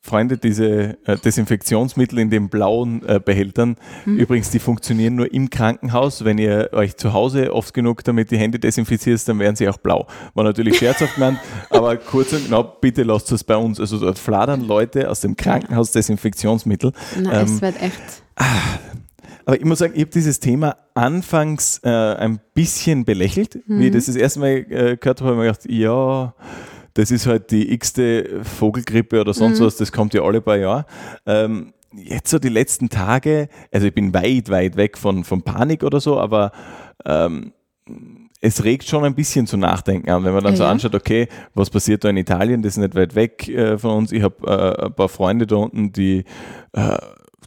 Freunde, 0.00 0.38
diese 0.38 0.96
äh, 1.04 1.16
Desinfektionsmittel 1.18 2.20
in 2.20 2.30
den 2.30 2.48
blauen 2.48 3.04
äh, 3.08 3.18
Behältern, 3.18 3.74
mhm. 4.04 4.18
übrigens, 4.18 4.50
die 4.50 4.60
funktionieren 4.60 5.16
nur 5.16 5.32
im 5.34 5.50
Krankenhaus. 5.50 6.24
Wenn 6.24 6.38
ihr 6.38 6.70
euch 6.72 6.96
zu 6.96 7.12
Hause 7.12 7.52
oft 7.52 7.74
genug 7.74 8.04
damit 8.04 8.30
die 8.30 8.38
Hände 8.38 8.60
desinfiziert, 8.60 9.26
dann 9.28 9.40
werden 9.40 9.56
sie 9.56 9.68
auch 9.68 9.78
blau. 9.78 10.06
War 10.34 10.44
natürlich 10.44 10.78
scherzhaft 10.78 11.16
gemeint, 11.16 11.40
aber 11.70 11.96
kurz 11.96 12.32
und 12.32 12.44
genau, 12.44 12.62
bitte 12.62 13.02
lasst 13.02 13.32
es 13.32 13.42
bei 13.42 13.56
uns. 13.56 13.80
Also 13.80 13.98
dort 13.98 14.20
fladern 14.20 14.60
Leute 14.64 15.10
aus 15.10 15.22
dem 15.22 15.36
Krankenhaus 15.36 15.90
Desinfektionsmittel. 15.90 16.92
Na, 17.20 17.40
ähm, 17.40 17.46
es 17.46 17.60
wird 17.60 17.82
echt. 17.82 18.22
Ah, 18.36 18.44
aber 19.46 19.58
ich 19.58 19.64
muss 19.64 19.78
sagen, 19.78 19.92
ich 19.94 20.02
habe 20.02 20.10
dieses 20.10 20.40
Thema 20.40 20.76
anfangs 20.94 21.80
äh, 21.84 21.88
ein 21.88 22.40
bisschen 22.52 23.04
belächelt. 23.04 23.60
Mhm. 23.66 23.78
Wie 23.78 23.86
ich 23.86 23.92
das 23.92 24.06
das 24.06 24.16
erste 24.16 24.40
Mal 24.40 24.66
äh, 24.68 24.96
gehört 24.96 25.20
habe, 25.20 25.30
habe 25.30 25.32
ich 25.32 25.38
mir 25.38 25.44
gedacht, 25.44 25.70
ja, 25.70 26.34
das 26.94 27.12
ist 27.12 27.26
halt 27.26 27.52
die 27.52 27.72
x-te 27.72 28.40
Vogelgrippe 28.42 29.20
oder 29.20 29.32
sonst 29.32 29.60
mhm. 29.60 29.66
was, 29.66 29.76
das 29.76 29.92
kommt 29.92 30.14
ja 30.14 30.22
alle 30.22 30.40
paar 30.40 30.56
Jahre. 30.56 30.84
Ähm, 31.26 31.74
jetzt 31.94 32.30
so 32.30 32.40
die 32.40 32.48
letzten 32.48 32.88
Tage, 32.88 33.48
also 33.72 33.86
ich 33.86 33.94
bin 33.94 34.12
weit, 34.12 34.50
weit 34.50 34.76
weg 34.76 34.98
von, 34.98 35.22
von 35.22 35.42
Panik 35.42 35.84
oder 35.84 36.00
so, 36.00 36.18
aber 36.18 36.50
ähm, 37.04 37.52
es 38.40 38.64
regt 38.64 38.84
schon 38.84 39.04
ein 39.04 39.14
bisschen 39.14 39.46
zu 39.46 39.56
nachdenken 39.56 40.10
an, 40.10 40.24
wenn 40.24 40.34
man 40.34 40.42
dann 40.42 40.54
ja, 40.54 40.58
so 40.58 40.64
anschaut, 40.64 40.94
okay, 40.94 41.28
was 41.54 41.70
passiert 41.70 42.02
da 42.02 42.08
in 42.08 42.16
Italien, 42.16 42.62
das 42.62 42.72
ist 42.72 42.78
nicht 42.78 42.94
weit 42.96 43.14
weg 43.14 43.48
äh, 43.48 43.78
von 43.78 43.92
uns. 43.92 44.12
Ich 44.12 44.22
habe 44.22 44.36
äh, 44.46 44.86
ein 44.86 44.94
paar 44.94 45.08
Freunde 45.08 45.46
da 45.46 45.56
unten, 45.56 45.92
die 45.92 46.24
äh, 46.72 46.96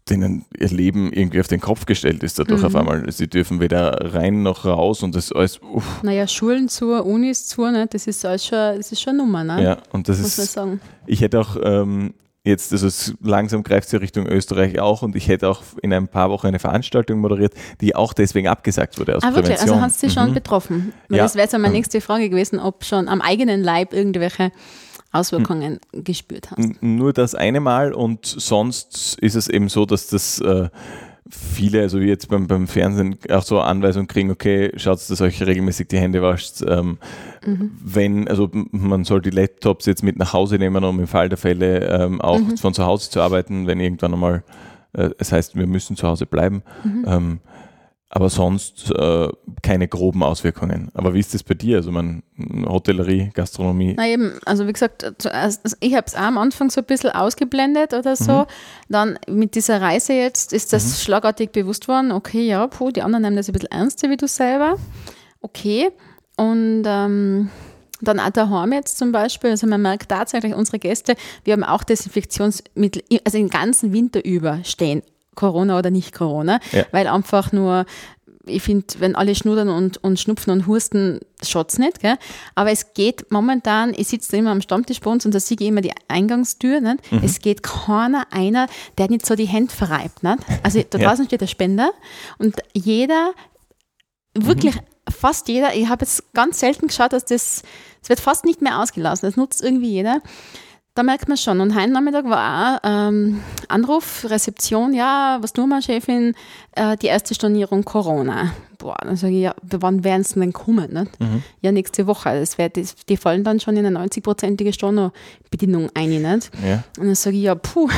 denen 0.10 0.46
ihr 0.58 0.68
Leben 0.70 1.12
irgendwie 1.14 1.40
auf 1.40 1.48
den 1.48 1.60
Kopf 1.62 1.86
gestellt 1.86 2.24
ist 2.24 2.40
dadurch 2.40 2.62
Mhm. 2.62 2.66
auf 2.68 2.76
einmal. 2.76 3.12
Sie 3.12 3.28
dürfen 3.28 3.60
weder 3.60 4.14
rein 4.14 4.44
noch 4.44 4.66
raus 4.66 5.04
und 5.04 5.16
das 5.16 5.32
alles, 5.32 5.60
uff, 5.62 6.04
Naja, 6.04 6.28
Schulen 6.28 6.70
zu, 6.70 6.94
Unis 7.04 7.48
zu, 7.48 7.62
ne? 7.66 7.88
das 7.90 8.08
ist 8.08 8.26
alles 8.26 8.46
schon, 8.46 8.78
das 8.78 8.92
ist 8.92 9.02
schon 9.02 9.12
eine 9.14 9.20
Nummer, 9.24 9.44
ne? 9.44 9.64
ja, 9.64 9.78
und 9.92 10.10
das 10.10 10.20
muss 10.20 10.38
ist, 10.38 10.54
sagen. 10.54 10.80
ich 11.08 11.22
hätte 11.22 11.40
auch 11.40 11.56
ähm, 11.64 12.14
jetzt, 12.44 12.72
also 12.72 12.88
es 12.88 13.14
langsam 13.22 13.64
greift 13.64 13.88
es 13.88 13.92
ja 13.92 14.00
Richtung 14.00 14.26
Österreich 14.28 14.80
auch 14.80 15.02
und 15.04 15.16
ich 15.16 15.28
hätte 15.28 15.48
auch 15.50 15.62
in 15.82 15.94
ein 15.94 16.08
paar 16.08 16.30
Wochen 16.32 16.48
eine 16.48 16.58
Veranstaltung 16.60 17.20
moderiert, 17.20 17.54
die 17.82 17.96
auch 17.96 18.14
deswegen 18.14 18.48
abgesagt 18.48 18.98
wurde 19.00 19.18
aus 19.18 19.24
Ah, 19.24 19.28
wirklich? 19.36 19.56
Prävention. 19.58 19.70
Also 19.78 19.82
hast 19.82 20.02
du 20.02 20.08
dich 20.08 20.14
schon 20.16 20.30
Mhm. 20.30 20.34
betroffen? 20.34 20.94
Weil 21.10 21.18
Ja. 21.18 21.24
Das 21.26 21.36
wäre 21.36 21.44
jetzt 21.44 21.54
meine 21.54 21.68
Ähm. 21.68 21.74
nächste 21.74 22.02
Frage 22.02 22.30
gewesen, 22.30 22.60
ob 22.60 22.86
schon 22.86 23.08
am 23.08 23.22
eigenen 23.22 23.62
Leib 23.64 23.94
irgendwelche 23.94 24.52
Auswirkungen 25.12 25.80
gespürt 25.92 26.52
hast. 26.52 26.82
Nur 26.82 27.14
das 27.14 27.36
eine 27.36 27.60
Mal 27.60 27.94
und 27.94 28.26
sonst 28.26 29.18
ist 29.20 29.36
es 29.36 29.48
eben 29.48 29.70
so, 29.70 29.86
dass 29.86 30.08
das 30.08 30.40
äh, 30.40 30.70
viele, 31.30 31.82
also 31.82 32.00
wie 32.00 32.08
jetzt 32.08 32.28
beim, 32.30 32.48
beim 32.48 32.68
Fernsehen, 32.68 33.18
auch 33.32 33.44
so 33.44 33.60
Anweisungen 33.60 34.08
kriegen, 34.08 34.32
okay, 34.32 34.72
schaut, 34.76 34.98
dass 35.10 35.22
euch 35.22 35.42
regelmäßig 35.42 35.88
die 35.88 35.98
Hände 35.98 36.22
wascht. 36.22 36.62
Ähm, 36.68 36.98
Wenn, 37.84 38.28
also 38.28 38.50
man 38.72 39.04
soll 39.04 39.22
die 39.22 39.30
Laptops 39.30 39.86
jetzt 39.86 40.04
mit 40.04 40.18
nach 40.18 40.34
Hause 40.34 40.58
nehmen, 40.58 40.84
um 40.84 41.00
im 41.00 41.08
Fall 41.08 41.30
der 41.30 41.38
Fälle 41.38 41.88
ähm, 41.88 42.20
auch 42.22 42.40
von 42.60 42.74
zu 42.74 42.86
Hause 42.86 43.10
zu 43.10 43.22
arbeiten, 43.22 43.68
wenn 43.68 43.80
irgendwann 43.80 44.14
einmal, 44.14 44.44
äh, 44.94 45.10
es 45.18 45.32
heißt, 45.32 45.56
wir 45.56 45.68
müssen 45.68 45.96
zu 45.96 46.08
Hause 46.08 46.26
bleiben. 46.26 46.64
Ähm, 47.06 47.40
aber 48.12 48.30
sonst 48.30 48.92
äh, 48.92 49.28
keine 49.62 49.88
groben 49.88 50.24
Auswirkungen. 50.24 50.90
Aber 50.96 51.14
wie 51.14 51.20
ist 51.20 51.34
das 51.36 51.44
bei 51.44 51.54
dir? 51.54 51.78
Also 51.78 51.92
man 51.92 52.24
Hotellerie, 52.66 53.30
Gastronomie. 53.34 53.94
Na 53.98 54.08
eben, 54.08 54.34
also 54.46 54.68
wie 54.68 54.74
gesagt, 54.74 55.14
zuerst- 55.20 55.64
also 55.64 55.78
ich 55.80 55.94
habe 55.94 56.08
es 56.08 56.16
auch 56.16 56.22
am 56.22 56.38
Anfang 56.40 56.72
so 56.72 56.82
ein 56.82 56.86
bisschen 56.86 57.12
ausgeblendet 57.12 57.94
oder 57.94 58.16
so. 58.16 58.48
Dann 58.90 59.20
mit 59.28 59.54
dieser 59.54 59.80
Reise 59.80 60.14
jetzt 60.14 60.54
ist 60.54 60.74
das 60.74 61.04
schlagartig 61.04 61.52
bewusst 61.52 61.88
worden, 61.88 62.12
okay, 62.12 62.48
ja, 62.48 62.66
puh, 62.68 62.90
die 62.92 63.04
anderen 63.04 63.22
nehmen 63.22 63.36
das 63.38 63.48
ein 63.50 63.54
bisschen 63.54 63.72
ernster 63.72 64.10
wie 64.10 64.18
du 64.18 64.28
selber. 64.28 64.78
Okay. 65.42 65.90
Und 66.36 66.84
ähm, 66.88 67.50
dann 68.02 68.20
auch 68.20 68.30
daheim 68.30 68.74
jetzt 68.74 68.98
zum 68.98 69.12
Beispiel, 69.12 69.52
also 69.52 69.68
man 69.68 69.82
merkt 69.82 70.10
tatsächlich, 70.10 70.56
unsere 70.56 70.80
Gäste, 70.80 71.16
wir 71.44 71.54
haben 71.54 71.64
auch 71.64 71.84
Desinfektionsmittel, 71.84 73.04
also 73.24 73.38
den 73.38 73.50
ganzen 73.50 73.94
Winter 73.94 74.24
über 74.26 74.64
stehen, 74.64 75.04
Corona 75.40 75.78
oder 75.80 75.90
nicht 75.90 76.14
Corona, 76.14 76.60
Ja. 76.72 76.86
weil 76.92 77.08
einfach 77.08 77.52
nur 77.52 77.86
ich 78.46 78.64
finde, 78.64 78.88
wenn 78.98 79.16
alle 79.16 79.36
schnudern 79.36 79.70
und, 79.70 79.98
und 80.04 80.20
schnupfen 80.20 80.52
und 80.52 80.66
husten, 80.66 81.20
schaut's 81.46 81.78
nicht, 81.78 82.00
gell? 82.00 82.16
Aber 82.56 82.72
es 82.72 82.94
geht 82.96 83.32
momentan, 83.32 83.94
ich 83.96 84.08
sitze 84.08 84.38
immer 84.38 84.50
am 84.50 84.62
Stammtisch 84.62 85.02
bei 85.02 85.12
uns 85.12 85.24
und 85.24 85.36
da 85.36 85.40
sehe 85.40 85.56
ich 85.60 85.68
immer 85.68 85.82
die 85.82 85.92
Eingangstür, 86.08 86.82
nicht? 86.82 87.00
Es 87.22 87.42
geht 87.42 87.62
keiner 87.62 88.26
einer, 88.32 88.66
der 88.98 89.08
nicht 89.10 89.24
so 89.28 89.36
die 89.36 89.46
Hände 89.46 89.72
verreibt, 89.72 90.24
nicht? 90.24 90.40
Also 90.64 90.82
da 90.90 90.98
Ja. 91.00 91.10
draußen 91.10 91.26
steht 91.28 91.42
der 91.42 91.48
Spender 91.48 91.92
und 92.40 92.56
jeder, 92.74 93.34
wirklich 94.34 94.76
fast 95.10 95.48
jeder, 95.48 95.76
ich 95.76 95.88
habe 95.88 96.06
jetzt 96.06 96.34
ganz 96.34 96.60
selten 96.60 96.88
geschaut, 96.88 97.14
dass 97.14 97.26
das, 97.26 97.62
es 98.02 98.10
wird 98.10 98.20
fast 98.20 98.46
nicht 98.46 98.62
mehr 98.64 98.80
ausgelassen, 98.82 99.28
das 99.28 99.38
nutzt 99.38 99.62
irgendwie 99.64 99.90
jeder. 99.92 100.22
Da 100.96 101.04
merkt 101.04 101.28
man 101.28 101.38
schon. 101.38 101.62
Und 101.62 101.80
heute 101.80 101.92
Nachmittag 101.92 102.26
war 102.26 102.76
auch 102.76 102.80
ähm, 102.84 103.42
Anruf, 103.68 104.26
Rezeption, 104.28 104.94
ja, 104.94 105.38
was 105.40 105.54
tun 105.54 105.70
wir, 105.70 105.82
Chefin? 105.82 106.34
Äh, 106.76 106.98
die 106.98 107.08
erste 107.08 107.34
Stornierung 107.34 107.86
Corona. 107.86 108.52
Boah, 108.80 108.98
dann 109.02 109.16
sage 109.16 109.34
ich, 109.34 109.42
ja, 109.42 109.56
wann 109.62 110.04
werden 110.04 110.24
sie 110.24 110.40
denn 110.40 110.54
kommen? 110.54 110.94
Nicht? 110.94 111.12
Ja, 111.62 111.72
nächste 111.72 112.08
Woche. 112.08 112.40
Das 112.40 112.58
wär, 112.58 112.70
das, 112.70 112.96
die 113.08 113.18
fallen 113.18 113.44
dann 113.44 113.60
schon 113.60 113.78
in 113.78 113.86
eine 113.86 114.00
90-prozentige 114.00 114.74
Storno-Bedienung 114.74 115.90
ein. 115.94 116.10
Nicht? 116.10 116.52
Ja. 116.66 116.84
Und 116.98 117.08
dann 117.08 117.16
sage 117.16 117.36
ich, 117.38 117.44
ja, 117.44 117.56
puh, 117.56 117.90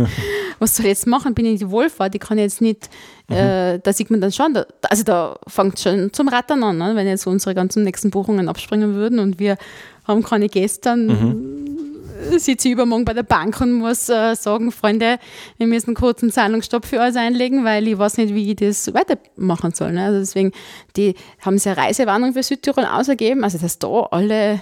was 0.60 0.76
soll 0.76 0.86
ich 0.86 0.90
jetzt 0.90 1.06
machen? 1.06 1.34
Bin 1.34 1.46
ich 1.46 1.52
in 1.52 1.58
die 1.58 1.70
Wohlfahrt, 1.70 2.14
ich 2.14 2.20
kann 2.20 2.38
jetzt 2.38 2.60
nicht, 2.60 2.88
äh, 3.28 3.78
da 3.80 3.92
sieht 3.92 4.10
man 4.10 4.20
dann 4.20 4.30
schon, 4.30 4.54
da, 4.54 4.66
also 4.88 5.02
da 5.02 5.36
fängt 5.48 5.80
schon 5.80 6.12
zum 6.12 6.28
Rattern 6.28 6.62
an, 6.62 6.78
ne? 6.78 6.92
wenn 6.94 7.06
jetzt 7.08 7.26
unsere 7.26 7.54
ganzen 7.54 7.82
nächsten 7.82 8.10
Buchungen 8.10 8.48
abspringen 8.48 8.94
würden 8.94 9.18
und 9.18 9.38
wir 9.38 9.56
haben 10.06 10.22
keine 10.22 10.48
Gäste, 10.48 10.90
dann 10.90 11.69
sitze 12.38 12.68
ich 12.68 12.74
übermorgen 12.74 13.04
bei 13.04 13.14
der 13.14 13.22
Bank 13.22 13.60
und 13.60 13.72
muss 13.72 14.08
äh, 14.08 14.34
sagen, 14.34 14.72
Freunde, 14.72 15.18
wir 15.58 15.66
müssen 15.66 15.96
einen 15.96 16.30
Zahlungsstopp 16.30 16.86
für 16.86 17.00
euch 17.00 17.16
einlegen, 17.16 17.64
weil 17.64 17.86
ich 17.88 17.98
weiß 17.98 18.18
nicht, 18.18 18.34
wie 18.34 18.50
ich 18.50 18.56
das 18.56 18.92
weitermachen 18.94 19.72
soll. 19.74 19.92
Ne? 19.92 20.04
Also 20.04 20.20
deswegen, 20.20 20.52
die 20.96 21.14
haben 21.40 21.58
sie 21.58 21.70
eine 21.70 21.78
Reisewarnung 21.78 22.32
für 22.32 22.42
Südtirol 22.42 22.84
ausgegeben, 22.84 23.44
also 23.44 23.58
dass 23.58 23.78
da 23.78 23.88
alle 24.10 24.60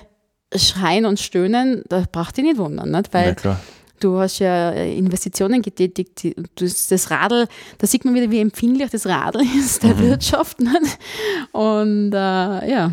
schreien 0.54 1.04
und 1.04 1.20
stöhnen, 1.20 1.82
da 1.88 2.04
braucht 2.10 2.38
ihr 2.38 2.44
nicht 2.44 2.58
wundern, 2.58 2.90
nicht? 2.90 3.12
weil 3.12 3.28
ja, 3.28 3.34
klar. 3.34 3.60
Du 4.00 4.18
hast 4.18 4.38
ja 4.38 4.70
Investitionen 4.70 5.60
getätigt. 5.60 6.28
Das, 6.54 6.86
das 6.86 7.10
Radl, 7.10 7.48
da 7.78 7.86
sieht 7.86 8.04
man 8.04 8.14
wieder, 8.14 8.30
wie 8.30 8.38
empfindlich 8.40 8.90
das 8.90 9.06
Radl 9.06 9.42
ist 9.58 9.82
der 9.82 9.98
Wirtschaft. 9.98 10.60
Nicht? 10.60 10.98
Und 11.52 12.12
äh, 12.12 12.70
ja, 12.70 12.92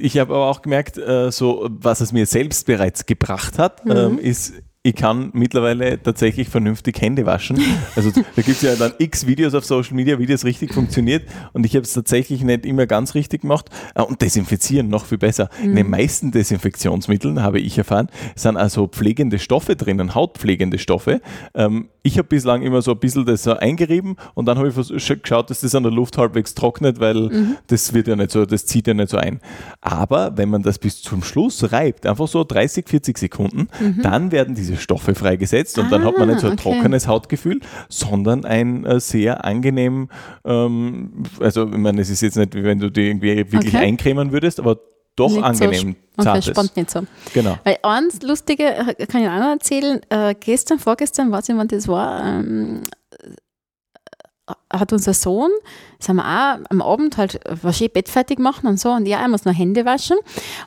Ich 0.00 0.18
habe 0.18 0.34
aber 0.34 0.46
auch 0.46 0.62
gemerkt, 0.62 0.98
äh, 0.98 1.30
so 1.30 1.68
was 1.70 2.00
es 2.00 2.12
mir 2.12 2.26
selbst 2.26 2.66
bereits 2.66 3.06
gebracht 3.06 3.58
hat, 3.58 3.82
ähm, 3.86 4.18
ist, 4.18 4.54
ich 4.84 4.96
kann 4.96 5.30
mittlerweile 5.32 6.02
tatsächlich 6.02 6.48
vernünftig 6.48 7.00
Hände 7.00 7.24
waschen. 7.24 7.60
Also 7.94 8.10
da 8.10 8.42
gibt 8.42 8.48
es 8.48 8.62
ja 8.62 8.74
dann 8.74 8.92
x 8.98 9.26
Videos 9.26 9.54
auf 9.54 9.64
Social 9.64 9.94
Media, 9.94 10.18
wie 10.18 10.26
das 10.26 10.44
richtig 10.44 10.74
funktioniert. 10.74 11.28
Und 11.52 11.64
ich 11.64 11.76
habe 11.76 11.84
es 11.84 11.92
tatsächlich 11.92 12.42
nicht 12.42 12.66
immer 12.66 12.86
ganz 12.86 13.14
richtig 13.14 13.42
gemacht. 13.42 13.66
Ah, 13.94 14.02
Und 14.02 14.22
desinfizieren 14.22 14.88
noch 14.88 15.06
viel 15.06 15.18
besser. 15.18 15.50
In 15.62 15.76
den 15.76 15.88
meisten 15.88 16.32
Desinfektionsmitteln, 16.32 17.42
habe 17.42 17.60
ich 17.60 17.78
erfahren, 17.78 18.08
sind 18.34 18.56
also 18.56 18.88
pflegende 18.88 19.38
Stoffe 19.38 19.76
drinnen, 19.76 20.16
hautpflegende 20.16 20.78
Stoffe. 20.78 21.20
Ähm, 21.54 21.88
ich 22.02 22.18
habe 22.18 22.28
bislang 22.28 22.62
immer 22.62 22.82
so 22.82 22.90
ein 22.92 22.98
bisschen 22.98 23.24
das 23.24 23.44
so 23.44 23.52
eingerieben 23.54 24.16
und 24.34 24.46
dann 24.46 24.58
habe 24.58 24.68
ich 24.68 24.74
geschaut, 25.20 25.50
dass 25.50 25.60
das 25.60 25.74
an 25.74 25.84
der 25.84 25.92
Luft 25.92 26.18
halbwegs 26.18 26.54
trocknet, 26.54 26.98
weil 27.00 27.56
das 27.68 27.92
wird 27.94 28.08
ja 28.08 28.16
nicht 28.16 28.30
so, 28.32 28.44
das 28.44 28.66
zieht 28.66 28.86
ja 28.88 28.94
nicht 28.94 29.10
so 29.10 29.16
ein. 29.18 29.40
Aber 29.80 30.36
wenn 30.36 30.48
man 30.48 30.62
das 30.62 30.78
bis 30.78 31.00
zum 31.02 31.22
Schluss 31.22 31.72
reibt, 31.72 32.06
einfach 32.06 32.26
so 32.28 32.42
30, 32.44 32.88
40 32.88 33.18
Sekunden, 33.18 33.68
dann 34.02 34.32
werden 34.32 34.54
diese 34.54 34.76
Stoffe 34.76 35.14
freigesetzt 35.14 35.78
und 35.78 35.92
dann 35.92 36.04
hat 36.04 36.18
man 36.18 36.28
nicht 36.28 36.40
so 36.40 36.46
ein 36.48 36.52
Ah, 36.52 36.54
okay. 36.54 36.62
trockenes 36.62 37.06
Hautgefühl, 37.06 37.60
sondern 37.88 38.44
ein 38.44 38.84
äh, 38.84 38.98
sehr 39.00 39.44
angenehm, 39.44 40.08
ähm, 40.44 41.22
also 41.40 41.66
ich 41.68 41.76
meine, 41.78 42.00
es 42.00 42.10
ist 42.10 42.20
jetzt 42.22 42.36
nicht, 42.36 42.54
wie 42.54 42.64
wenn 42.64 42.78
du 42.78 42.90
die 42.90 43.08
irgendwie 43.08 43.36
wirklich 43.52 43.74
Okay. 43.74 43.84
eincremen 43.84 44.32
würdest, 44.32 44.58
aber 44.60 44.78
doch 45.16 45.30
nicht 45.30 45.42
angenehm 45.42 45.96
so, 46.16 46.22
okay, 46.22 46.24
zartes. 46.24 46.46
spannt 46.46 46.76
nicht 46.76 46.90
so. 46.90 47.00
Genau. 47.34 47.58
Weil 47.64 47.78
eins 47.82 48.22
Lustige 48.22 48.64
äh, 48.64 49.06
kann 49.06 49.22
ich 49.22 49.28
auch 49.28 49.38
noch 49.38 49.50
erzählen. 49.50 50.00
Äh, 50.08 50.34
gestern, 50.38 50.78
vorgestern, 50.78 51.30
weiß 51.30 51.48
ich, 51.48 51.56
wann 51.56 51.68
das 51.68 51.88
war, 51.88 52.24
ähm, 52.24 52.82
äh, 53.10 54.52
hat 54.72 54.92
unser 54.92 55.14
Sohn, 55.14 55.50
sind 55.98 56.16
wir 56.16 56.24
auch 56.24 56.58
am 56.68 56.82
Abend 56.82 57.16
halt 57.16 57.40
was 57.62 57.78
schön 57.78 57.90
Bett 57.92 58.08
fertig 58.08 58.38
machen 58.38 58.66
und 58.66 58.80
so 58.80 58.90
und 58.90 59.06
ja, 59.06 59.20
er 59.20 59.28
muss 59.28 59.44
noch 59.44 59.56
Hände 59.56 59.84
waschen 59.84 60.16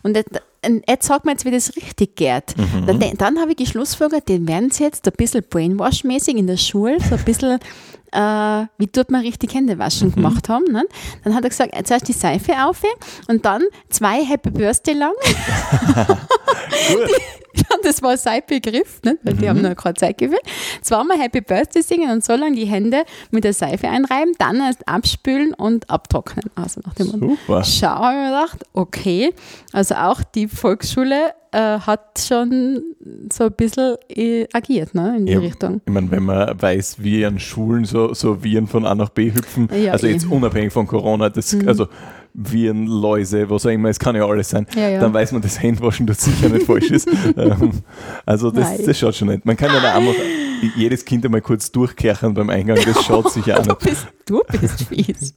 und 0.01 0.15
er, 0.15 0.23
sagt 1.01 1.25
mir 1.25 1.31
jetzt, 1.31 1.45
wie 1.45 1.51
das 1.51 1.75
richtig 1.75 2.15
geht. 2.15 2.55
Dann, 2.88 2.99
dann 3.17 3.39
habe 3.39 3.51
ich 3.51 3.58
geschlussfolgert, 3.58 4.29
den 4.29 4.47
werden 4.47 4.71
sie 4.71 4.84
jetzt 4.84 5.05
ein 5.08 5.13
bisschen 5.15 5.43
Brainwash-mäßig 5.43 6.36
in 6.36 6.47
der 6.47 6.58
Schule, 6.58 6.97
so 7.01 7.15
ein 7.15 7.25
bisschen 7.25 7.60
äh, 8.15 8.67
wie 8.78 8.88
tut 8.88 9.12
man 9.12 9.21
richtig 9.21 9.54
Hände 9.54 9.78
waschen 9.78 10.13
gemacht 10.13 10.49
haben. 10.49 10.65
Ne? 10.71 10.86
Dann 11.23 11.36
hat 11.36 11.43
er 11.43 11.49
gesagt, 11.49 11.75
zuerst 11.88 12.08
die 12.08 12.13
Seife 12.13 12.54
auf 12.65 12.82
und 13.28 13.45
dann 13.45 13.63
zwei 13.89 14.23
Happy 14.23 14.51
Birthday 14.51 14.93
lang. 14.93 15.13
Ja, 17.56 17.78
das 17.84 18.01
war 18.01 18.17
sein 18.17 18.41
Begriff, 18.45 19.01
ne? 19.04 19.17
weil 19.23 19.36
die 19.36 19.47
haben 19.47 19.62
noch 19.62 19.75
keine 19.75 19.93
Zeit 19.93 20.17
gewählt. 20.17 20.41
Zweimal 20.82 21.17
Happy 21.17 21.39
Birthday 21.39 21.82
singen 21.82 22.12
und 22.12 22.23
so 22.23 22.36
lange 22.36 22.56
die 22.56 22.65
Hände 22.65 23.06
mit 23.32 23.45
der 23.45 23.54
Seife 23.54 23.88
einreiben, 23.88 24.34
dann 24.38 24.60
erst 24.60 24.86
abspülen 24.88 25.54
und 25.54 25.89
abtrocknen. 25.89 26.49
Also 26.56 26.82
nach 26.86 26.93
dem. 26.95 27.08
Super. 27.08 27.63
Schau, 27.63 27.88
habe 27.88 28.13
ich 28.13 28.23
mir 28.23 28.25
gedacht, 28.25 28.65
okay, 28.73 29.34
also 29.71 29.95
auch 29.95 30.21
die 30.21 30.49
Volksschule 30.49 31.34
äh, 31.55 31.79
hat 31.79 32.19
schon 32.19 32.83
so 33.31 33.45
ein 33.45 33.51
bisschen 33.53 33.95
äh, 34.09 34.45
agiert 34.51 34.93
ne, 34.93 35.15
in 35.17 35.25
die 35.25 35.33
Ja, 35.33 35.39
Richtung. 35.39 35.79
Ich 35.85 35.93
meine, 35.93 36.11
wenn 36.11 36.23
man 36.23 36.61
weiß, 36.61 36.97
wie 36.99 37.25
an 37.25 37.39
Schulen 37.39 37.85
so, 37.85 38.13
so 38.13 38.43
Viren 38.43 38.67
von 38.67 38.85
A 38.85 38.93
nach 38.93 39.09
B 39.09 39.31
hüpfen, 39.33 39.69
Ja, 39.73 39.93
also 39.93 40.07
jetzt 40.07 40.23
eben. 40.25 40.33
unabhängig 40.33 40.73
von 40.73 40.85
Corona, 40.85 41.29
das, 41.29 41.55
also 41.65 41.87
Viren, 42.33 42.87
Läuse, 42.87 43.49
was 43.49 43.65
auch 43.65 43.69
immer, 43.69 43.87
es 43.87 43.99
kann 43.99 44.15
ja 44.17 44.25
alles 44.27 44.49
sein, 44.49 44.67
Ja, 44.75 44.99
dann 44.99 45.13
weiß 45.13 45.31
man, 45.31 45.41
dass 45.41 45.61
Handwaschen 45.61 46.05
dort 46.05 46.19
sicher 46.19 46.49
nicht 46.49 46.65
falsch 46.65 46.91
ist. 46.91 47.07
Ähm, 47.37 47.71
also 48.25 48.51
das, 48.51 48.83
das 48.83 48.97
schaut 48.99 49.15
schon 49.15 49.29
nicht. 49.29 49.45
Man 49.45 49.55
kann 49.57 49.73
ja 49.73 49.79
da 49.81 49.95
auch 49.95 50.01
mal 50.01 50.13
jedes 50.75 51.03
Kind 51.05 51.25
einmal 51.25 51.41
kurz 51.41 51.71
durchkerchen 51.71 52.33
beim 52.33 52.49
Eingang, 52.49 52.77
das 52.85 53.03
schaut 53.05 53.31
sicher 53.31 53.59
auch 53.59 53.65
Du 53.67 53.75
bist, 53.75 54.07
du 54.25 54.41
bist 54.51 54.83
fies. 54.83 55.35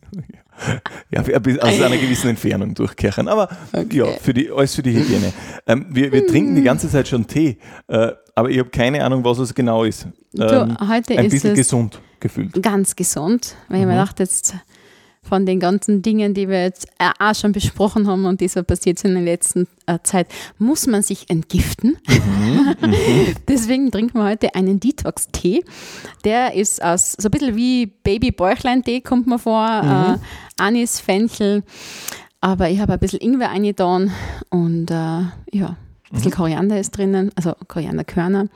Ja, 1.11 1.23
aus 1.23 1.81
einer 1.81 1.97
gewissen 1.97 2.31
Entfernung 2.31 2.75
durchkerchen. 2.75 3.29
Aber 3.29 3.49
ja, 3.93 4.07
für 4.21 4.35
die, 4.35 4.51
alles 4.51 4.75
für 4.75 4.83
die 4.83 4.95
Hygiene. 4.95 5.33
Ähm, 5.67 5.87
wir 5.91 6.13
wir 6.13 6.27
trinken 6.27 6.55
die 6.55 6.63
ganze 6.63 6.89
Zeit 6.91 7.09
schon 7.09 7.27
Tee, 7.27 7.59
äh, 7.89 8.13
aber 8.35 8.51
ich 8.51 8.59
habe 8.59 8.71
keine 8.71 9.05
Ahnung, 9.05 9.25
was 9.25 9.39
es 9.39 9.55
genau 9.55 9.85
ist. 9.85 10.07
Du, 10.33 10.43
Ähm, 10.45 10.77
heute 10.89 11.17
ein 11.19 11.27
ist 11.27 11.33
bisschen 11.33 11.53
es 11.53 11.57
gesund 11.59 12.01
gefühlt. 12.21 12.63
ganz 12.63 12.95
gesund, 12.97 13.57
weil 13.69 13.81
ich 13.81 13.87
mir 13.87 13.93
Mhm. 13.93 13.97
dachte, 13.97 14.23
jetzt 14.25 14.55
von 15.29 15.47
den 15.47 15.61
ganzen 15.61 16.03
Dingen, 16.03 16.35
die 16.35 16.49
wir 16.49 16.63
jetzt 16.63 16.87
äh, 16.99 17.11
auch 17.19 17.35
schon 17.35 17.53
besprochen 17.53 18.07
haben 18.09 18.25
und 18.25 18.41
die 18.41 18.49
so 18.49 18.63
passiert 18.63 18.99
sind 18.99 19.11
in 19.11 19.25
der 19.25 19.25
letzten 19.25 19.69
äh, 19.87 19.99
Zeit, 20.03 20.29
muss 20.59 20.87
man 20.87 21.03
sich 21.03 21.31
entgiften. 21.31 21.99
Mhm, 22.09 22.77
Deswegen 23.49 23.91
trinken 23.91 24.19
wir 24.19 24.25
heute 24.25 24.55
einen 24.55 24.81
Detox-Tee. 24.81 25.65
Der 26.25 26.55
ist 26.55 26.83
aus 26.83 27.13
so 27.13 27.29
ein 27.29 27.31
bisschen 27.31 27.57
wie 27.57 27.87
Baby-Bäuchlein-Tee, 27.87 29.03
kommt 29.03 29.27
mir 29.27 29.39
vor. 29.39 29.83
Mhm. 29.83 30.15
Äh, 30.15 30.19
Anis, 30.59 31.01
Fenchel. 31.01 31.63
Aber 32.41 32.71
ich 32.71 32.81
habe 32.81 32.93
ein 32.93 32.99
bisschen 32.99 33.21
Ingwer 33.21 33.51
eingetan 33.51 34.13
und 34.51 34.91
äh, 34.91 34.95
ja, 34.95 35.33
ein 35.53 35.77
bisschen 36.11 36.31
mhm. 36.31 36.37
Koriander 36.37 36.81
ist 36.81 36.97
drinnen, 36.97 37.31
also 37.35 37.55
Korianderkörner. 37.67 38.49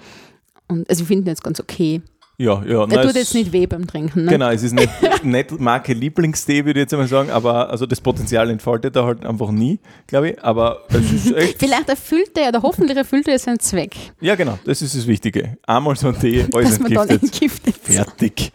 Und 0.68 0.88
also 0.88 1.02
ich 1.02 1.08
finde 1.08 1.24
ihn 1.24 1.32
jetzt 1.32 1.44
ganz 1.44 1.60
okay. 1.60 2.00
Ja, 2.38 2.62
ja. 2.64 2.88
Er 2.88 3.02
tut 3.02 3.14
jetzt 3.14 3.34
nicht 3.34 3.52
weh 3.52 3.66
beim 3.66 3.86
Trinken. 3.86 4.24
Ne? 4.24 4.30
Genau, 4.32 4.50
es 4.50 4.62
ist 4.62 4.72
nicht, 4.72 4.90
nicht 5.22 5.60
Marke 5.60 5.92
Lieblingstee, 5.92 6.64
würde 6.64 6.80
ich 6.80 6.84
jetzt 6.84 6.94
einmal 6.94 7.06
sagen, 7.06 7.30
aber 7.30 7.70
also 7.70 7.86
das 7.86 8.00
Potenzial 8.00 8.50
entfaltet 8.50 8.96
er 8.96 9.04
halt 9.04 9.24
einfach 9.24 9.50
nie, 9.50 9.78
glaube 10.06 10.30
ich. 10.30 10.42
Aber 10.42 10.82
es 10.88 11.12
ist 11.12 11.32
echt. 11.36 11.58
Vielleicht 11.58 11.88
erfüllt 11.88 12.36
er 12.36 12.48
oder 12.48 12.62
hoffentlich 12.62 12.96
erfüllt 12.96 13.28
er 13.28 13.38
seinen 13.38 13.60
Zweck. 13.60 13.94
Ja, 14.20 14.34
genau, 14.34 14.58
das 14.64 14.82
ist 14.82 14.96
das 14.96 15.06
Wichtige. 15.06 15.58
Einmal 15.66 15.94
so 15.96 16.08
ein 16.08 16.18
Tee, 16.18 16.46
alles 16.54 16.78
entgiftet. 16.78 16.94
Man 16.96 17.08
dann 17.08 17.20
entgiftet. 17.20 17.76
Fertig. 17.76 18.52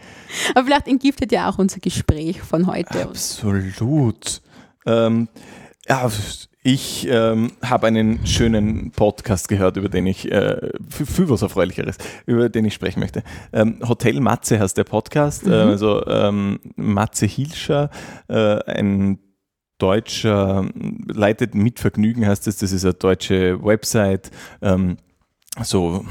Aber 0.53 0.65
vielleicht 0.65 0.87
entgiftet 0.87 1.31
ja 1.31 1.49
auch 1.49 1.57
unser 1.57 1.79
Gespräch 1.79 2.41
von 2.41 2.67
heute. 2.67 3.03
Absolut. 3.03 4.41
Ähm, 4.85 5.27
ja, 5.87 6.11
ich 6.67 7.07
ähm, 7.09 7.53
habe 7.63 7.87
einen 7.87 8.27
schönen 8.27 8.91
Podcast 8.91 9.47
gehört, 9.47 9.77
über 9.77 9.87
den 9.87 10.05
ich, 10.05 10.29
äh, 10.29 10.69
für, 10.89 11.29
was 11.29 11.41
Erfreulicheres, 11.41 11.97
über 12.25 12.49
den 12.49 12.65
ich 12.65 12.73
sprechen 12.73 12.99
möchte. 12.99 13.23
Ähm, 13.53 13.79
Hotel 13.87 14.19
Matze 14.19 14.59
heißt 14.59 14.77
der 14.77 14.83
Podcast, 14.83 15.45
mhm. 15.45 15.53
äh, 15.53 15.55
also 15.55 16.05
ähm, 16.07 16.59
Matze 16.75 17.25
Hilscher, 17.25 17.89
äh, 18.27 18.59
ein 18.65 19.19
deutscher, 19.77 20.69
leitet 21.07 21.55
mit 21.55 21.79
Vergnügen 21.79 22.27
heißt 22.27 22.47
es, 22.47 22.57
das 22.57 22.73
ist 22.73 22.83
eine 22.83 22.95
deutsche 22.95 23.63
Website, 23.63 24.29
ähm, 24.61 24.97
so 25.63 26.03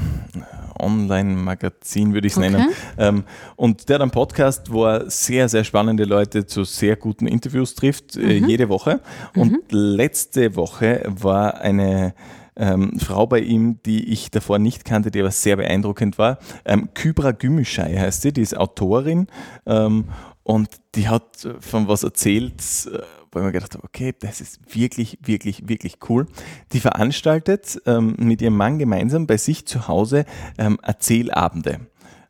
Online-Magazin, 0.79 2.13
würde 2.13 2.27
ich 2.27 2.33
es 2.33 2.37
okay. 2.37 2.49
nennen. 2.49 2.69
Ähm, 2.97 3.23
und 3.55 3.89
der 3.89 3.95
hat 3.95 4.01
einen 4.01 4.11
Podcast, 4.11 4.71
wo 4.71 4.85
er 4.85 5.09
sehr, 5.09 5.49
sehr 5.49 5.63
spannende 5.63 6.05
Leute 6.05 6.45
zu 6.45 6.63
sehr 6.63 6.95
guten 6.95 7.27
Interviews 7.27 7.75
trifft, 7.75 8.15
äh, 8.15 8.39
mhm. 8.39 8.47
jede 8.47 8.69
Woche. 8.69 9.01
Und 9.35 9.51
mhm. 9.51 9.59
letzte 9.69 10.55
Woche 10.55 11.03
war 11.05 11.61
eine 11.61 12.13
ähm, 12.57 12.99
Frau 12.99 13.27
bei 13.27 13.39
ihm, 13.39 13.79
die 13.85 14.11
ich 14.11 14.31
davor 14.31 14.59
nicht 14.59 14.83
kannte, 14.85 15.11
die 15.11 15.19
aber 15.19 15.31
sehr 15.31 15.55
beeindruckend 15.55 16.17
war. 16.17 16.39
Ähm, 16.65 16.89
Kybra 16.93 17.31
Gümüşay 17.31 17.97
heißt 17.97 18.23
sie, 18.23 18.33
die 18.33 18.41
ist 18.41 18.57
Autorin 18.57 19.27
ähm, 19.65 20.05
und 20.43 20.69
die 20.95 21.07
hat 21.07 21.47
von 21.59 21.87
was 21.87 22.03
erzählt, 22.03 22.61
äh, 22.91 22.99
wo 23.37 23.41
ich 23.41 23.45
mir 23.45 23.51
gedacht 23.53 23.73
habe, 23.75 23.83
okay, 23.83 24.13
das 24.19 24.41
ist 24.41 24.59
wirklich, 24.75 25.17
wirklich, 25.23 25.67
wirklich 25.67 25.97
cool. 26.09 26.27
Die 26.73 26.79
veranstaltet 26.79 27.81
ähm, 27.85 28.15
mit 28.17 28.41
ihrem 28.41 28.57
Mann 28.57 28.79
gemeinsam 28.79 29.27
bei 29.27 29.37
sich 29.37 29.65
zu 29.65 29.87
Hause 29.87 30.25
ähm, 30.57 30.77
Erzählabende. 30.81 31.81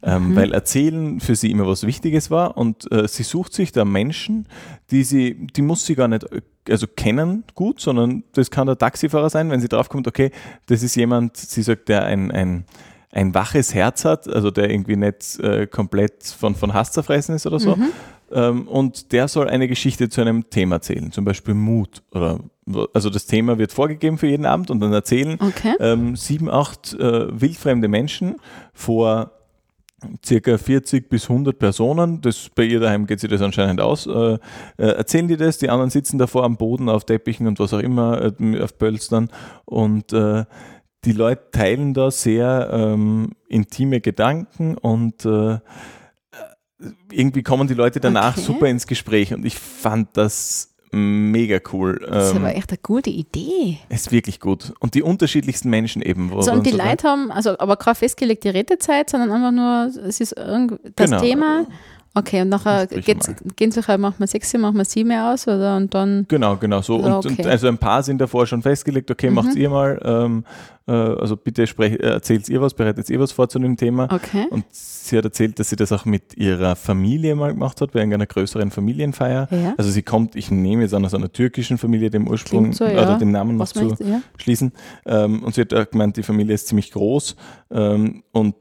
Ähm, 0.04 0.30
mhm. 0.30 0.36
Weil 0.36 0.54
Erzählen 0.54 1.20
für 1.20 1.36
sie 1.36 1.50
immer 1.50 1.66
was 1.66 1.86
Wichtiges 1.88 2.30
war 2.30 2.56
und 2.56 2.92
äh, 2.92 3.08
sie 3.08 3.24
sucht 3.24 3.54
sich 3.54 3.72
da 3.72 3.84
Menschen, 3.84 4.48
die 4.92 5.04
sie, 5.04 5.48
die 5.48 5.64
muss 5.64 5.86
sie 5.86 5.96
gar 5.96 6.08
nicht 6.08 6.28
also 6.70 6.88
kennen 6.88 7.44
gut, 7.56 7.80
sondern 7.80 8.24
das 8.34 8.52
kann 8.52 8.68
der 8.68 8.78
Taxifahrer 8.78 9.30
sein, 9.30 9.50
wenn 9.50 9.62
sie 9.62 9.68
draufkommt, 9.68 10.08
okay, 10.08 10.32
das 10.68 10.84
ist 10.84 10.96
jemand, 10.96 11.38
sie 11.38 11.62
sagt, 11.62 11.90
der 11.90 12.06
ein, 12.06 12.32
ein, 12.32 12.66
ein 13.18 13.34
waches 13.34 13.74
Herz 13.74 14.06
hat, 14.06 14.28
also 14.28 14.52
der 14.52 14.70
irgendwie 14.70 14.96
nicht 14.96 15.40
äh, 15.40 15.66
komplett 15.66 16.24
von, 16.24 16.56
von 16.56 16.74
Hass 16.74 16.92
zerfressen 16.92 17.36
ist 17.36 17.48
oder 17.48 17.60
so, 17.60 17.76
mhm. 17.76 17.90
Ähm, 18.30 18.68
und 18.68 19.14
der 19.14 19.30
soll 19.30 19.48
eine 19.48 19.70
Geschichte 19.70 20.10
zu 20.10 20.20
einem 20.20 20.50
Thema 20.50 20.76
erzählen, 20.76 21.14
zum 21.14 21.24
Beispiel 21.24 21.54
Mut. 21.54 22.04
Oder, 22.12 22.40
also 22.94 23.10
das 23.10 23.26
Thema 23.26 23.58
wird 23.58 23.72
vorgegeben 23.72 24.18
für 24.18 24.28
jeden 24.28 24.46
Abend 24.46 24.70
und 24.70 24.82
dann 24.82 24.92
erzählen 24.92 25.38
okay. 25.40 25.76
ähm, 25.80 26.18
sieben, 26.18 26.50
acht 26.50 26.94
äh, 26.94 27.28
wildfremde 27.40 27.88
Menschen 27.88 28.36
vor 28.74 29.32
circa 30.24 30.58
40 30.58 31.10
bis 31.10 31.30
100 31.30 31.58
Personen, 31.58 32.22
das, 32.22 32.50
bei 32.54 32.64
ihr 32.64 32.80
daheim 32.80 33.08
geht 33.08 33.20
sich 33.20 33.30
das 33.30 33.42
anscheinend 33.42 33.82
aus, 33.82 34.06
äh, 34.06 34.12
äh, 34.14 34.38
erzählen 34.78 35.28
die 35.28 35.38
das, 35.38 35.58
die 35.58 35.70
anderen 35.70 35.90
sitzen 35.90 36.18
davor 36.20 36.44
am 36.44 36.58
Boden, 36.58 36.88
auf 36.90 37.06
Teppichen 37.06 37.48
und 37.48 37.60
was 37.60 37.74
auch 37.74 37.80
immer, 37.80 38.34
äh, 38.40 38.62
auf 38.62 38.78
Pölstern 38.78 39.30
und 39.66 40.14
äh, 40.14 40.46
die 41.08 41.14
Leute 41.14 41.52
teilen 41.52 41.94
da 41.94 42.12
sehr 42.12 42.70
ähm, 42.72 43.32
intime 43.48 44.02
Gedanken 44.02 44.78
und 44.78 45.24
äh, 45.24 45.60
irgendwie 47.10 47.44
kommen 47.44 47.68
die 47.70 47.74
Leute 47.74 48.02
danach 48.02 48.36
okay. 48.38 48.46
super 48.46 48.68
ins 48.68 48.88
Gespräch 48.88 49.34
und 49.34 49.46
ich 49.46 49.58
fand 49.58 50.10
das 50.18 50.76
mega 50.92 51.60
cool. 51.72 52.06
Das 52.10 52.28
ist 52.28 52.36
aber 52.36 52.52
ähm, 52.52 52.58
echt 52.58 52.72
eine 52.72 52.80
gute 52.84 53.10
Idee. 53.10 53.78
Ist 53.88 54.12
wirklich 54.12 54.42
gut. 54.42 54.74
Und 54.80 54.96
die 54.96 55.02
unterschiedlichsten 55.02 55.70
Menschen 55.70 56.02
eben. 56.02 56.30
So, 56.42 56.52
und 56.52 56.66
die 56.66 56.72
so 56.72 56.78
Leute 56.78 57.08
haben, 57.08 57.32
also 57.32 57.58
aber 57.58 57.78
keine 57.78 57.96
festgelegte 57.96 58.54
Redezeit, 58.54 59.10
sondern 59.10 59.32
einfach 59.32 59.52
nur, 59.52 60.06
es 60.06 60.20
ist 60.20 60.36
das 60.38 61.10
genau. 61.10 61.22
Thema. 61.22 61.68
Okay, 62.18 62.42
und 62.42 62.50
nachher 62.50 62.88
gehen 62.88 63.72
sie 63.72 63.82
halt, 63.82 64.00
machen 64.00 64.16
wir 64.18 64.28
sechs, 64.28 64.54
machen 64.54 64.78
wir 64.78 64.86
sieben 64.86 65.12
aus 65.12 65.48
oder 65.48 65.78
und 65.78 65.94
dann. 65.94 66.26
Genau, 66.28 66.58
genau 66.58 66.82
so. 66.82 66.96
Und, 66.96 67.14
okay. 67.14 67.36
und 67.44 67.48
also 67.48 67.68
ein 67.68 67.78
paar 67.78 68.02
sind 68.02 68.20
davor 68.20 68.48
schon 68.48 68.62
festgelegt, 68.62 69.12
okay, 69.12 69.30
mhm. 69.30 69.36
macht 69.36 69.56
ihr 69.56 69.70
mal, 69.70 70.00
ähm, 70.04 70.44
äh, 70.88 70.92
also 70.92 71.38
bitte 71.38 71.68
sprech, 71.68 71.94
äh, 71.94 72.08
erzählt 72.08 72.50
ihr 72.50 72.62
was, 72.62 72.74
bereitet 72.74 73.10
ihr 73.10 73.20
was 73.20 73.32
vor 73.32 73.50
zu 73.50 73.60
dem 73.60 73.78
Thema. 73.78 74.06
Okay. 74.12 74.48
Und 74.50 74.66
sie 74.72 75.18
hat 75.18 75.26
erzählt, 75.26 75.60
dass 75.60 75.70
sie 75.70 75.76
das 75.76 75.92
auch 75.92 76.06
mit 76.06 76.36
ihrer 76.36 76.76
Familie 76.76 77.36
mal 77.36 77.54
gemacht 77.54 77.80
hat, 77.82 77.92
bei 77.92 78.02
einer 78.02 78.26
größeren 78.26 78.72
Familienfeier. 78.72 79.48
Ja. 79.52 79.74
Also 79.78 79.92
sie 79.92 80.02
kommt, 80.02 80.36
ich 80.36 80.50
nehme 80.50 80.84
jetzt 80.84 80.94
an 80.94 81.06
aus 81.06 81.14
einer 81.14 81.32
türkischen 81.32 81.78
Familie, 81.78 82.10
dem 82.10 82.28
Ursprung 82.28 82.74
so, 82.74 82.86
ja. 82.86 83.04
oder 83.04 83.18
den 83.20 83.32
Namen 83.32 83.58
noch 83.58 83.68
zu 83.68 83.96
ja. 84.00 84.22
schließen. 84.38 84.72
Ähm, 85.06 85.44
und 85.44 85.54
sie 85.54 85.62
hat 85.62 85.92
gemeint, 85.92 86.18
die 86.18 86.24
Familie 86.24 86.56
ist 86.56 86.68
ziemlich 86.68 86.92
groß 86.92 87.36
ähm, 87.72 88.24
und 88.32 88.56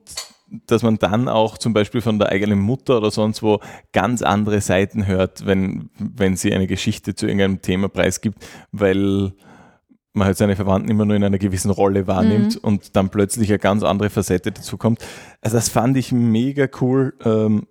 dass 0.66 0.82
man 0.82 0.98
dann 0.98 1.28
auch 1.28 1.58
zum 1.58 1.72
Beispiel 1.72 2.00
von 2.00 2.18
der 2.18 2.28
eigenen 2.28 2.60
Mutter 2.60 2.98
oder 2.98 3.10
sonst 3.10 3.42
wo 3.42 3.60
ganz 3.92 4.22
andere 4.22 4.60
Seiten 4.60 5.06
hört, 5.06 5.44
wenn, 5.46 5.90
wenn 5.98 6.36
sie 6.36 6.54
eine 6.54 6.66
Geschichte 6.66 7.14
zu 7.14 7.26
irgendeinem 7.26 7.62
Thema 7.62 7.88
preisgibt, 7.88 8.46
weil 8.72 9.32
man 10.12 10.26
halt 10.26 10.36
seine 10.36 10.56
Verwandten 10.56 10.90
immer 10.90 11.04
nur 11.04 11.16
in 11.16 11.24
einer 11.24 11.38
gewissen 11.38 11.70
Rolle 11.70 12.06
wahrnimmt 12.06 12.54
mhm. 12.54 12.60
und 12.62 12.96
dann 12.96 13.10
plötzlich 13.10 13.50
eine 13.50 13.58
ganz 13.58 13.82
andere 13.82 14.08
Facette 14.08 14.52
dazu 14.52 14.78
kommt. 14.78 15.04
Also 15.40 15.56
das 15.56 15.68
fand 15.68 15.96
ich 15.96 16.12
mega 16.12 16.68
cool. 16.80 17.14
Ähm, 17.24 17.66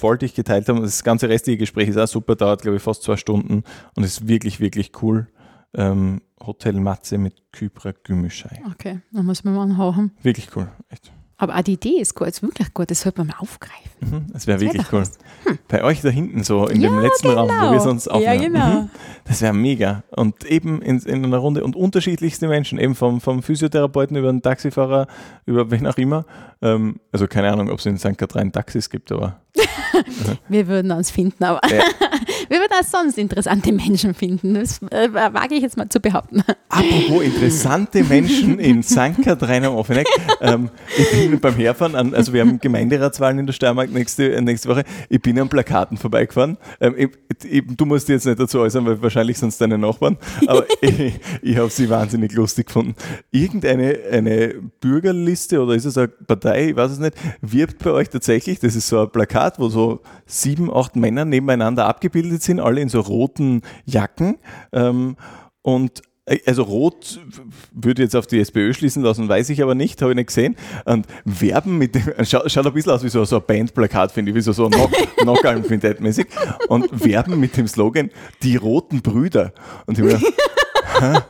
wollte 0.00 0.26
ich 0.26 0.34
geteilt 0.34 0.68
haben. 0.68 0.82
Das 0.82 1.04
ganze 1.04 1.28
restliche 1.28 1.58
Gespräch 1.58 1.88
ist 1.88 1.96
auch 1.96 2.08
super, 2.08 2.36
dauert 2.36 2.62
glaube 2.62 2.76
ich 2.76 2.82
fast 2.82 3.02
zwei 3.02 3.16
Stunden 3.16 3.64
und 3.94 4.04
ist 4.04 4.28
wirklich, 4.28 4.60
wirklich 4.60 4.92
cool. 5.02 5.28
Ähm, 5.74 6.22
Hotel 6.44 6.74
Matze 6.80 7.18
mit 7.18 7.52
Kypra 7.52 7.92
Gümüşay. 7.92 8.60
Okay, 8.72 9.00
dann 9.12 9.26
muss 9.26 9.44
man 9.44 9.54
mal 9.54 9.62
anhauen. 9.62 10.12
Wirklich 10.22 10.48
cool, 10.56 10.68
echt. 10.88 11.12
Aber 11.40 11.56
auch 11.56 11.62
die 11.62 11.72
Idee 11.72 11.98
ist 11.98 12.14
gut, 12.14 12.28
ist 12.28 12.42
wirklich 12.42 12.74
gut, 12.74 12.90
das 12.90 13.00
sollte 13.00 13.20
man 13.20 13.28
mal 13.28 13.38
aufgreifen. 13.38 13.90
Mhm, 14.00 14.26
das 14.30 14.46
wäre 14.46 14.60
wirklich 14.60 14.84
cool. 14.92 15.04
Hm. 15.44 15.58
Bei 15.68 15.82
euch 15.82 16.02
da 16.02 16.10
hinten 16.10 16.44
so, 16.44 16.66
in 16.66 16.82
ja, 16.82 16.90
dem 16.90 17.00
letzten 17.00 17.28
genau. 17.28 17.46
Raum, 17.46 17.48
wo 17.48 17.62
wir 17.62 17.70
genau. 17.70 17.82
sonst 17.82 18.08
aufnehmen. 18.08 18.42
Ja, 18.42 18.48
genau. 18.48 18.80
Mhm. 18.82 18.90
Das 19.24 19.40
wäre 19.40 19.54
mega. 19.54 20.02
Und 20.10 20.44
eben 20.44 20.82
in, 20.82 20.98
in, 20.98 21.24
einer 21.24 21.38
Runde 21.38 21.64
und 21.64 21.76
unterschiedlichste 21.76 22.46
Menschen, 22.46 22.78
eben 22.78 22.94
vom, 22.94 23.22
vom 23.22 23.42
Physiotherapeuten 23.42 24.18
über 24.18 24.30
den 24.30 24.42
Taxifahrer, 24.42 25.06
über 25.46 25.70
wen 25.70 25.86
auch 25.86 25.96
immer. 25.96 26.26
Ähm, 26.60 27.00
also 27.10 27.26
keine 27.26 27.50
Ahnung, 27.50 27.70
ob 27.70 27.78
es 27.78 27.86
in 27.86 27.96
St. 27.96 28.18
Katrin 28.18 28.52
Taxis 28.52 28.90
gibt, 28.90 29.10
aber. 29.10 29.40
wir 30.48 30.68
würden 30.68 30.92
uns 30.92 31.10
finden, 31.10 31.42
aber 31.42 31.66
ja. 31.72 31.84
wir 32.50 32.58
würden 32.58 32.72
auch 32.80 32.84
sonst 32.84 33.16
interessante 33.16 33.70
Menschen 33.72 34.12
finden. 34.12 34.54
Das 34.54 34.82
äh, 34.90 35.12
wage 35.12 35.54
ich 35.54 35.62
jetzt 35.62 35.76
mal 35.76 35.88
zu 35.88 36.00
behaupten. 36.00 36.42
Apropos 36.68 37.22
interessante 37.22 38.02
Menschen 38.02 38.58
in 38.58 38.82
St. 38.82 39.22
Katrin 39.22 39.64
am 39.64 39.76
Offeneck. 39.76 40.08
Ähm, 40.40 40.68
ich 40.98 41.10
bin 41.10 41.38
beim 41.38 41.54
Herfahren, 41.54 41.94
an, 41.94 42.12
also 42.12 42.32
wir 42.32 42.40
haben 42.40 42.58
Gemeinderatswahlen 42.58 43.38
in 43.38 43.46
der 43.46 43.52
Steiermark 43.52 43.92
nächste, 43.92 44.34
äh, 44.34 44.40
nächste 44.40 44.68
Woche. 44.68 44.82
Ich 45.08 45.22
bin 45.22 45.38
an 45.38 45.48
Plakaten 45.48 45.96
vorbeigefahren. 45.96 46.56
Ähm, 46.80 46.94
ich, 46.96 47.10
ich, 47.44 47.62
du 47.76 47.86
musst 47.86 48.08
jetzt 48.08 48.26
nicht 48.26 48.40
dazu 48.40 48.58
äußern, 48.58 48.84
weil 48.84 49.00
wahrscheinlich 49.00 49.38
sonst 49.38 49.60
deine 49.60 49.78
Nachbarn, 49.78 50.18
aber 50.48 50.64
ich, 50.80 51.20
ich 51.42 51.56
habe 51.56 51.70
sie 51.70 51.88
wahnsinnig 51.88 52.32
lustig 52.32 52.66
gefunden. 52.66 52.96
Irgendeine 53.30 53.96
eine 54.10 54.54
Bürgerliste 54.80 55.62
oder 55.62 55.76
ist 55.76 55.84
es 55.84 55.96
eine 55.96 56.08
Partei, 56.08 56.70
ich 56.70 56.76
weiß 56.76 56.90
es 56.90 56.98
nicht, 56.98 57.14
wirbt 57.42 57.84
bei 57.84 57.92
euch 57.92 58.08
tatsächlich, 58.10 58.58
das 58.58 58.74
ist 58.74 58.88
so 58.88 59.02
ein 59.02 59.10
Plakat, 59.10 59.60
wo 59.60 59.68
so 59.68 60.00
sieben, 60.26 60.74
acht 60.74 60.96
Männer 60.96 61.24
nebeneinander 61.24 61.86
abgebildet 61.86 62.39
sind, 62.42 62.60
alle 62.60 62.80
in 62.80 62.88
so 62.88 63.00
roten 63.00 63.62
Jacken. 63.84 64.38
Ähm, 64.72 65.16
und 65.62 66.02
äh, 66.26 66.38
also 66.46 66.62
rot 66.62 67.20
würde 67.72 68.02
jetzt 68.02 68.16
auf 68.16 68.26
die 68.26 68.40
SPÖ 68.40 68.72
schließen 68.72 69.02
lassen, 69.02 69.28
weiß 69.28 69.50
ich 69.50 69.62
aber 69.62 69.74
nicht, 69.74 70.00
habe 70.02 70.12
ich 70.12 70.16
nicht 70.16 70.28
gesehen. 70.28 70.56
Und 70.84 71.06
werben 71.24 71.78
mit 71.78 71.94
dem, 71.94 72.02
schaut, 72.24 72.50
schaut 72.50 72.66
ein 72.66 72.72
bisschen 72.72 72.92
aus 72.92 73.02
wie 73.02 73.08
so, 73.08 73.24
so 73.24 73.36
ein 73.36 73.42
Bandplakat, 73.46 74.12
finde 74.12 74.30
ich, 74.30 74.36
wie 74.36 74.40
so, 74.40 74.52
so 74.52 74.70
Knockalm 75.18 75.64
mäßig 76.00 76.26
Und 76.68 77.04
werben 77.04 77.38
mit 77.40 77.56
dem 77.56 77.66
Slogan, 77.66 78.10
die 78.42 78.56
roten 78.56 79.02
Brüder. 79.02 79.52
Und 79.86 79.98
ich 79.98 80.04
mir 80.04 80.20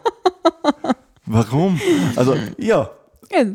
warum? 1.26 1.80
Also, 2.16 2.34
ja. 2.58 2.90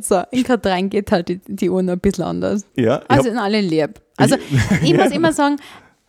So, 0.02 0.22
in 0.32 0.46
K3 0.46 0.88
geht 0.88 1.12
halt 1.12 1.28
die, 1.28 1.41
die 1.46 1.70
Uhr 1.70 1.82
ein 1.82 2.00
bisschen 2.00 2.24
anders. 2.24 2.65
Ja. 2.76 3.02
Also 3.10 3.30
in 3.30 3.38
alle 3.38 3.60
lieb. 3.60 4.00
Also 4.15 4.38
ich 4.84 4.94
muss 4.94 5.12
immer 5.12 5.34
sagen, 5.34 5.58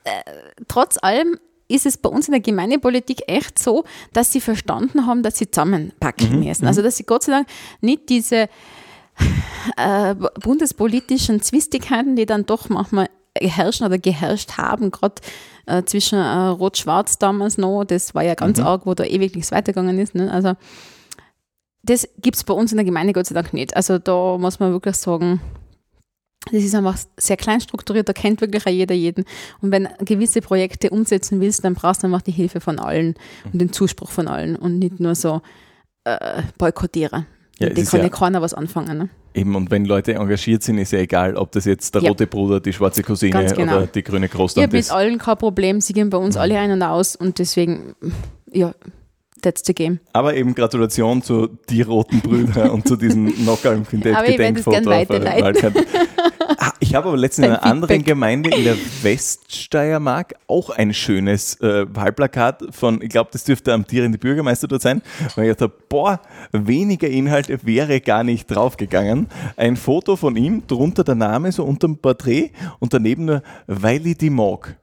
äh, 0.06 0.22
trotz 0.68 0.96
allem 1.02 1.38
ist 1.68 1.84
es 1.84 1.96
bei 1.96 2.08
uns 2.08 2.28
in 2.28 2.32
der 2.32 2.40
Gemeindepolitik 2.40 3.22
echt 3.26 3.58
so, 3.58 3.84
dass 4.12 4.32
sie 4.32 4.40
verstanden 4.40 5.06
haben, 5.06 5.22
dass 5.24 5.36
sie 5.36 5.50
zusammenpacken 5.50 6.30
Mhm, 6.38 6.44
müssen. 6.46 6.66
Also 6.66 6.80
dass 6.80 6.96
sie 6.96 7.04
Gott 7.04 7.24
sei 7.24 7.32
Dank 7.32 7.48
nicht 7.80 8.08
diese 8.08 8.48
äh, 9.76 10.14
bundespolitischen 10.40 11.42
Zwistigkeiten, 11.42 12.16
die 12.16 12.26
dann 12.26 12.46
doch 12.46 12.68
manchmal 12.68 13.08
herrschen 13.38 13.84
oder 13.86 13.98
geherrscht 13.98 14.52
haben, 14.58 14.90
gerade 14.90 15.16
äh, 15.66 15.82
zwischen 15.84 16.18
äh, 16.18 16.46
Rot-Schwarz 16.46 17.18
damals 17.18 17.58
noch, 17.58 17.84
das 17.84 18.14
war 18.14 18.22
ja 18.22 18.34
ganz 18.34 18.58
Mhm. 18.58 18.66
arg, 18.66 18.86
wo 18.86 18.94
da 18.94 19.04
ewig 19.04 19.34
nichts 19.34 19.50
weitergegangen 19.52 19.98
ist. 19.98 20.14
Ne? 20.14 20.30
Also 20.30 20.54
das 21.82 22.08
gibt 22.18 22.36
es 22.36 22.44
bei 22.44 22.54
uns 22.54 22.72
in 22.72 22.76
der 22.78 22.84
Gemeinde 22.84 23.12
Gott 23.12 23.26
sei 23.26 23.34
Dank 23.34 23.52
nicht. 23.52 23.76
Also 23.76 23.98
da 23.98 24.38
muss 24.38 24.58
man 24.60 24.72
wirklich 24.72 24.96
sagen, 24.96 25.40
das 26.52 26.62
ist 26.62 26.74
einfach 26.74 26.96
sehr 27.18 27.36
klein 27.36 27.60
strukturiert, 27.60 28.08
da 28.08 28.12
kennt 28.12 28.40
wirklich 28.40 28.64
jeder 28.66 28.94
jeden. 28.94 29.24
Und 29.60 29.70
wenn 29.72 29.84
du 29.84 30.04
gewisse 30.04 30.40
Projekte 30.40 30.90
umsetzen 30.90 31.40
willst, 31.40 31.64
dann 31.64 31.74
brauchst 31.74 32.02
du 32.02 32.06
einfach 32.06 32.22
die 32.22 32.30
Hilfe 32.32 32.60
von 32.60 32.78
allen 32.78 33.14
und 33.52 33.60
den 33.60 33.72
Zuspruch 33.72 34.10
von 34.10 34.28
allen 34.28 34.56
und 34.56 34.78
nicht 34.78 35.00
nur 35.00 35.14
so 35.14 35.42
äh, 36.04 36.42
Boykottierer. 36.58 37.26
Ja, 37.58 37.68
ist 37.68 37.90
kann 37.90 38.00
ja- 38.00 38.04
ja 38.06 38.10
keiner 38.10 38.42
was 38.42 38.52
anfangen. 38.54 38.98
Ne? 38.98 39.08
Eben, 39.34 39.54
und 39.56 39.70
wenn 39.70 39.84
Leute 39.86 40.14
engagiert 40.14 40.62
sind, 40.62 40.78
ist 40.78 40.92
ja 40.92 40.98
egal, 40.98 41.36
ob 41.36 41.52
das 41.52 41.64
jetzt 41.64 41.94
der 41.94 42.02
Ja. 42.02 42.08
rote 42.10 42.26
Bruder, 42.26 42.60
die 42.60 42.72
schwarze 42.72 43.02
Cousine 43.02 43.46
genau. 43.54 43.78
oder 43.78 43.86
die 43.86 44.02
grüne 44.02 44.26
Ich 44.26 44.32
habe 44.32 44.38
Großtante 44.38 44.68
mit 44.76 44.80
ist. 44.80 44.90
allen 44.90 45.18
kein 45.18 45.36
Problem, 45.38 45.80
sie 45.80 45.94
gehen 45.94 46.10
bei 46.10 46.18
uns 46.18 46.36
alle 46.36 46.58
ein 46.58 46.70
und 46.70 46.82
aus 46.82 47.16
und 47.16 47.38
deswegen, 47.38 47.94
ja, 48.52 48.74
that's 49.42 49.62
the 49.66 49.74
game. 49.74 50.00
Aber 50.12 50.34
eben 50.36 50.54
Gratulation 50.54 51.22
zu 51.22 51.48
die 51.70 51.82
roten 51.82 52.20
Brüder 52.20 52.72
und 52.74 52.86
zu 52.86 52.96
diesem 52.96 53.34
Knockout 53.34 53.88
Quintett 53.88 54.14
Aber 54.16 54.28
ich 54.28 54.38
werde 54.38 54.58
es 54.60 54.64
Gedenkfoto. 54.64 54.70
gern 54.70 54.86
auf, 54.86 54.92
äh, 54.92 54.98
weiterleiten. 54.98 55.84
Ich 56.96 56.98
habe 56.98 57.08
aber 57.08 57.18
letztens 57.18 57.48
in 57.48 57.52
einer 57.52 57.62
anderen. 57.62 58.04
Gemeinde 58.04 58.48
in 58.56 58.64
der 58.64 58.76
Weststeiermark 59.02 60.34
auch 60.46 60.70
ein 60.70 60.94
schönes 60.94 61.60
äh, 61.60 61.84
Wahlplakat 61.94 62.68
von, 62.70 63.02
ich 63.02 63.10
glaube, 63.10 63.28
das 63.34 63.44
dürfte 63.44 63.64
der 63.64 63.74
amtierende 63.74 64.16
Bürgermeister 64.16 64.66
dort 64.66 64.80
sein. 64.80 65.02
Und 65.36 65.42
ich 65.42 65.50
dachte, 65.50 65.70
boah, 65.90 66.20
weniger 66.52 67.06
Inhalt 67.06 67.66
wäre 67.66 68.00
gar 68.00 68.24
nicht 68.24 68.46
draufgegangen. 68.46 69.28
Ein 69.58 69.76
Foto 69.76 70.16
von 70.16 70.36
ihm, 70.36 70.66
drunter 70.66 71.04
der 71.04 71.16
Name, 71.16 71.52
so 71.52 71.64
unterm 71.64 71.98
Porträt 71.98 72.52
und 72.78 72.94
daneben 72.94 73.26
nur, 73.26 73.42
weil 73.66 74.06
ich 74.06 74.16
die 74.16 74.30
mag. 74.30 74.78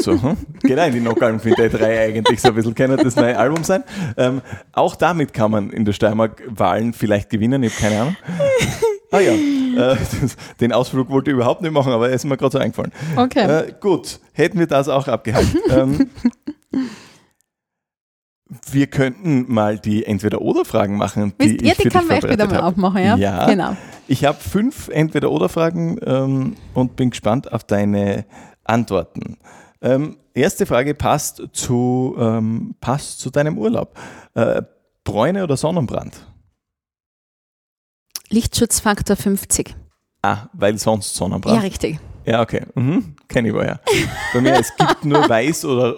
So, 0.00 0.20
hm? 0.20 0.36
Geht 0.64 0.80
auch 0.80 0.86
in 0.88 0.94
die 0.94 1.00
Knockout 1.00 1.40
Quintett 1.42 1.74
3 1.74 2.06
eigentlich 2.06 2.40
so 2.40 2.48
ein 2.48 2.56
bisschen. 2.56 2.74
Kann 2.74 2.96
das 2.96 3.14
neue 3.14 3.38
Album 3.38 3.62
sein. 3.62 3.84
Ähm, 4.16 4.42
auch 4.72 4.96
damit 4.96 5.32
kann 5.32 5.52
man 5.52 5.70
in 5.70 5.84
der 5.84 5.92
Steiermark 5.92 6.42
Wahlen 6.48 6.92
vielleicht 6.92 7.30
gewinnen, 7.30 7.62
ich 7.62 7.72
habe 7.74 7.82
keine 7.82 8.00
Ahnung. 8.00 8.16
Ah 9.12 9.20
ja, 9.20 9.32
äh, 9.32 9.96
den 10.60 10.72
Ausflug 10.72 11.10
wollte 11.10 11.30
ich 11.30 11.34
überhaupt 11.34 11.60
nicht 11.60 11.72
machen, 11.72 11.92
aber 11.92 12.08
er 12.08 12.14
ist 12.14 12.24
mir 12.24 12.36
gerade 12.36 12.52
so 12.52 12.58
eingefallen. 12.58 12.92
Okay. 13.14 13.66
Äh, 13.68 13.74
gut, 13.78 14.20
hätten 14.32 14.58
wir 14.58 14.66
das 14.66 14.88
auch 14.88 15.06
abgehakt. 15.06 15.54
ähm, 15.70 16.08
wir 18.70 18.86
könnten 18.86 19.52
mal 19.52 19.78
die 19.78 20.06
Entweder-Oder-Fragen 20.06 20.96
machen, 20.96 21.34
die 21.40 21.44
Wisst 21.44 21.62
ihr, 21.62 21.74
die 21.74 21.88
kann 21.90 22.06
man 22.06 22.16
echt 22.16 22.28
wieder 22.30 22.46
mal 22.46 22.60
aufmachen, 22.60 23.04
ja? 23.04 23.16
Ja. 23.16 23.46
Genau. 23.46 23.76
Ich 24.08 24.24
habe 24.24 24.38
fünf 24.38 24.88
Entweder-Oder-Fragen 24.88 25.98
ähm, 26.04 26.56
und 26.72 26.96
bin 26.96 27.10
gespannt 27.10 27.52
auf 27.52 27.64
deine 27.64 28.24
Antworten. 28.64 29.36
Ähm, 29.82 30.16
erste 30.32 30.64
Frage 30.64 30.94
passt 30.94 31.42
zu, 31.52 32.16
ähm, 32.18 32.74
passt 32.80 33.20
zu 33.20 33.30
deinem 33.30 33.58
Urlaub. 33.58 33.94
Äh, 34.34 34.62
Bräune 35.04 35.44
oder 35.44 35.56
Sonnenbrand? 35.56 36.31
Lichtschutzfaktor 38.32 39.16
50. 39.16 39.74
Ah, 40.22 40.48
weil 40.52 40.78
sonst 40.78 41.14
Sonnenbrand. 41.14 41.56
Ja, 41.56 41.62
richtig. 41.62 41.98
Ja, 42.24 42.40
okay. 42.42 42.62
Mhm. 42.74 43.16
Kenne 43.28 43.48
ich 43.48 43.54
woher. 43.54 43.80
Bei 44.32 44.40
mir, 44.40 44.54
es 44.54 44.72
gibt 44.76 45.04
nur 45.04 45.28
weiß 45.28 45.64
oder 45.64 45.94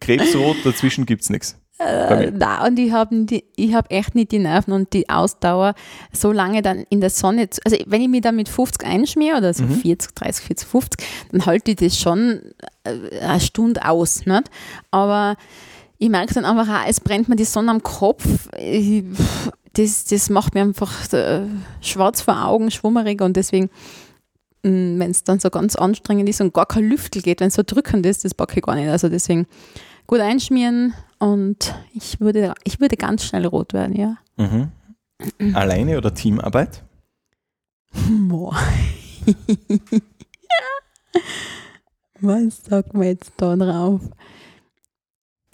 krebsrot, 0.00 0.56
dazwischen 0.64 1.06
gibt 1.06 1.22
es 1.22 1.30
nichts. 1.30 1.56
Äh, 1.78 2.32
na, 2.34 2.66
und 2.66 2.76
ich 2.76 2.90
habe 2.90 3.24
hab 3.72 3.92
echt 3.92 4.16
nicht 4.16 4.32
die 4.32 4.40
Nerven 4.40 4.72
und 4.72 4.92
die 4.92 5.08
Ausdauer, 5.08 5.74
so 6.12 6.32
lange 6.32 6.60
dann 6.60 6.84
in 6.90 7.00
der 7.00 7.10
Sonne, 7.10 7.50
zu, 7.50 7.60
also 7.64 7.76
wenn 7.86 8.02
ich 8.02 8.08
mich 8.08 8.22
dann 8.22 8.34
mit 8.34 8.48
50 8.48 8.84
einschmiere 8.84 9.36
oder 9.38 9.54
so 9.54 9.62
Mhm. 9.62 9.76
40, 9.76 10.12
30, 10.16 10.44
40, 10.44 10.68
50, 10.68 11.06
dann 11.30 11.46
halte 11.46 11.70
ich 11.70 11.76
das 11.76 11.96
schon 11.96 12.40
äh, 12.82 13.20
eine 13.20 13.38
Stunde 13.40 13.84
aus. 13.88 14.26
Nicht? 14.26 14.50
Aber 14.90 15.36
ich 15.98 16.08
merke 16.08 16.34
dann 16.34 16.44
einfach 16.44 16.68
auch, 16.82 16.88
es 16.88 16.98
brennt 16.98 17.28
mir 17.28 17.36
die 17.36 17.44
Sonne 17.44 17.70
am 17.70 17.82
Kopf. 17.82 18.24
Ich, 18.58 19.04
das, 19.74 20.04
das 20.04 20.30
macht 20.30 20.54
mir 20.54 20.62
einfach 20.62 21.12
äh, 21.12 21.42
schwarz 21.80 22.20
vor 22.20 22.44
Augen, 22.44 22.70
schwummerig 22.70 23.20
und 23.20 23.36
deswegen, 23.36 23.70
wenn 24.62 25.00
es 25.10 25.24
dann 25.24 25.40
so 25.40 25.50
ganz 25.50 25.76
anstrengend 25.76 26.28
ist 26.28 26.40
und 26.40 26.52
gar 26.52 26.66
kein 26.66 26.88
Lüftel 26.88 27.22
geht, 27.22 27.40
wenn 27.40 27.48
es 27.48 27.54
so 27.54 27.62
drückend 27.64 28.04
ist, 28.06 28.24
das 28.24 28.34
packe 28.34 28.58
ich 28.58 28.62
gar 28.64 28.74
nicht. 28.74 28.88
Also 28.88 29.08
deswegen 29.08 29.46
gut 30.06 30.20
einschmieren 30.20 30.94
und 31.18 31.74
ich 31.92 32.20
würde, 32.20 32.54
ich 32.64 32.80
würde 32.80 32.96
ganz 32.96 33.24
schnell 33.24 33.46
rot 33.46 33.72
werden, 33.72 33.94
ja. 33.96 34.16
Mhm. 34.36 34.72
Alleine 35.54 35.98
oder 35.98 36.14
Teamarbeit? 36.14 36.84
Boah. 37.92 38.56
Was 42.20 42.64
sagt 42.64 42.94
man 42.94 43.04
jetzt 43.04 43.32
da 43.36 43.54
drauf? 43.56 44.00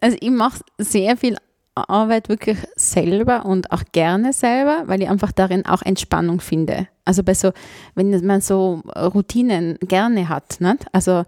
Also 0.01 0.17
ich 0.21 0.31
mache 0.31 0.61
sehr 0.79 1.17
viel 1.17 1.37
Arbeit 1.75 2.29
wirklich 2.29 2.59
selber 2.77 3.45
und 3.47 3.73
auch 3.73 3.83
gerne 3.93 4.33
selber, 4.33 4.85
weil 4.87 5.03
ich 5.03 5.09
einfach 5.09 5.33
darin 5.33 5.67
auch 5.67 5.83
Entspannung 5.83 6.41
finde. 6.41 6.87
Also 7.05 7.23
bei 7.23 7.35
so, 7.35 7.53
wenn 7.95 8.25
man 8.25 8.41
so 8.41 8.83
Routinen 8.97 9.79
gerne 9.81 10.29
hat, 10.29 10.61
nicht? 10.61 10.87
also 10.93 11.25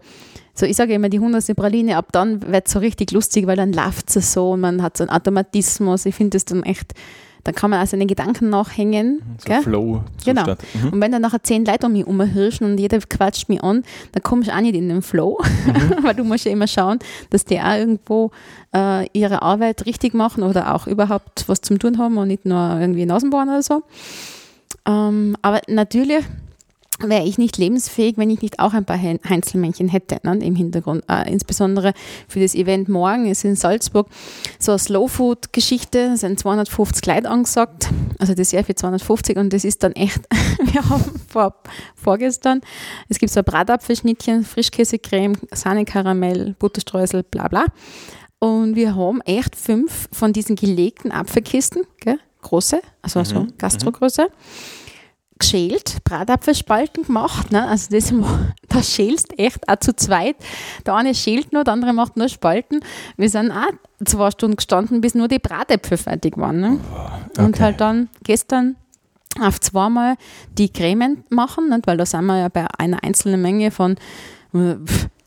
so 0.54 0.64
ich 0.64 0.76
sage 0.76 0.94
immer 0.94 1.11
die 1.11 1.20
hundertste 1.20 1.54
Praline, 1.54 1.96
ab 1.96 2.09
dann 2.12 2.40
wird 2.50 2.66
es 2.66 2.72
so 2.72 2.78
richtig 2.78 3.11
lustig, 3.12 3.46
weil 3.46 3.56
dann 3.56 3.72
läuft 3.72 4.16
es 4.16 4.32
so 4.32 4.52
und 4.52 4.61
man 4.61 4.82
hat 4.82 4.96
so 4.96 5.04
einen 5.04 5.11
Automatismus. 5.11 6.06
Ich 6.06 6.14
finde 6.14 6.37
das 6.37 6.46
dann 6.46 6.62
echt, 6.62 6.94
dann 7.46 7.54
kann 7.54 7.70
man 7.70 7.80
auch 7.80 7.87
seine 7.87 8.06
Gedanken 8.06 8.50
nachhängen. 8.50 9.22
So 9.38 9.44
gell? 9.48 9.62
Flow-Zustand. 9.62 10.59
Mhm. 10.74 10.88
Und 10.90 11.00
wenn 11.00 11.12
dann 11.12 11.22
nachher 11.22 11.42
zehn 11.44 11.64
Leute 11.64 11.87
um 11.87 11.92
mich 11.92 12.04
umhirschen 12.04 12.66
und 12.66 12.78
jeder 12.78 12.98
quatscht 12.98 13.48
mich 13.48 13.62
an, 13.62 13.85
dann 14.12 14.22
kommst 14.24 14.48
du 14.48 14.54
auch 14.54 14.61
nicht 14.61 14.74
in 14.74 14.88
den 14.88 15.00
Flow, 15.00 15.38
weil 16.02 16.14
du 16.14 16.24
musst 16.24 16.44
ja 16.44 16.50
immer 16.50 16.66
schauen, 16.66 16.98
dass 17.30 17.44
die 17.44 17.61
auch 17.61 17.76
irgendwo 17.76 18.32
äh, 18.74 19.06
ihre 19.12 19.42
Arbeit 19.42 19.87
richtig 19.87 20.12
machen 20.12 20.42
oder 20.42 20.74
auch 20.74 20.88
überhaupt 20.88 21.44
was 21.46 21.61
zum 21.61 21.78
tun 21.78 21.98
haben 21.98 22.18
und 22.18 22.26
nicht 22.26 22.46
nur 22.46 22.78
irgendwie 22.80 23.06
Nasenbohren 23.06 23.48
oder 23.48 23.62
so. 23.62 23.82
Ähm, 24.85 25.37
aber 25.42 25.61
natürlich 25.68 26.24
wäre 27.00 27.24
ich 27.24 27.38
nicht 27.38 27.59
lebensfähig, 27.59 28.16
wenn 28.16 28.30
ich 28.30 28.40
nicht 28.42 28.59
auch 28.59 28.72
ein 28.72 28.85
paar 28.85 28.98
Hein- 28.98 29.20
Heinzelmännchen 29.28 29.88
hätte 29.88 30.18
ne, 30.22 30.38
im 30.44 30.56
Hintergrund. 30.56 31.04
Äh, 31.09 31.30
insbesondere 31.30 31.92
für 32.28 32.40
das 32.40 32.54
Event 32.54 32.88
morgen 32.88 33.26
ist 33.26 33.44
in 33.44 33.56
Salzburg 33.56 34.09
so 34.59 34.72
eine 34.72 34.78
Slow-Food-Geschichte, 34.78 36.12
es 36.14 36.20
sind 36.20 36.38
250 36.38 37.06
Leute 37.06 37.28
angesagt, 37.28 37.90
also 38.18 38.35
das 38.35 38.52
Jahr 38.52 38.64
für 38.64 38.74
250 38.74 39.37
und 39.37 39.52
das 39.52 39.64
ist 39.64 39.82
dann 39.82 39.92
echt, 39.92 40.20
wir 40.72 40.88
haben 40.88 41.04
vor, 41.28 41.54
vorgestern, 41.94 42.61
es 43.09 43.18
gibt 43.18 43.32
so 43.32 43.42
Bratapfelschnittchen, 43.42 44.44
Frischkäsecreme, 44.44 45.35
Sahnekaramell, 45.52 46.54
Butterstreusel, 46.59 47.22
bla 47.22 47.48
bla. 47.48 47.66
Und 48.38 48.76
wir 48.76 48.94
haben 48.94 49.22
echt 49.22 49.56
fünf 49.56 50.09
von 50.12 50.32
diesen 50.32 50.56
gelegten 50.56 51.11
Apfelkisten, 51.11 51.85
gell, 52.00 52.18
große, 52.42 52.80
also 53.02 53.24
so 53.24 53.46
Gastrogröße, 53.59 54.28
geschält, 55.38 56.03
Bratapfelspalten 56.05 57.05
gemacht. 57.05 57.53
Ne? 57.53 57.66
Also 57.66 57.88
das, 57.90 58.12
da 58.68 58.83
schälst 58.83 59.38
echt 59.38 59.68
auch 59.68 59.77
zu 59.77 59.94
zweit. 59.94 60.37
Der 60.85 60.94
eine 60.94 61.14
schält 61.14 61.53
nur, 61.53 61.64
der 61.64 61.75
andere 61.75 61.92
macht 61.92 62.16
nur 62.16 62.29
Spalten. 62.29 62.81
Wir 63.16 63.29
sind 63.29 63.51
auch 63.51 63.70
zwei 64.05 64.31
Stunden 64.31 64.57
gestanden, 64.57 65.01
bis 65.01 65.14
nur 65.14 65.29
die 65.29 65.38
Bratäpfel 65.38 65.99
fertig 65.99 66.37
waren. 66.37 66.61
Ne? 66.61 66.81
Und 67.38 67.55
okay. 67.55 67.62
halt 67.62 67.81
dann 67.81 68.09
gestern 68.25 68.77
auf 69.40 69.61
zweimal 69.61 70.16
die 70.57 70.70
Cremen 70.70 71.25
machen, 71.29 71.68
nicht? 71.68 71.87
weil 71.87 71.96
da 71.96 72.07
sind 72.07 72.25
wir 72.27 72.38
ja 72.38 72.49
bei 72.49 72.66
einer 72.79 73.03
einzelnen 73.05 73.42
Menge 73.42 73.70
von 73.70 73.96
äh, 74.55 74.77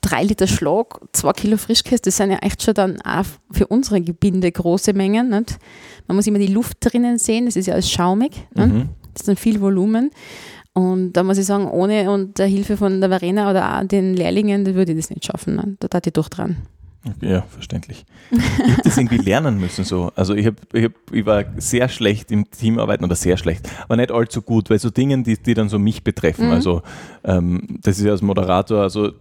drei 0.02 0.24
Liter 0.24 0.48
Schlag, 0.48 1.00
zwei 1.12 1.34
Kilo 1.34 1.58
Frischkäse, 1.58 2.02
das 2.04 2.18
sind 2.18 2.32
ja 2.32 2.38
echt 2.40 2.64
schon 2.64 2.74
dann 2.74 3.02
auch 3.02 3.26
für 3.52 3.68
unsere 3.68 4.02
Gebinde 4.02 4.52
große 4.52 4.94
Mengen. 4.94 5.30
Nicht? 5.30 5.60
Man 6.08 6.16
muss 6.16 6.26
immer 6.26 6.40
die 6.40 6.48
Luft 6.48 6.78
drinnen 6.80 7.20
sehen, 7.20 7.46
das 7.46 7.56
ist 7.56 7.68
ja 7.68 7.74
alles 7.74 7.92
schaumig. 7.92 8.32
Mhm. 8.56 8.90
Das 9.14 9.22
ist 9.22 9.28
dann 9.28 9.36
viel 9.36 9.62
Volumen. 9.62 10.12
Und 10.74 11.14
da 11.14 11.24
muss 11.24 11.38
ich 11.38 11.46
sagen, 11.46 11.68
ohne 11.68 12.12
und 12.12 12.38
der 12.38 12.48
Hilfe 12.48 12.78
von 12.78 13.02
der 13.02 13.10
Verena 13.10 13.50
oder 13.50 13.80
auch 13.80 13.84
den 13.84 14.14
Lehrlingen, 14.14 14.64
da 14.66 14.76
würde 14.76 14.92
ich 14.94 14.98
das 14.98 15.10
nicht 15.10 15.26
schaffen. 15.26 15.56
Ne? 15.56 15.76
Da 15.80 15.88
tat 15.88 16.08
ich 16.08 16.14
durch 16.14 16.30
dran. 16.30 16.58
Ja, 17.22 17.44
verständlich. 17.44 18.06
Ich 18.30 18.40
habe 18.40 18.82
das 18.84 18.98
irgendwie 18.98 19.18
lernen 19.30 19.58
müssen 19.60 19.86
so. 19.86 20.12
Also 20.16 20.36
ich, 20.36 20.46
hab, 20.46 20.56
ich, 20.74 20.84
hab, 20.86 20.92
ich 21.12 21.26
war 21.26 21.46
sehr 21.58 21.88
schlecht 21.88 22.30
im 22.30 22.50
Teamarbeiten 22.52 23.06
oder 23.06 23.16
sehr 23.16 23.38
schlecht, 23.38 23.70
aber 23.86 23.96
nicht 23.96 24.12
allzu 24.12 24.42
gut, 24.42 24.70
weil 24.70 24.80
so 24.80 24.90
Dinge, 24.90 25.24
die, 25.24 25.38
die 25.38 25.54
dann 25.54 25.70
so 25.70 25.80
mich 25.80 26.04
betreffen, 26.04 26.48
Mhm. 26.48 26.52
also 26.52 26.82
ähm, 27.24 27.80
das 27.82 27.98
ist 28.00 28.04
ja 28.06 28.12
als 28.12 28.22
Moderator, 28.22 28.82
also 28.82 29.14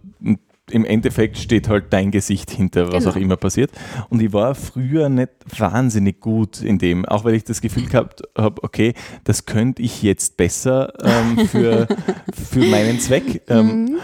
im 0.71 0.85
Endeffekt 0.85 1.37
steht 1.37 1.67
halt 1.69 1.85
dein 1.91 2.11
Gesicht 2.11 2.51
hinter, 2.51 2.91
was 2.91 3.03
Genau. 3.03 3.15
auch 3.15 3.19
immer 3.19 3.37
passiert. 3.37 3.71
Und 4.09 4.21
ich 4.21 4.31
war 4.33 4.55
früher 4.55 5.09
nicht 5.09 5.29
wahnsinnig 5.57 6.19
gut 6.19 6.61
in 6.61 6.77
dem, 6.77 7.05
auch 7.05 7.23
weil 7.23 7.35
ich 7.35 7.43
das 7.43 7.61
Gefühl 7.61 7.85
gehabt 7.87 8.21
habe, 8.37 8.63
okay, 8.63 8.93
das 9.23 9.45
könnte 9.45 9.81
ich 9.81 10.01
jetzt 10.03 10.37
besser 10.37 10.93
ähm, 11.03 11.47
für, 11.47 11.87
für 12.33 12.59
meinen 12.65 12.99
Zweck. 12.99 13.41
Ähm, 13.47 13.97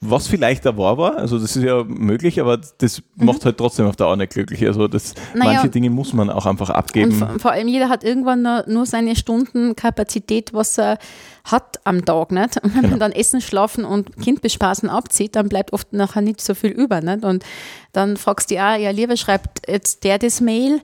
was 0.00 0.26
vielleicht 0.26 0.64
da 0.64 0.76
wahr 0.76 0.98
war, 0.98 1.16
also 1.16 1.38
das 1.38 1.54
ist 1.54 1.62
ja 1.62 1.84
möglich, 1.84 2.40
aber 2.40 2.56
das 2.56 3.02
mhm. 3.14 3.26
macht 3.26 3.44
halt 3.44 3.58
trotzdem 3.58 3.86
auf 3.86 3.96
Dauer 3.96 4.16
nicht 4.16 4.32
glücklich. 4.32 4.66
Also 4.66 4.88
das, 4.88 5.14
naja, 5.34 5.52
manche 5.52 5.68
Dinge 5.68 5.90
muss 5.90 6.12
man 6.12 6.30
auch 6.30 6.46
einfach 6.46 6.70
abgeben. 6.70 7.22
Und 7.22 7.40
vor, 7.40 7.52
allem 7.52 7.68
jeder 7.68 7.88
hat 7.88 8.02
irgendwann 8.02 8.42
nur, 8.42 8.86
seine 8.86 9.14
Stundenkapazität, 9.14 10.52
was 10.52 10.78
er 10.78 10.98
hat 11.44 11.80
am 11.84 12.04
Tag. 12.04 12.32
Nicht? 12.32 12.56
Und 12.62 12.74
wenn 12.74 12.82
genau. 12.82 12.90
man 12.90 13.00
dann 13.00 13.12
Essen, 13.12 13.40
Schlafen 13.40 13.84
und 13.84 14.16
Kind 14.16 14.40
bespaßen 14.40 14.88
abzieht, 14.88 15.36
dann 15.36 15.48
bleibt 15.48 15.72
oft 15.72 15.92
nachher 15.92 16.22
nicht 16.22 16.40
so 16.40 16.54
viel 16.54 16.70
über. 16.70 17.00
Nicht? 17.00 17.24
Und 17.24 17.44
dann 17.92 18.16
fragst 18.16 18.50
du 18.50 18.54
ja, 18.56 18.76
ja, 18.76 18.90
lieber 18.90 19.16
schreibt 19.16 19.68
jetzt 19.68 20.04
der 20.04 20.18
das 20.18 20.40
Mail. 20.40 20.80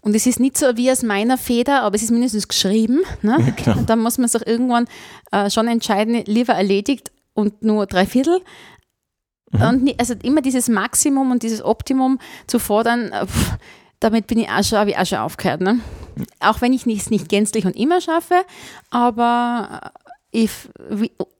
Und 0.00 0.16
es 0.16 0.26
ist 0.26 0.40
nicht 0.40 0.58
so 0.58 0.76
wie 0.76 0.90
aus 0.90 1.02
meiner 1.02 1.38
Feder, 1.38 1.82
aber 1.82 1.96
es 1.96 2.02
ist 2.02 2.10
mindestens 2.10 2.48
geschrieben. 2.48 3.00
Ne? 3.22 3.36
Ja, 3.46 3.52
genau. 3.64 3.78
Und 3.78 3.90
dann 3.90 3.98
muss 3.98 4.18
man 4.18 4.28
sich 4.28 4.46
irgendwann 4.46 4.86
äh, 5.30 5.50
schon 5.50 5.68
entscheiden, 5.68 6.22
lieber 6.26 6.54
erledigt 6.54 7.12
und 7.34 7.62
nur 7.62 7.86
drei 7.86 8.06
Viertel. 8.06 8.40
Mhm. 9.52 9.62
Und 9.62 10.00
also 10.00 10.14
immer 10.22 10.42
dieses 10.42 10.68
Maximum 10.68 11.30
und 11.30 11.42
dieses 11.42 11.64
Optimum 11.64 12.18
zu 12.46 12.58
fordern, 12.58 13.12
pff, 13.26 13.56
damit 14.00 14.26
bin 14.26 14.38
ich 14.38 14.48
auch 14.48 14.64
schon, 14.64 14.78
habe 14.78 14.90
ich 14.90 14.98
auch 14.98 15.06
schon 15.06 15.18
aufgehört. 15.18 15.60
Ne? 15.60 15.80
Auch 16.40 16.60
wenn 16.60 16.72
ich 16.72 16.86
es 16.86 17.10
nicht 17.10 17.28
gänzlich 17.28 17.64
und 17.66 17.76
immer 17.76 18.00
schaffe, 18.00 18.42
aber 18.90 19.92
ich, 20.34 20.50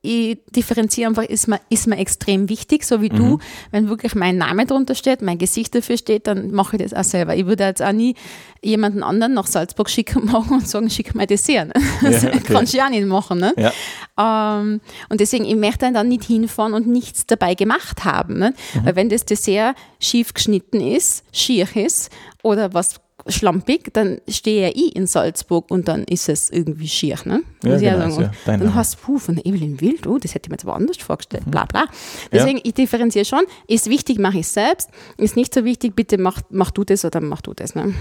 ich 0.03 0.38
differenziere 0.55 1.09
einfach, 1.09 1.22
ist 1.22 1.49
mir, 1.49 1.59
ist 1.70 1.86
mir 1.86 1.97
extrem 1.97 2.51
wichtig, 2.51 2.84
so 2.84 3.01
wie 3.01 3.11
mhm. 3.11 3.16
du. 3.16 3.38
Wenn 3.70 3.88
wirklich 3.88 4.14
mein 4.14 4.36
Name 4.36 4.66
drunter 4.66 4.95
steht, 4.95 5.22
mein 5.22 5.38
Gesicht 5.38 5.74
dafür 5.74 5.97
steht, 5.97 6.26
dann 6.26 6.51
mache 6.51 6.76
ich 6.76 6.82
das 6.82 6.93
auch 6.93 7.03
selber. 7.03 7.34
Ich 7.34 7.47
würde 7.47 7.64
jetzt 7.64 7.82
auch 7.82 7.93
nie 7.93 8.14
jemanden 8.62 9.03
anderen 9.03 9.32
nach 9.32 9.47
Salzburg 9.47 9.88
schicken 9.88 10.26
machen 10.26 10.53
und 10.59 10.68
sagen, 10.68 10.90
schick 10.90 11.14
mal 11.14 11.26
Dessert. 11.26 11.68
Ne? 11.68 11.82
Das 12.03 12.22
ja, 12.22 12.28
okay. 12.28 12.40
kannst 12.45 12.74
du 12.74 12.78
ja 12.78 12.86
auch 12.86 12.90
nicht 12.90 13.07
machen. 13.07 13.38
Ne? 13.38 13.55
Ja. 13.57 14.61
Ähm, 14.61 14.82
und 15.09 15.20
deswegen, 15.20 15.47
ich 15.47 15.57
möchte 15.57 15.90
dann 15.90 16.09
nicht 16.09 16.24
hinfahren 16.24 16.74
und 16.74 16.86
nichts 16.86 17.26
dabei 17.26 17.55
gemacht 17.55 18.05
haben. 18.05 18.38
Ne? 18.38 18.53
Mhm. 18.74 18.84
Weil 18.84 18.97
wenn 18.97 19.09
das 19.09 19.24
Dessert 19.24 19.74
schief 20.01 20.34
geschnitten 20.34 20.82
ist, 20.82 21.24
schier 21.32 21.66
ist 21.74 22.11
oder 22.43 22.74
was 22.74 23.01
schlampig, 23.29 23.93
dann 23.93 24.18
stehe 24.29 24.68
ja 24.68 24.73
ich 24.75 24.97
in 24.97 25.07
Salzburg 25.07 25.70
und 25.70 25.89
dann 25.89 26.05
ist 26.05 26.29
es 26.29 26.51
irgendwie 26.51 26.89
schier. 26.89 27.16
Ne? 27.25 27.43
Ja, 27.64 27.79
genau. 27.79 28.20
Ja, 28.20 28.31
dann 28.47 28.75
hast 28.75 28.95
du, 28.95 28.99
puh, 28.99 29.18
von 29.18 29.39
Evelyn 29.39 29.81
Wild, 29.81 30.07
oh, 30.07 30.18
das 30.18 30.35
hätte 30.35 30.47
ich 30.47 30.51
mir 30.51 30.55
jetzt 30.55 30.64
aber 30.64 30.77
anders 30.77 30.97
vorgestellt, 30.99 31.45
bla 31.47 31.64
bla. 31.64 31.87
Deswegen, 32.31 32.59
ja. 32.59 32.64
ich 32.64 32.75
differenziere 32.75 33.25
schon, 33.25 33.43
ist 33.68 33.89
wichtig, 33.89 34.18
mache 34.18 34.39
ich 34.39 34.49
selbst, 34.49 34.91
ist 35.16 35.37
nicht 35.37 35.55
so 35.55 35.64
wichtig, 35.64 35.95
bitte 35.95 36.18
mach, 36.18 36.41
mach 36.51 36.70
du 36.70 36.85
das 36.85 37.05
oder 37.05 37.20
mach 37.20 37.41
du 37.41 37.55
das. 37.55 37.75
Ne? 37.75 37.95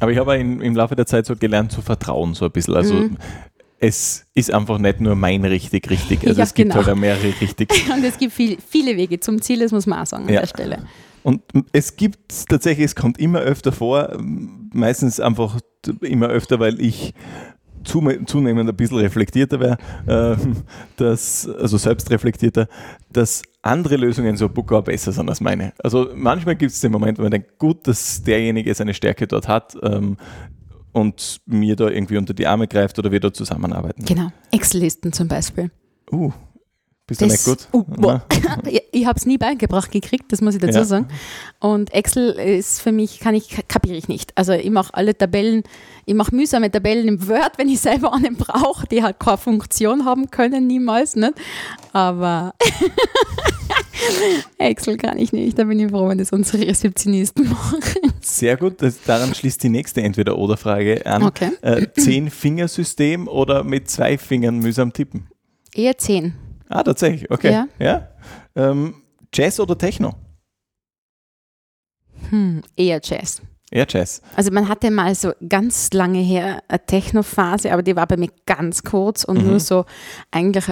Aber 0.00 0.10
ich 0.10 0.18
habe 0.18 0.36
in, 0.36 0.60
im 0.60 0.74
Laufe 0.74 0.96
der 0.96 1.06
Zeit 1.06 1.26
so 1.26 1.36
gelernt 1.36 1.72
zu 1.72 1.82
vertrauen, 1.82 2.34
so 2.34 2.46
ein 2.46 2.50
bisschen. 2.50 2.74
Also 2.74 2.94
mhm 2.94 3.16
es 3.82 4.26
ist 4.34 4.54
einfach 4.54 4.78
nicht 4.78 5.00
nur 5.00 5.16
mein 5.16 5.44
richtig 5.44 5.90
richtig. 5.90 6.24
Also 6.24 6.38
ja, 6.38 6.44
es 6.44 6.54
gibt 6.54 6.70
genau. 6.70 6.84
halt 6.84 6.94
auch 6.94 6.98
mehrere 6.98 7.34
richtig. 7.40 7.68
Und 7.92 8.04
es 8.04 8.16
gibt 8.16 8.32
viel, 8.32 8.56
viele 8.66 8.96
Wege 8.96 9.18
zum 9.18 9.42
Ziel, 9.42 9.58
das 9.58 9.72
muss 9.72 9.86
man 9.86 9.98
auch 9.98 10.06
sagen 10.06 10.28
an 10.28 10.32
ja. 10.32 10.40
der 10.40 10.46
Stelle. 10.46 10.86
Und 11.22 11.42
es 11.72 11.96
gibt 11.96 12.48
tatsächlich, 12.48 12.86
es 12.86 12.94
kommt 12.96 13.18
immer 13.18 13.40
öfter 13.40 13.72
vor, 13.72 14.16
meistens 14.18 15.20
einfach 15.20 15.60
immer 16.00 16.28
öfter, 16.28 16.60
weil 16.60 16.80
ich 16.80 17.14
zunehmend 17.84 18.68
ein 18.68 18.76
bisschen 18.76 18.98
reflektierter 18.98 19.60
wäre, 19.60 19.78
äh, 20.06 20.36
dass, 20.96 21.48
also 21.48 21.76
selbstreflektierter, 21.76 22.68
dass 23.10 23.42
andere 23.62 23.96
Lösungen 23.96 24.36
so 24.36 24.48
Booker 24.48 24.82
besser 24.82 25.12
sind 25.12 25.28
als 25.28 25.40
meine. 25.40 25.72
Also 25.82 26.10
manchmal 26.14 26.56
gibt 26.56 26.72
es 26.72 26.80
den 26.80 26.92
Moment, 26.92 27.18
wo 27.18 27.22
man 27.22 27.30
denkt, 27.30 27.58
gut, 27.58 27.86
dass 27.86 28.22
derjenige 28.22 28.74
seine 28.74 28.94
Stärke 28.94 29.26
dort 29.26 29.48
hat 29.48 29.76
ähm, 29.82 30.16
und 30.92 31.40
mir 31.46 31.76
da 31.76 31.88
irgendwie 31.88 32.18
unter 32.18 32.34
die 32.34 32.46
Arme 32.46 32.68
greift 32.68 32.98
oder 32.98 33.10
wir 33.10 33.20
da 33.20 33.32
zusammenarbeiten. 33.32 34.04
Genau, 34.04 34.28
Excel-Listen 34.50 35.12
zum 35.12 35.28
Beispiel. 35.28 35.70
Uh, 36.10 36.32
bist 37.06 37.20
du 37.20 37.26
nicht 37.26 37.44
gut? 37.44 37.68
Uh, 37.72 38.18
ich 38.92 39.06
habe 39.06 39.18
es 39.18 39.26
nie 39.26 39.36
beigebracht 39.36 39.90
gekriegt, 39.90 40.30
das 40.30 40.40
muss 40.40 40.54
ich 40.54 40.60
dazu 40.60 40.78
ja. 40.78 40.84
sagen. 40.84 41.08
Und 41.58 41.92
Excel 41.92 42.30
ist 42.30 42.80
für 42.80 42.92
mich, 42.92 43.18
kann 43.18 43.34
ich, 43.34 43.66
kapiere 43.66 43.96
ich 43.96 44.06
nicht. 44.06 44.36
Also 44.38 44.52
ich 44.52 44.70
mache 44.70 44.94
alle 44.94 45.16
Tabellen, 45.16 45.64
ich 46.06 46.14
mache 46.14 46.34
mühsame 46.34 46.70
Tabellen 46.70 47.08
im 47.08 47.28
Word, 47.28 47.52
wenn 47.58 47.68
ich 47.68 47.80
selber 47.80 48.12
einen 48.12 48.36
brauche, 48.36 48.86
die 48.86 49.02
halt 49.02 49.18
keine 49.18 49.36
Funktion 49.36 50.04
haben 50.04 50.30
können, 50.30 50.68
niemals. 50.68 51.16
Nicht? 51.16 51.34
Aber 51.92 52.54
Excel 54.58 54.96
kann 54.96 55.18
ich 55.18 55.32
nicht. 55.32 55.58
Da 55.58 55.64
bin 55.64 55.80
ich 55.80 55.90
froh, 55.90 56.08
wenn 56.08 56.18
das 56.18 56.30
unsere 56.30 56.66
Rezeptionisten 56.66 57.48
machen. 57.50 58.12
Sehr 58.20 58.56
gut. 58.56 58.80
Das, 58.80 59.02
daran 59.02 59.34
schließt 59.34 59.60
die 59.64 59.70
nächste 59.70 60.02
Entweder-Oder-Frage 60.02 61.04
an. 61.04 61.24
Okay. 61.24 61.50
Äh, 61.62 61.88
Zehn-Fingersystem 61.98 63.26
oder 63.26 63.64
mit 63.64 63.90
zwei 63.90 64.18
Fingern 64.18 64.58
mühsam 64.58 64.92
tippen? 64.92 65.26
Eher 65.74 65.98
zehn. 65.98 66.34
Ah, 66.72 66.82
tatsächlich, 66.82 67.30
okay. 67.30 67.52
Ja. 67.52 67.66
ja? 67.78 68.08
Ähm, 68.56 68.94
Jazz 69.34 69.60
oder 69.60 69.76
Techno? 69.76 70.14
Hm, 72.30 72.62
eher 72.76 72.98
Jazz. 73.02 73.42
Eher 73.70 73.86
Jazz. 73.88 74.22
Also 74.36 74.50
man 74.50 74.68
hatte 74.68 74.90
mal 74.90 75.14
so 75.14 75.32
ganz 75.46 75.92
lange 75.92 76.20
her 76.20 76.62
eine 76.68 76.84
Techno-Phase, 76.86 77.72
aber 77.72 77.82
die 77.82 77.94
war 77.94 78.06
bei 78.06 78.16
mir 78.16 78.30
ganz 78.46 78.82
kurz 78.84 79.24
und 79.24 79.42
mhm. 79.42 79.50
nur 79.50 79.60
so 79.60 79.84
eigentlich 80.30 80.64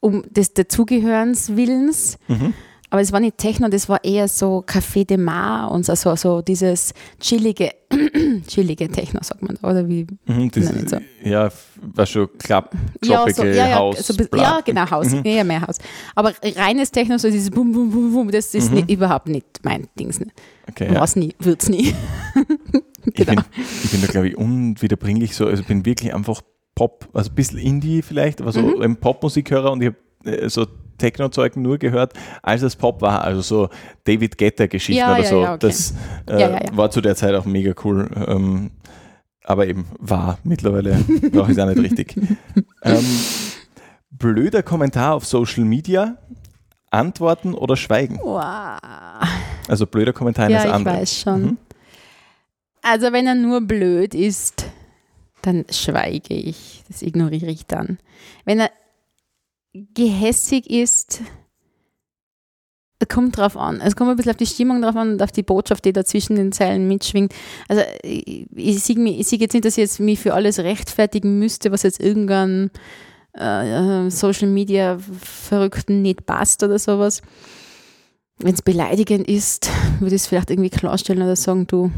um 0.00 0.22
des 0.30 0.52
Dazugehörens 0.52 1.56
Willens. 1.56 2.18
Mhm. 2.28 2.52
Aber 2.90 3.02
es 3.02 3.12
war 3.12 3.20
nicht 3.20 3.36
Techno, 3.36 3.68
das 3.68 3.88
war 3.88 4.02
eher 4.02 4.28
so 4.28 4.64
Café 4.66 5.04
de 5.04 5.18
Mar 5.18 5.70
und 5.70 5.84
so, 5.84 5.94
so, 5.94 6.16
so 6.16 6.40
dieses 6.40 6.94
chillige, 7.20 7.70
chillige 8.46 8.88
Techno, 8.88 9.20
sagt 9.22 9.42
man 9.42 9.58
da, 9.60 9.68
oder 9.68 9.86
wie? 9.86 10.06
Mhm, 10.26 10.50
das, 10.50 10.90
so. 10.90 10.96
Ja, 11.22 11.50
war 11.82 12.06
schon 12.06 12.28
klapp, 12.38 12.74
ja, 13.04 13.26
so, 13.28 13.44
ja, 13.44 13.52
ja, 13.52 13.74
Haus. 13.76 14.06
So, 14.06 14.14
ja, 14.34 14.60
genau, 14.64 14.90
Haus, 14.90 15.10
mhm. 15.12 15.22
ja, 15.24 15.44
mehr 15.44 15.60
Haus. 15.66 15.76
Aber 16.14 16.32
reines 16.56 16.90
Techno, 16.90 17.18
so 17.18 17.30
dieses 17.30 17.50
Bum, 17.50 17.72
Bum, 17.72 17.90
Bum, 17.90 18.12
Bum, 18.12 18.30
das 18.30 18.54
ist 18.54 18.70
mhm. 18.70 18.76
nicht, 18.76 18.90
überhaupt 18.90 19.28
nicht 19.28 19.46
mein 19.62 19.86
Dings. 19.98 20.20
Ne? 20.20 20.28
Okay, 20.68 20.92
ja. 20.92 21.00
Was 21.00 21.14
nie, 21.14 21.34
wird's 21.38 21.68
nie. 21.68 21.94
genau. 22.34 23.12
Ich 23.14 23.26
bin, 23.26 23.44
ich 23.84 23.90
bin 23.90 24.00
da, 24.00 24.06
glaube 24.06 24.28
ich, 24.28 24.36
unwiederbringlich 24.36 25.34
so, 25.36 25.46
also 25.46 25.62
bin 25.62 25.84
wirklich 25.84 26.14
einfach 26.14 26.40
Pop, 26.74 27.08
also 27.12 27.30
ein 27.30 27.34
bisschen 27.34 27.58
Indie 27.58 28.00
vielleicht, 28.02 28.40
aber 28.40 28.52
so 28.52 28.62
mhm. 28.62 28.96
Popmusikhörer 28.96 29.72
und 29.72 29.82
ich 29.82 29.88
habe 29.88 29.96
äh, 30.30 30.48
so 30.48 30.66
Techno-Zeug 30.98 31.56
nur 31.56 31.78
gehört, 31.78 32.12
als 32.42 32.62
es 32.62 32.76
Pop 32.76 33.00
war, 33.00 33.22
also 33.22 33.40
so 33.40 33.68
David 34.04 34.36
Guetta-Geschichten 34.38 35.00
ja, 35.00 35.12
oder 35.12 35.22
ja, 35.22 35.28
so. 35.28 35.42
Ja, 35.42 35.54
okay. 35.54 35.66
Das 35.66 35.94
äh, 36.26 36.60
war 36.72 36.90
zu 36.90 37.00
der 37.00 37.16
Zeit 37.16 37.34
auch 37.34 37.44
mega 37.44 37.72
cool. 37.84 38.08
Ähm, 38.26 38.70
aber 39.44 39.66
eben 39.66 39.86
war 39.98 40.38
mittlerweile 40.44 40.98
brauche 41.32 41.52
ich 41.52 41.56
es 41.56 41.62
auch 41.62 41.68
nicht 41.68 41.82
richtig. 41.82 42.14
Ähm, 42.84 43.04
blöder 44.12 44.62
Kommentar 44.62 45.14
auf 45.14 45.26
Social 45.26 45.64
Media, 45.64 46.16
antworten 46.90 47.54
oder 47.54 47.76
schweigen? 47.76 48.18
Wow. 48.22 48.78
Also 49.66 49.86
blöder 49.86 50.12
Kommentar 50.12 50.48
ja, 50.48 50.60
eines 50.60 50.72
anderen. 50.72 50.96
ich 50.96 51.02
weiß 51.02 51.20
schon. 51.20 51.42
Mhm. 51.42 51.58
Also 52.82 53.12
wenn 53.12 53.26
er 53.26 53.34
nur 53.34 53.60
blöd 53.60 54.14
ist, 54.14 54.66
dann 55.42 55.64
schweige 55.70 56.34
ich. 56.34 56.84
Das 56.88 57.02
ignoriere 57.02 57.50
ich 57.50 57.66
dann. 57.66 57.98
Wenn 58.44 58.60
er 58.60 58.70
gehässig 59.72 60.68
ist, 60.70 61.22
kommt 63.08 63.36
drauf 63.36 63.56
an. 63.56 63.80
Es 63.80 63.94
kommt 63.94 64.10
ein 64.10 64.16
bisschen 64.16 64.30
auf 64.30 64.36
die 64.36 64.46
Stimmung 64.46 64.82
drauf 64.82 64.96
an 64.96 65.12
und 65.12 65.22
auf 65.22 65.30
die 65.30 65.42
Botschaft, 65.42 65.84
die 65.84 65.92
da 65.92 66.04
zwischen 66.04 66.36
den 66.36 66.52
Zeilen 66.52 66.88
mitschwingt. 66.88 67.32
Also 67.68 67.82
ich, 68.02 68.46
ich 68.54 68.82
sehe 68.82 68.96
seh 69.24 69.36
jetzt 69.36 69.54
nicht, 69.54 69.64
dass 69.64 69.74
ich 69.74 69.82
jetzt 69.82 70.00
mich 70.00 70.18
für 70.18 70.34
alles 70.34 70.58
rechtfertigen 70.58 71.38
müsste, 71.38 71.70
was 71.70 71.84
jetzt 71.84 72.00
irgendein 72.00 72.70
äh, 73.34 74.10
Social 74.10 74.48
Media 74.48 74.98
Verrückten 74.98 76.02
nicht 76.02 76.26
passt 76.26 76.62
oder 76.62 76.78
sowas. 76.78 77.22
Wenn 78.38 78.54
es 78.54 78.62
beleidigend 78.62 79.28
ist, 79.28 79.70
würde 80.00 80.14
ich 80.14 80.22
es 80.22 80.26
vielleicht 80.26 80.50
irgendwie 80.50 80.70
klarstellen 80.70 81.22
oder 81.22 81.36
sagen, 81.36 81.66
du, 81.66 81.90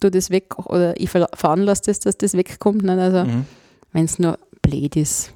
du 0.00 0.10
das 0.10 0.30
weg 0.30 0.58
oder 0.58 0.98
ich 0.98 1.10
veranlasse 1.10 1.82
das, 1.86 2.00
dass 2.00 2.16
das 2.16 2.34
wegkommt. 2.34 2.82
Nicht? 2.82 2.98
Also 2.98 3.24
mhm. 3.24 3.44
wenn 3.92 4.04
es 4.06 4.18
nur 4.18 4.38
blöd 4.62 4.96
ist 4.96 5.32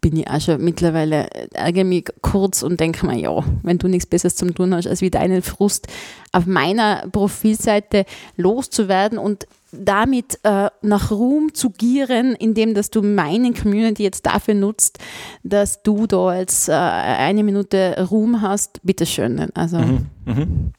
bin 0.00 0.16
ich 0.16 0.28
auch 0.28 0.40
schon 0.40 0.62
mittlerweile, 0.62 1.30
äh, 1.32 1.48
ärgere 1.52 1.84
mich 1.84 2.04
kurz 2.20 2.62
und 2.62 2.78
denke 2.80 3.06
mir, 3.06 3.18
ja, 3.18 3.44
wenn 3.62 3.78
du 3.78 3.88
nichts 3.88 4.06
Besseres 4.06 4.36
zum 4.36 4.54
tun 4.54 4.74
hast, 4.74 4.86
als 4.86 5.00
wie 5.00 5.10
deinen 5.10 5.42
Frust 5.42 5.88
auf 6.32 6.46
meiner 6.46 7.08
Profilseite 7.10 8.04
loszuwerden 8.36 9.18
und 9.18 9.46
damit 9.72 10.38
äh, 10.44 10.68
nach 10.82 11.10
Ruhm 11.10 11.54
zu 11.54 11.70
gieren, 11.70 12.34
indem 12.34 12.74
dass 12.74 12.90
du 12.90 13.02
meine 13.02 13.52
Community 13.52 14.02
jetzt 14.02 14.26
dafür 14.26 14.54
nutzt, 14.54 14.98
dass 15.42 15.82
du 15.82 16.06
da 16.06 16.36
jetzt 16.36 16.68
äh, 16.68 16.72
eine 16.72 17.42
Minute 17.42 18.06
Ruhm 18.10 18.42
hast, 18.42 18.80
bitteschön. 18.84 19.50
Also, 19.54 19.78
mhm. 19.78 20.06
Mhm. 20.24 20.72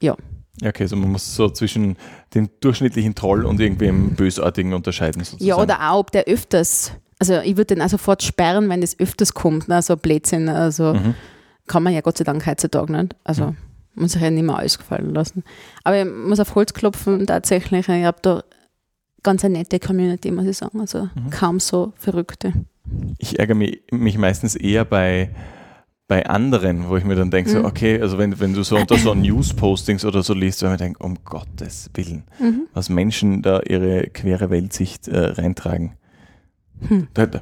ja. 0.00 0.16
Okay, 0.64 0.84
also 0.84 0.96
man 0.96 1.10
muss 1.10 1.34
so 1.34 1.48
zwischen 1.48 1.96
dem 2.34 2.48
durchschnittlichen 2.60 3.14
Troll 3.14 3.44
und 3.44 3.58
irgendwem 3.58 4.14
Bösartigen 4.14 4.74
unterscheiden. 4.74 5.24
Sozusagen. 5.24 5.48
Ja, 5.48 5.56
oder 5.56 5.90
auch, 5.90 6.00
ob 6.00 6.12
der 6.12 6.24
öfters 6.24 6.92
also 7.22 7.40
ich 7.40 7.56
würde 7.56 7.76
den 7.76 7.82
auch 7.82 7.88
sofort 7.88 8.24
sperren, 8.24 8.68
wenn 8.68 8.80
das 8.80 8.98
öfters 8.98 9.32
kommt, 9.32 9.68
ne? 9.68 9.80
so 9.80 9.96
Blödsinn, 9.96 10.48
also 10.48 10.94
mhm. 10.94 11.14
kann 11.68 11.84
man 11.84 11.92
ja 11.92 12.00
Gott 12.00 12.18
sei 12.18 12.24
Dank 12.24 12.44
heutzutage 12.44 12.90
nicht. 12.90 13.14
Also 13.22 13.46
mhm. 13.46 13.56
muss 13.94 14.12
sich 14.12 14.22
ja 14.22 14.28
nicht 14.28 14.42
mehr 14.42 14.58
alles 14.58 14.76
gefallen 14.76 15.14
lassen. 15.14 15.44
Aber 15.84 16.00
ich 16.00 16.04
muss 16.04 16.40
auf 16.40 16.56
Holz 16.56 16.74
klopfen, 16.74 17.24
tatsächlich, 17.28 17.88
ich 17.88 18.04
habe 18.04 18.18
da 18.22 18.42
ganz 19.22 19.44
eine 19.44 19.58
nette 19.58 19.78
Community, 19.78 20.32
muss 20.32 20.46
ich 20.46 20.56
sagen, 20.56 20.80
also 20.80 21.08
mhm. 21.14 21.30
kaum 21.30 21.60
so 21.60 21.92
Verrückte. 21.96 22.54
Ich 23.18 23.38
ärgere 23.38 23.54
mich, 23.54 23.82
mich 23.92 24.18
meistens 24.18 24.56
eher 24.56 24.84
bei 24.84 25.30
bei 26.08 26.26
anderen, 26.26 26.88
wo 26.88 26.96
ich 26.96 27.04
mir 27.04 27.14
dann 27.14 27.30
denke, 27.30 27.50
mhm. 27.50 27.54
so, 27.54 27.64
okay, 27.64 27.98
also 27.98 28.18
wenn, 28.18 28.38
wenn 28.38 28.52
du 28.52 28.64
so 28.64 28.76
unter 28.76 28.98
so 28.98 29.14
News-Postings 29.14 30.04
oder 30.04 30.24
so 30.24 30.34
liest, 30.34 30.60
ich 30.62 30.68
mir 30.68 30.76
denke, 30.76 31.02
um 31.02 31.16
Gottes 31.24 31.88
Willen, 31.94 32.24
mhm. 32.38 32.66
was 32.74 32.90
Menschen 32.90 33.40
da 33.40 33.60
ihre 33.60 34.08
quere 34.08 34.50
Weltsicht 34.50 35.06
äh, 35.08 35.18
reintragen. 35.18 35.92
Hm. 36.88 37.08
Da, 37.14 37.26
da, 37.26 37.40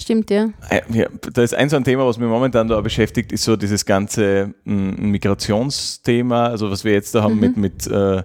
Stimmt, 0.00 0.30
ja. 0.30 0.50
Äh, 0.70 0.80
ja. 0.92 1.08
Da 1.32 1.42
ist 1.42 1.54
ein 1.54 1.68
so 1.68 1.76
ein 1.76 1.84
Thema, 1.84 2.06
was 2.06 2.18
mich 2.18 2.28
momentan 2.28 2.68
da 2.68 2.80
beschäftigt, 2.80 3.32
ist 3.32 3.42
so 3.42 3.56
dieses 3.56 3.84
ganze 3.84 4.54
m, 4.64 4.94
mm, 4.94 5.10
Migrationsthema, 5.10 6.46
also 6.46 6.70
was 6.70 6.84
wir 6.84 6.92
jetzt 6.92 7.14
da 7.14 7.22
haben 7.22 7.34
mhm. 7.34 7.40
mit, 7.40 7.56
mit 7.56 7.86
äh, 7.88 8.22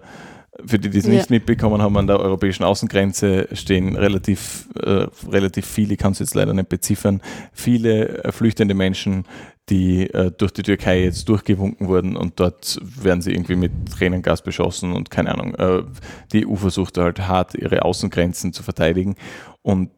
für 0.65 0.77
die, 0.77 0.91
die 0.91 0.99
es 0.99 1.07
nicht 1.07 1.31
ja. 1.31 1.35
mitbekommen 1.35 1.81
haben, 1.81 1.97
an 1.97 2.05
der 2.05 2.19
europäischen 2.19 2.63
Außengrenze 2.63 3.47
stehen 3.53 3.95
relativ, 3.95 4.69
äh, 4.79 5.07
relativ 5.27 5.65
viele, 5.65 5.93
ich 5.93 5.99
kann 5.99 6.11
es 6.11 6.19
jetzt 6.19 6.35
leider 6.35 6.53
nicht 6.53 6.69
beziffern, 6.69 7.21
viele 7.53 8.23
äh, 8.23 8.31
flüchtende 8.31 8.75
Menschen, 8.75 9.25
die 9.69 10.09
äh, 10.13 10.29
durch 10.29 10.51
die 10.51 10.61
Türkei 10.61 11.03
jetzt 11.03 11.27
durchgewunken 11.27 11.87
wurden 11.87 12.15
und 12.15 12.39
dort 12.39 12.79
werden 12.83 13.21
sie 13.21 13.31
irgendwie 13.31 13.55
mit 13.55 13.71
Tränengas 13.89 14.43
beschossen 14.43 14.93
und 14.93 15.09
keine 15.09 15.33
Ahnung. 15.33 15.55
Äh, 15.55 15.83
die 16.31 16.45
EU 16.45 16.55
versucht 16.55 16.99
halt 16.99 17.27
hart 17.27 17.55
ihre 17.55 17.83
Außengrenzen 17.83 18.53
zu 18.53 18.61
verteidigen 18.61 19.15
und 19.63 19.91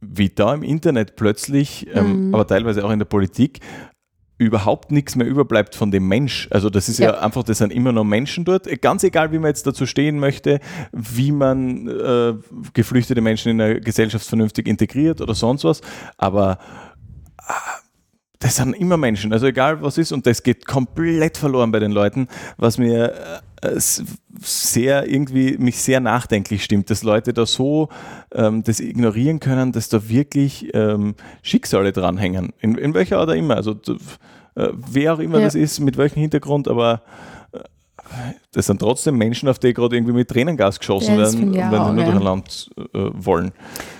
wie 0.00 0.28
da 0.28 0.54
im 0.54 0.62
Internet 0.62 1.16
plötzlich, 1.16 1.86
ähm, 1.92 2.28
mhm. 2.28 2.34
aber 2.34 2.46
teilweise 2.46 2.84
auch 2.84 2.90
in 2.90 2.98
der 2.98 3.06
Politik, 3.06 3.60
überhaupt 4.38 4.92
nichts 4.92 5.16
mehr 5.16 5.26
überbleibt 5.26 5.74
von 5.74 5.90
dem 5.90 6.06
Mensch. 6.06 6.46
Also 6.50 6.70
das 6.70 6.88
ist 6.88 6.98
ja, 6.98 7.12
ja 7.12 7.20
einfach, 7.20 7.42
das 7.42 7.58
sind 7.58 7.72
immer 7.72 7.90
noch 7.90 8.04
Menschen 8.04 8.44
dort. 8.44 8.68
Ganz 8.80 9.02
egal, 9.02 9.32
wie 9.32 9.38
man 9.38 9.48
jetzt 9.48 9.66
dazu 9.66 9.84
stehen 9.84 10.20
möchte, 10.20 10.60
wie 10.92 11.32
man 11.32 11.88
äh, 11.88 12.34
geflüchtete 12.72 13.20
Menschen 13.20 13.50
in 13.50 13.58
der 13.58 13.80
Gesellschaft 13.80 14.26
vernünftig 14.26 14.68
integriert 14.68 15.20
oder 15.20 15.34
sonst 15.34 15.64
was. 15.64 15.80
Aber 16.16 16.58
das 18.40 18.56
sind 18.56 18.74
immer 18.74 18.96
Menschen, 18.96 19.32
also 19.32 19.46
egal 19.46 19.82
was 19.82 19.98
ist, 19.98 20.12
und 20.12 20.26
das 20.26 20.42
geht 20.42 20.64
komplett 20.66 21.36
verloren 21.36 21.72
bei 21.72 21.80
den 21.80 21.90
Leuten, 21.90 22.28
was 22.56 22.78
mir 22.78 23.40
äh, 23.62 23.80
sehr 24.40 25.08
irgendwie 25.08 25.58
mich 25.58 25.78
sehr 25.78 25.98
nachdenklich 25.98 26.62
stimmt, 26.62 26.90
dass 26.90 27.02
Leute 27.02 27.32
da 27.32 27.46
so 27.46 27.88
ähm, 28.32 28.62
das 28.62 28.78
ignorieren 28.78 29.40
können, 29.40 29.72
dass 29.72 29.88
da 29.88 30.08
wirklich 30.08 30.70
ähm, 30.72 31.16
Schicksale 31.42 31.92
dranhängen, 31.92 32.52
in, 32.60 32.76
in 32.76 32.94
welcher 32.94 33.18
Art 33.18 33.30
auch 33.30 33.34
immer, 33.34 33.56
also 33.56 33.72
äh, 34.54 34.68
wer 34.72 35.14
auch 35.14 35.18
immer 35.18 35.38
ja. 35.38 35.44
das 35.44 35.56
ist, 35.56 35.80
mit 35.80 35.96
welchem 35.96 36.20
Hintergrund, 36.20 36.68
aber 36.68 37.02
äh, 37.52 37.58
das 38.52 38.66
sind 38.66 38.78
trotzdem 38.78 39.16
Menschen, 39.16 39.48
auf 39.48 39.58
die 39.58 39.74
gerade 39.74 39.96
irgendwie 39.96 40.14
mit 40.14 40.28
Tränengas 40.28 40.78
geschossen 40.78 41.14
ja, 41.14 41.22
werden, 41.22 41.54
wenn 41.54 41.84
sie 41.84 41.92
nur 41.92 42.04
durch 42.04 42.16
ein 42.16 42.22
Land 42.22 42.70
äh, 42.76 43.10
wollen. 43.14 43.50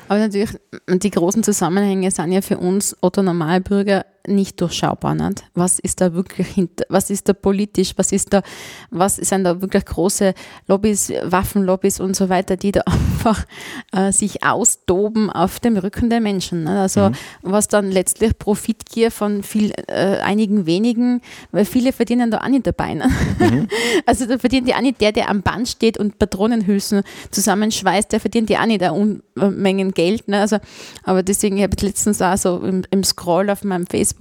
Aber 0.06 0.20
natürlich, 0.20 0.50
die 0.88 1.10
großen 1.10 1.42
Zusammenhänge 1.42 2.10
sind 2.12 2.30
ja 2.30 2.40
für 2.40 2.58
uns 2.58 2.96
Otto 3.00 3.22
Normalbürger 3.22 4.04
nicht 4.28 4.60
durchschaubar. 4.60 5.14
Nicht? 5.14 5.44
Was 5.54 5.78
ist 5.78 6.00
da 6.00 6.12
wirklich 6.12 6.48
hinter, 6.48 6.84
was 6.88 7.10
ist 7.10 7.28
da 7.28 7.32
politisch, 7.32 7.92
was 7.96 8.12
ist 8.12 8.32
da, 8.32 8.42
was 8.90 9.16
sind 9.16 9.44
da 9.44 9.60
wirklich 9.60 9.84
große 9.84 10.34
Lobbys, 10.66 11.12
Waffenlobbys 11.24 12.00
und 12.00 12.16
so 12.16 12.28
weiter, 12.28 12.56
die 12.56 12.72
da 12.72 12.82
einfach 12.86 13.44
äh, 13.92 14.12
sich 14.12 14.44
austoben 14.44 15.30
auf 15.30 15.60
dem 15.60 15.76
Rücken 15.76 16.10
der 16.10 16.20
Menschen. 16.20 16.64
Nicht? 16.64 16.72
Also 16.72 17.10
mhm. 17.10 17.14
was 17.42 17.68
dann 17.68 17.90
letztlich 17.90 18.38
Profitgier 18.38 19.10
von 19.10 19.42
viel, 19.42 19.72
äh, 19.88 20.18
einigen 20.18 20.66
wenigen, 20.66 21.20
weil 21.52 21.64
viele 21.64 21.92
verdienen 21.92 22.30
da 22.30 22.38
auch 22.38 22.48
nicht 22.48 22.66
dabei. 22.66 22.94
Mhm. 22.94 23.68
Also 24.06 24.26
da 24.26 24.38
verdient 24.38 24.68
ja 24.68 24.76
auch 24.76 24.80
nicht 24.80 25.00
der, 25.00 25.12
der 25.12 25.28
am 25.28 25.42
Band 25.42 25.68
steht 25.68 25.98
und 25.98 26.18
Patronenhülsen 26.18 27.02
zusammenschweißt, 27.30 28.12
der 28.12 28.20
verdient 28.20 28.48
ja 28.48 28.62
auch 28.62 28.66
nicht 28.66 28.82
Unmengen 28.90 29.92
Geld. 29.92 30.28
Ne? 30.28 30.40
Also, 30.40 30.58
aber 31.04 31.22
deswegen, 31.22 31.56
ich 31.56 31.62
habe 31.62 31.76
letztens 31.80 32.20
auch 32.22 32.36
so 32.36 32.58
im, 32.58 32.82
im 32.90 33.04
Scroll 33.04 33.50
auf 33.50 33.64
meinem 33.64 33.86
Facebook 33.86 34.17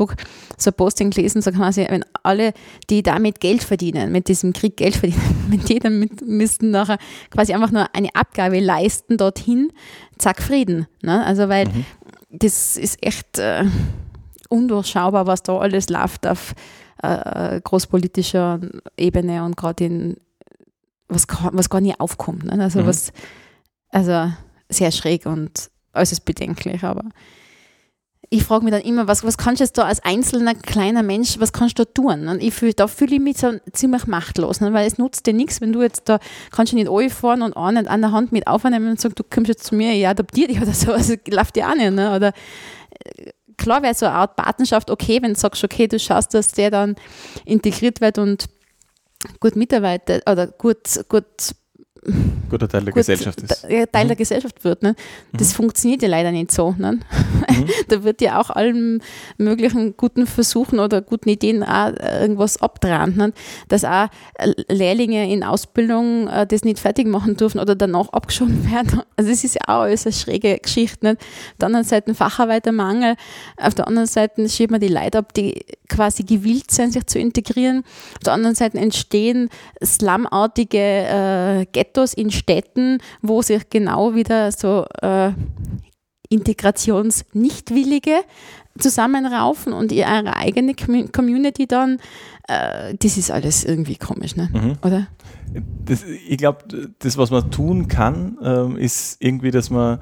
so 0.57 0.71
ein 0.71 0.73
Posting 0.73 1.09
gelesen, 1.09 1.41
so 1.41 1.51
quasi, 1.51 1.85
wenn 1.89 2.05
alle, 2.23 2.53
die 2.89 3.03
damit 3.03 3.39
Geld 3.39 3.63
verdienen, 3.63 4.11
mit 4.11 4.27
diesem 4.27 4.53
Krieg 4.53 4.77
Geld 4.77 4.95
verdienen, 4.95 5.63
die 5.67 5.79
dann 5.79 6.09
müssten 6.25 6.71
nachher 6.71 6.97
quasi 7.29 7.53
einfach 7.53 7.71
nur 7.71 7.93
eine 7.93 8.09
Abgabe 8.13 8.59
leisten 8.59 9.17
dorthin, 9.17 9.71
zack, 10.17 10.41
Frieden. 10.41 10.87
Ne? 11.01 11.25
Also, 11.25 11.49
weil 11.49 11.67
mhm. 11.67 11.85
das 12.29 12.77
ist 12.77 13.03
echt 13.03 13.39
äh, 13.39 13.65
undurchschaubar, 14.49 15.27
was 15.27 15.43
da 15.43 15.57
alles 15.57 15.89
läuft 15.89 16.27
auf 16.27 16.53
äh, 17.01 17.61
großpolitischer 17.61 18.59
Ebene 18.97 19.43
und 19.43 19.57
gerade 19.57 19.85
in 19.85 20.17
was, 21.09 21.25
was 21.51 21.69
gar 21.69 21.81
nicht 21.81 21.99
aufkommt. 21.99 22.45
Ne? 22.45 22.61
Also 22.61 22.81
mhm. 22.81 22.87
was, 22.87 23.11
also 23.89 24.31
sehr 24.69 24.91
schräg 24.91 25.25
und 25.25 25.69
äußerst 25.93 26.25
bedenklich, 26.25 26.83
aber 26.83 27.05
ich 28.29 28.43
frage 28.43 28.65
mich 28.65 28.73
dann 28.73 28.81
immer, 28.81 29.07
was, 29.07 29.23
was 29.23 29.37
kannst 29.37 29.61
du 29.61 29.63
jetzt 29.63 29.77
da 29.77 29.83
als 29.83 30.03
einzelner 30.03 30.53
kleiner 30.53 31.01
Mensch, 31.01 31.39
was 31.39 31.53
kannst 31.53 31.79
du 31.79 31.85
da 31.85 31.91
tun? 31.93 32.27
Und 32.27 32.43
ich 32.43 32.53
fühl, 32.53 32.73
da 32.73 32.87
fühle 32.87 33.15
ich 33.15 33.21
mich 33.21 33.37
so 33.37 33.53
ziemlich 33.71 34.05
machtlos, 34.05 34.59
ne? 34.59 34.73
weil 34.73 34.85
es 34.85 34.97
nutzt 34.97 35.25
dir 35.27 35.33
nichts, 35.33 35.61
wenn 35.61 35.71
du 35.71 35.81
jetzt 35.81 36.09
da, 36.09 36.19
kannst 36.51 36.73
du 36.73 36.75
nicht 36.75 37.13
fahren 37.13 37.41
und 37.41 37.55
einen 37.55 37.87
an 37.87 38.01
der 38.01 38.11
Hand 38.11 38.33
mit 38.33 38.45
aufnehmen 38.47 38.89
und 38.89 38.99
sagen, 38.99 39.15
du 39.15 39.23
kommst 39.23 39.47
jetzt 39.47 39.63
zu 39.63 39.75
mir, 39.75 39.93
ich 39.93 40.05
adoptiere 40.05 40.49
dich 40.49 40.61
oder 40.61 40.73
so, 40.73 40.91
also 40.91 41.15
läuft 41.29 41.55
dir 41.55 41.69
auch 41.69 41.75
nicht. 41.75 41.91
Ne? 41.91 42.13
Oder 42.13 42.33
äh, 43.05 43.31
klar 43.55 43.81
wäre 43.81 43.93
so 43.93 44.05
eine 44.05 44.15
Art 44.15 44.35
Patenschaft 44.35 44.91
okay, 44.91 45.21
wenn 45.21 45.33
du 45.33 45.39
sagst, 45.39 45.63
okay, 45.63 45.87
du 45.87 45.97
schaust, 45.97 46.33
dass 46.33 46.51
der 46.51 46.69
dann 46.69 46.95
integriert 47.45 48.01
wird 48.01 48.17
und 48.17 48.47
gut 49.39 49.55
mitarbeitet 49.55 50.29
oder 50.29 50.47
gut, 50.47 50.99
gut 51.07 51.25
guter 52.49 52.67
Teil 52.67 52.83
der 52.83 52.93
gut, 52.93 53.01
Gesellschaft 53.01 53.41
ist. 53.41 53.61
Teil 53.61 54.03
mhm. 54.03 54.07
der 54.07 54.15
Gesellschaft 54.15 54.63
wird. 54.63 54.83
Ne? 54.83 54.95
Das 55.33 55.49
mhm. 55.49 55.53
funktioniert 55.53 56.01
ja 56.01 56.07
leider 56.07 56.31
nicht 56.31 56.51
so. 56.51 56.75
Ne? 56.77 56.93
Mhm. 56.93 57.65
da 57.87 58.03
wird 58.03 58.21
ja 58.21 58.39
auch 58.39 58.49
allen 58.49 59.01
möglichen 59.37 59.95
guten 59.97 60.27
Versuchen 60.27 60.79
oder 60.79 61.01
guten 61.01 61.29
Ideen 61.29 61.63
auch 61.63 61.91
irgendwas 61.99 62.61
abdrehen. 62.61 63.15
Ne? 63.17 63.33
Dass 63.67 63.83
auch 63.83 64.07
Lehrlinge 64.69 65.31
in 65.31 65.43
Ausbildung 65.43 66.27
äh, 66.27 66.47
das 66.47 66.63
nicht 66.63 66.79
fertig 66.79 67.07
machen 67.07 67.37
dürfen 67.37 67.59
oder 67.59 67.75
danach 67.75 68.09
abgeschoben 68.09 68.69
werden. 68.71 69.01
Also 69.19 69.31
das 69.31 69.43
ist 69.43 69.55
ja 69.55 69.61
auch 69.67 69.81
alles 69.81 70.05
eine 70.05 70.13
schräge 70.13 70.59
Geschichte. 70.59 71.07
Nicht? 71.07 71.21
Auf 71.21 71.57
der 71.59 71.65
anderen 71.67 71.85
Seite 71.85 72.13
Facharbeitermangel, 72.13 73.15
auf 73.57 73.73
der 73.73 73.87
anderen 73.87 74.07
Seite 74.07 74.47
schiebt 74.47 74.69
man 74.69 74.79
die 74.79 74.89
Leute 74.89 75.17
ab, 75.17 75.33
die 75.33 75.65
quasi 75.89 76.23
gewillt 76.23 76.69
sind, 76.69 76.93
sich 76.93 77.05
zu 77.07 77.17
integrieren. 77.17 77.83
Auf 78.17 78.23
der 78.25 78.33
anderen 78.33 78.55
Seite 78.55 78.77
entstehen 78.77 79.49
slumartige 79.83 80.77
äh, 80.77 81.65
Ghettos 81.97 82.13
in 82.13 82.31
Städten, 82.31 82.99
wo 83.21 83.41
sich 83.41 83.69
genau 83.69 84.13
wieder 84.13 84.51
so 84.51 84.85
äh, 85.01 85.31
Integrationsnichtwillige 86.29 88.19
zusammenraufen 88.77 89.73
und 89.73 89.91
ihre 89.91 90.35
eigene 90.35 90.75
Community 90.75 91.65
dann, 91.65 91.99
äh, 92.47 92.93
das 92.99 93.17
ist 93.17 93.31
alles 93.31 93.63
irgendwie 93.63 93.95
komisch, 93.95 94.35
ne? 94.35 94.49
Mhm. 94.53 94.73
oder? 94.83 95.07
Das, 95.85 96.03
ich 96.03 96.37
glaube, 96.37 96.59
das, 96.99 97.17
was 97.17 97.31
man 97.31 97.49
tun 97.49 97.87
kann, 97.87 98.37
äh, 98.41 98.83
ist 98.83 99.17
irgendwie, 99.19 99.49
dass 99.49 99.71
man 99.71 99.99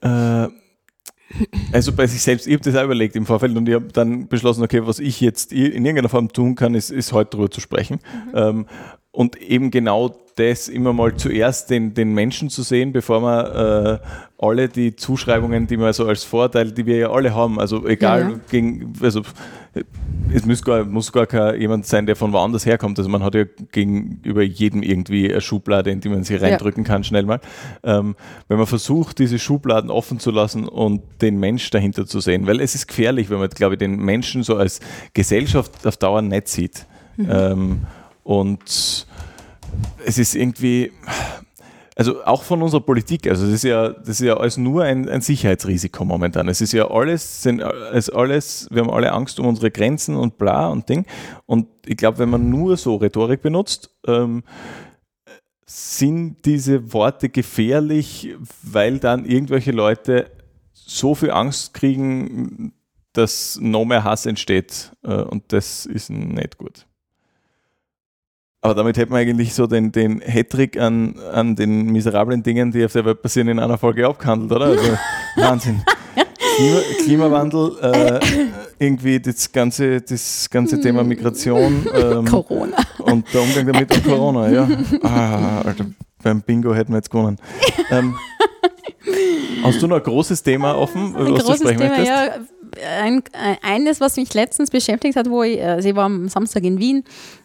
äh, 0.00 0.48
also 1.72 1.92
bei 1.92 2.06
sich 2.06 2.20
selbst, 2.20 2.46
ich 2.46 2.54
habe 2.54 2.64
das 2.64 2.74
auch 2.74 2.84
überlegt 2.84 3.16
im 3.16 3.24
Vorfeld 3.24 3.56
und 3.56 3.68
ich 3.68 3.74
habe 3.74 3.88
dann 3.92 4.28
beschlossen, 4.28 4.62
okay, 4.64 4.84
was 4.84 4.98
ich 4.98 5.20
jetzt 5.20 5.52
in 5.52 5.84
irgendeiner 5.84 6.08
Form 6.08 6.28
tun 6.28 6.56
kann, 6.56 6.74
ist, 6.74 6.90
ist 6.90 7.12
heute 7.12 7.30
darüber 7.32 7.50
zu 7.50 7.60
sprechen. 7.60 8.00
Mhm. 8.26 8.32
Ähm, 8.34 8.66
und 9.12 9.40
eben 9.40 9.70
genau 9.70 10.16
das 10.36 10.68
immer 10.68 10.92
mal 10.94 11.14
zuerst 11.14 11.68
den, 11.70 11.92
den 11.92 12.14
Menschen 12.14 12.48
zu 12.48 12.62
sehen, 12.62 12.92
bevor 12.92 13.20
man 13.20 13.46
äh, 13.46 13.98
alle 14.38 14.68
die 14.68 14.96
Zuschreibungen, 14.96 15.66
die 15.66 15.76
man 15.76 15.92
so 15.92 16.06
als 16.06 16.24
Vorteil, 16.24 16.72
die 16.72 16.86
wir 16.86 16.96
ja 16.96 17.10
alle 17.10 17.34
haben, 17.34 17.60
also 17.60 17.86
egal 17.86 18.20
ja, 18.20 18.30
ja. 18.30 18.40
gegen, 18.50 18.94
also 19.02 19.22
es 20.34 20.46
muss 20.46 20.62
gar, 20.62 20.84
muss 20.84 21.12
gar 21.12 21.26
kein 21.26 21.60
jemand 21.60 21.86
sein, 21.86 22.06
der 22.06 22.16
von 22.16 22.32
woanders 22.32 22.64
herkommt. 22.66 22.98
Also 22.98 23.10
man 23.10 23.22
hat 23.22 23.34
ja 23.34 23.44
gegenüber 23.72 24.42
jedem 24.42 24.82
irgendwie 24.82 25.30
eine 25.30 25.40
Schublade, 25.40 25.90
in 25.90 26.00
die 26.00 26.08
man 26.08 26.24
sich 26.24 26.40
reindrücken 26.40 26.84
ja. 26.84 26.88
kann, 26.88 27.04
schnell 27.04 27.24
mal. 27.24 27.40
Ähm, 27.82 28.16
wenn 28.48 28.56
man 28.56 28.66
versucht, 28.66 29.18
diese 29.18 29.38
Schubladen 29.38 29.90
offen 29.90 30.18
zu 30.18 30.30
lassen 30.30 30.66
und 30.66 31.02
den 31.20 31.38
Mensch 31.38 31.68
dahinter 31.70 32.06
zu 32.06 32.20
sehen, 32.20 32.46
weil 32.46 32.60
es 32.60 32.74
ist 32.74 32.88
gefährlich, 32.88 33.30
wenn 33.30 33.38
man, 33.38 33.50
glaube 33.50 33.74
ich, 33.74 33.78
den 33.78 33.96
Menschen 33.96 34.42
so 34.42 34.56
als 34.56 34.80
Gesellschaft 35.12 35.86
auf 35.86 35.96
Dauer 35.98 36.22
nicht 36.22 36.48
sieht. 36.48 36.86
Mhm. 37.16 37.28
Ähm, 37.30 37.80
und 38.22 39.06
es 40.04 40.18
ist 40.18 40.34
irgendwie, 40.34 40.92
also 41.96 42.24
auch 42.24 42.42
von 42.42 42.62
unserer 42.62 42.80
Politik, 42.80 43.26
also 43.26 43.44
das 43.44 43.54
ist 43.54 43.64
ja, 43.64 43.90
das 43.90 44.08
ist 44.08 44.20
ja 44.20 44.36
alles 44.36 44.56
nur 44.56 44.84
ein, 44.84 45.08
ein 45.08 45.20
Sicherheitsrisiko 45.20 46.04
momentan. 46.04 46.48
Es 46.48 46.60
ist 46.60 46.72
ja 46.72 46.90
alles, 46.90 47.42
sind, 47.42 47.60
es 47.60 48.10
alles, 48.10 48.68
wir 48.70 48.82
haben 48.82 48.90
alle 48.90 49.12
Angst 49.12 49.38
um 49.40 49.46
unsere 49.46 49.70
Grenzen 49.70 50.16
und 50.16 50.38
bla 50.38 50.68
und 50.68 50.88
Ding. 50.88 51.06
Und 51.46 51.68
ich 51.86 51.96
glaube, 51.96 52.18
wenn 52.18 52.30
man 52.30 52.50
nur 52.50 52.76
so 52.76 52.96
Rhetorik 52.96 53.42
benutzt, 53.42 53.90
ähm, 54.06 54.42
sind 55.66 56.44
diese 56.44 56.92
Worte 56.92 57.28
gefährlich, 57.28 58.34
weil 58.62 58.98
dann 58.98 59.24
irgendwelche 59.24 59.72
Leute 59.72 60.30
so 60.72 61.14
viel 61.14 61.30
Angst 61.30 61.72
kriegen, 61.74 62.72
dass 63.12 63.58
noch 63.60 63.84
mehr 63.84 64.04
Hass 64.04 64.26
entsteht. 64.26 64.92
Äh, 65.02 65.22
und 65.22 65.52
das 65.52 65.86
ist 65.86 66.10
nicht 66.10 66.58
gut. 66.58 66.86
Aber 68.64 68.74
damit 68.74 68.96
hätten 68.96 69.12
wir 69.12 69.18
eigentlich 69.18 69.54
so 69.54 69.66
den, 69.66 69.90
den 69.90 70.20
Hattrick 70.20 70.78
an, 70.80 71.16
an 71.32 71.56
den 71.56 71.86
miserablen 71.86 72.44
Dingen, 72.44 72.70
die 72.70 72.84
auf 72.84 72.92
der 72.92 73.04
Welt 73.04 73.20
passieren, 73.20 73.48
in 73.48 73.58
einer 73.58 73.76
Folge 73.76 74.06
abgehandelt, 74.06 74.52
oder? 74.52 74.66
Also 74.66 74.98
Wahnsinn. 75.36 75.82
Klima, 76.56 76.80
Klimawandel, 77.02 77.72
äh, 77.80 78.20
irgendwie 78.78 79.18
das 79.18 79.50
ganze, 79.50 80.00
das 80.00 80.48
ganze 80.50 80.80
Thema 80.80 81.02
Migration 81.02 81.86
ähm, 81.94 82.24
Corona. 82.26 82.76
und 82.98 83.32
der 83.34 83.42
Umgang 83.42 83.66
damit 83.66 83.96
und 83.96 84.04
Corona, 84.04 84.48
ja. 84.50 84.68
Ah, 85.02 85.62
Alter, 85.62 85.86
beim 86.22 86.40
Bingo 86.42 86.74
hätten 86.74 86.92
wir 86.92 86.98
jetzt 86.98 87.10
gewonnen. 87.10 87.38
Ähm, 87.90 88.14
hast 89.64 89.82
du 89.82 89.88
noch 89.88 89.96
ein 89.96 90.02
großes 90.02 90.42
Thema 90.42 90.76
offen, 90.76 91.16
Ein 91.16 91.32
was 91.32 91.44
du 91.46 91.54
sprechen 91.56 91.78
Thema, 91.78 91.88
möchtest? 91.88 92.08
ja. 92.08 92.34
Ein, 92.80 93.22
ein, 93.32 93.56
eines, 93.62 94.00
was 94.00 94.16
mich 94.16 94.32
letztens 94.34 94.70
beschäftigt 94.70 95.16
hat, 95.16 95.28
wo 95.28 95.42
ich, 95.42 95.62
also 95.62 95.88
ich 95.88 95.94
war 95.94 96.04
am 96.04 96.28
Samstag 96.28 96.64
in 96.64 96.78
Wien 96.78 97.04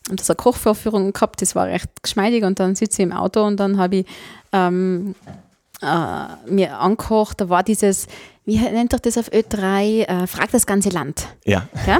und 0.09 0.19
das 0.19 0.29
eine 0.29 0.37
Kochvorführung 0.37 1.13
gehabt, 1.13 1.41
das 1.41 1.55
war 1.55 1.67
recht 1.67 1.89
geschmeidig 2.01 2.43
und 2.43 2.59
dann 2.59 2.75
sitze 2.75 3.01
ich 3.01 3.07
im 3.07 3.13
Auto 3.13 3.43
und 3.43 3.59
dann 3.59 3.77
habe 3.77 3.97
ich 3.97 4.05
ähm, 4.53 5.15
äh, 5.81 6.51
mir 6.51 6.79
angekocht, 6.79 7.41
da 7.41 7.49
war 7.49 7.63
dieses, 7.63 8.07
wie 8.45 8.57
nennt 8.57 8.93
doch 8.93 8.99
das 8.99 9.17
auf 9.17 9.29
Ö3, 9.31 10.03
äh, 10.03 10.27
Frag 10.27 10.51
das 10.51 10.65
ganze 10.65 10.89
Land. 10.89 11.27
Ja. 11.43 11.67
Ja? 11.85 11.99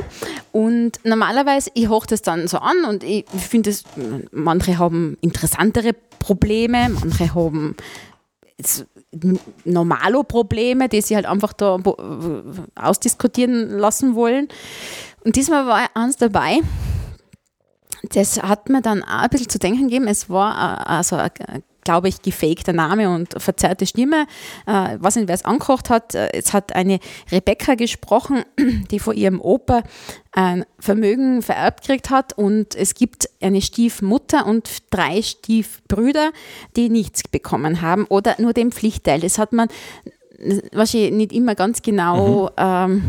Und 0.52 1.00
normalerweise, 1.04 1.70
ich 1.74 1.90
hoche 1.90 2.08
das 2.08 2.22
dann 2.22 2.48
so 2.48 2.58
an 2.60 2.86
und 2.88 3.04
ich 3.04 3.26
finde 3.28 3.70
es, 3.70 3.84
manche 4.32 4.78
haben 4.78 5.18
interessantere 5.22 5.94
Probleme, 6.20 6.90
manche 6.90 7.36
haben 7.36 7.76
jetzt 9.12 9.42
normalo 9.66 10.24
Probleme, 10.24 10.90
die 10.90 11.02
sie 11.02 11.16
halt 11.16 11.26
einfach 11.26 11.54
da 11.54 11.78
ausdiskutieren 12.76 13.70
lassen 13.78 14.16
wollen. 14.16 14.48
Und 15.24 15.36
diesmal 15.36 15.66
war 15.66 15.90
eins 15.94 16.18
dabei, 16.18 16.60
das 18.14 18.42
hat 18.42 18.70
mir 18.70 18.82
dann 18.82 19.04
auch 19.04 19.24
ein 19.24 19.30
bisschen 19.30 19.50
zu 19.50 19.60
denken 19.60 19.84
gegeben. 19.84 20.08
Es 20.08 20.30
war 20.30 20.82
äh, 20.82 20.90
also, 20.90 21.16
ein, 21.16 21.32
äh, 21.40 21.62
glaube 21.88 22.10
ich, 22.10 22.22
gefakter 22.22 22.74
Name 22.74 23.10
und 23.10 23.42
verzerrte 23.42 23.86
Stimme. 23.86 24.28
Äh, 24.66 24.98
weiß 25.00 25.16
nicht, 25.16 25.30
wer 25.30 25.36
es 25.36 25.46
angekocht 25.46 25.90
hat. 25.90 26.16
Äh, 26.16 26.32
Es 26.34 26.52
hat 26.52 26.76
eine 26.76 27.00
Rebecca 27.32 27.76
gesprochen, 27.76 28.44
die 28.92 29.00
von 29.00 29.16
ihrem 29.16 29.40
Opa 29.40 29.84
ein 30.34 30.66
Vermögen 30.80 31.42
vererbt 31.42 31.84
gekriegt 31.88 32.10
hat 32.10 32.34
und 32.34 32.76
es 32.76 32.94
gibt 32.94 33.30
eine 33.42 33.62
Stiefmutter 33.62 34.46
und 34.46 34.70
drei 34.90 35.22
Stiefbrüder, 35.22 36.32
die 36.76 36.90
nichts 36.90 37.24
bekommen 37.24 37.82
haben 37.82 38.06
oder 38.06 38.36
nur 38.38 38.52
den 38.52 38.74
Pflichtteil. 38.74 39.22
Das 39.22 39.38
hat 39.38 39.54
man 39.54 39.70
wahrscheinlich 40.74 41.14
nicht 41.14 41.32
immer 41.32 41.56
ganz 41.56 41.82
genau. 41.82 42.50
Ähm, 42.58 43.02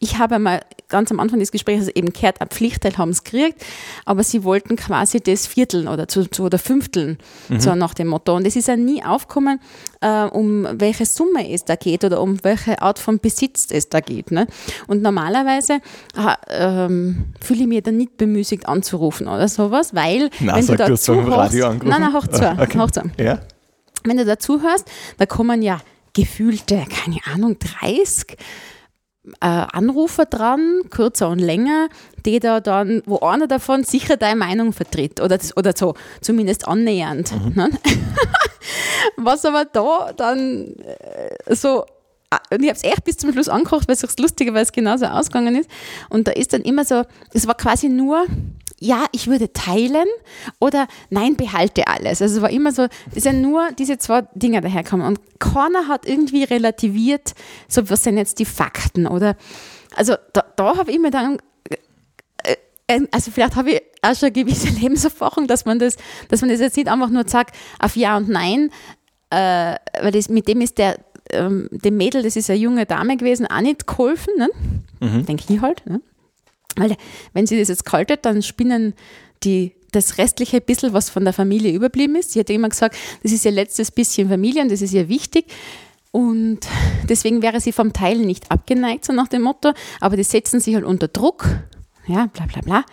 ich 0.00 0.18
habe 0.18 0.38
mal 0.38 0.60
ganz 0.88 1.10
am 1.10 1.20
Anfang 1.20 1.38
des 1.40 1.52
Gesprächs 1.52 1.88
eben 1.88 2.12
gehört, 2.12 2.40
ein 2.40 2.48
Pflichtteil 2.48 2.96
haben 2.96 3.12
sie 3.12 3.22
gekriegt, 3.22 3.62
aber 4.04 4.22
sie 4.22 4.42
wollten 4.44 4.76
quasi 4.76 5.20
das 5.20 5.46
Vierteln 5.46 5.86
oder 5.86 6.08
zu, 6.08 6.30
zu 6.30 6.44
oder 6.44 6.58
Fünfteln, 6.58 7.18
so 7.58 7.74
nach 7.74 7.94
dem 7.94 8.08
Motto. 8.08 8.34
Und 8.34 8.46
es 8.46 8.56
ist 8.56 8.68
ja 8.68 8.76
nie 8.76 9.04
aufgekommen, 9.04 9.60
äh, 10.00 10.22
um 10.24 10.66
welche 10.72 11.04
Summe 11.04 11.50
es 11.52 11.64
da 11.64 11.76
geht 11.76 12.04
oder 12.04 12.22
um 12.22 12.42
welche 12.42 12.80
Art 12.80 12.98
von 12.98 13.18
Besitz 13.18 13.66
es 13.70 13.88
da 13.88 14.00
geht. 14.00 14.30
Ne? 14.30 14.46
Und 14.86 15.02
normalerweise 15.02 15.80
ha, 16.16 16.38
ähm, 16.48 17.34
fühle 17.40 17.62
ich 17.62 17.66
mich 17.66 17.82
dann 17.82 17.96
nicht 17.96 18.16
bemüßigt 18.16 18.66
anzurufen 18.66 19.26
oder 19.26 19.48
sowas, 19.48 19.94
weil 19.94 20.30
Na, 20.40 20.56
wenn 20.56 20.66
du 20.66 20.76
da 20.76 20.94
zuhörst, 20.96 21.30
Radio 21.36 21.66
angerufen. 21.66 21.90
nein, 21.90 22.00
nein, 22.00 22.14
hoch 22.14 22.26
zu, 22.28 22.50
okay. 22.58 22.78
hoch 22.78 22.90
zu 22.90 23.02
Ja. 23.18 23.40
wenn 24.04 24.16
du 24.16 24.24
dazu 24.24 24.62
hörst, 24.62 24.86
da 25.18 25.26
kommen 25.26 25.60
ja 25.60 25.80
gefühlte, 26.14 26.84
keine 26.88 27.18
Ahnung, 27.32 27.58
30 27.58 28.36
äh, 29.40 29.46
Anrufer 29.46 30.26
dran, 30.26 30.82
kürzer 30.90 31.28
und 31.28 31.38
länger, 31.38 31.88
die 32.24 32.40
da 32.40 32.60
dann, 32.60 33.02
wo 33.06 33.18
einer 33.20 33.46
davon 33.46 33.84
sicher 33.84 34.16
deine 34.16 34.36
Meinung 34.36 34.72
vertritt 34.72 35.20
oder, 35.20 35.38
oder 35.56 35.72
so, 35.76 35.94
zumindest 36.20 36.66
annähernd. 36.66 37.32
Ne? 37.56 37.70
Was 39.16 39.44
aber 39.44 39.64
da 39.64 40.12
dann 40.16 40.74
äh, 40.76 41.54
so 41.54 41.84
ah, 42.30 42.38
und 42.50 42.62
ich 42.62 42.68
habe 42.68 42.76
es 42.76 42.84
echt 42.84 43.04
bis 43.04 43.16
zum 43.16 43.32
Schluss 43.32 43.48
angekocht, 43.48 43.88
weil 43.88 43.94
es 43.94 44.18
lustigerweise 44.18 44.72
genauso 44.72 45.06
ausgegangen 45.06 45.56
ist. 45.56 45.70
Und 46.08 46.28
da 46.28 46.32
ist 46.32 46.52
dann 46.52 46.62
immer 46.62 46.84
so, 46.84 47.02
es 47.32 47.46
war 47.46 47.56
quasi 47.56 47.88
nur, 47.88 48.26
ja, 48.80 49.06
ich 49.12 49.26
würde 49.26 49.52
teilen 49.52 50.06
oder 50.60 50.86
nein, 51.10 51.36
behalte 51.36 51.86
alles. 51.88 52.22
Also 52.22 52.36
es 52.36 52.42
war 52.42 52.50
immer 52.50 52.72
so, 52.72 52.86
es 53.14 53.24
sind 53.24 53.42
nur 53.42 53.70
diese 53.72 53.98
zwei 53.98 54.22
Dinge 54.34 54.60
daherkommen. 54.60 55.06
Und 55.06 55.20
keiner 55.40 55.88
hat 55.88 56.06
irgendwie 56.06 56.44
relativiert, 56.44 57.34
so 57.66 57.88
was 57.90 58.04
sind 58.04 58.18
jetzt 58.18 58.38
die 58.38 58.44
Fakten 58.44 59.06
oder, 59.06 59.36
also 59.96 60.14
da, 60.32 60.44
da 60.56 60.76
habe 60.76 60.92
ich 60.92 60.98
mir 60.98 61.10
dann 61.10 61.38
äh, 62.88 63.00
also 63.10 63.30
vielleicht 63.30 63.56
habe 63.56 63.72
ich 63.72 63.82
auch 64.02 64.14
schon 64.14 64.28
eine 64.28 64.32
gewisse 64.32 64.68
Lebenserfahrung, 64.80 65.46
dass 65.46 65.64
man 65.64 65.78
das, 65.78 65.96
dass 66.28 66.40
man 66.40 66.50
das 66.50 66.60
jetzt 66.60 66.76
nicht 66.76 66.88
einfach 66.88 67.10
nur 67.10 67.28
sagt 67.28 67.54
auf 67.78 67.96
Ja 67.96 68.16
und 68.16 68.28
Nein, 68.28 68.70
äh, 69.30 69.74
weil 70.00 70.12
das, 70.12 70.28
mit 70.28 70.48
dem 70.48 70.60
ist 70.60 70.78
der, 70.78 70.98
ähm, 71.30 71.68
dem 71.70 71.96
Mädel, 71.96 72.22
das 72.22 72.36
ist 72.36 72.48
eine 72.48 72.58
junge 72.58 72.86
Dame 72.86 73.16
gewesen, 73.16 73.46
auch 73.46 73.60
nicht 73.60 73.86
geholfen, 73.86 74.32
ne? 74.38 74.48
denke 75.24 75.44
ich 75.52 75.60
halt. 75.60 75.84
Ne? 75.86 76.00
Weil 76.76 76.96
wenn 77.32 77.46
sie 77.46 77.58
das 77.58 77.68
jetzt 77.68 77.84
kaltet, 77.84 78.24
dann 78.24 78.42
spinnen 78.42 78.94
die 79.44 79.72
das 79.92 80.18
restliche 80.18 80.60
bisschen, 80.60 80.92
was 80.92 81.10
von 81.10 81.24
der 81.24 81.32
Familie 81.32 81.72
überblieben 81.72 82.16
ist. 82.16 82.32
Sie 82.32 82.40
hat 82.40 82.50
immer 82.50 82.68
gesagt, 82.68 82.96
das 83.22 83.32
ist 83.32 83.44
ihr 83.44 83.52
letztes 83.52 83.90
bisschen 83.90 84.28
Familie 84.28 84.62
und 84.62 84.70
das 84.70 84.82
ist 84.82 84.92
ihr 84.92 85.08
wichtig. 85.08 85.46
Und 86.10 86.60
deswegen 87.08 87.42
wäre 87.42 87.60
sie 87.60 87.72
vom 87.72 87.92
Teilen 87.92 88.26
nicht 88.26 88.50
abgeneigt, 88.50 89.04
so 89.04 89.12
nach 89.12 89.28
dem 89.28 89.42
Motto, 89.42 89.72
aber 90.00 90.16
die 90.16 90.24
setzen 90.24 90.60
sich 90.60 90.74
halt 90.74 90.84
unter 90.84 91.08
Druck. 91.08 91.46
Ja, 92.06 92.26
bla 92.26 92.46
bla 92.46 92.60
bla. 92.62 92.84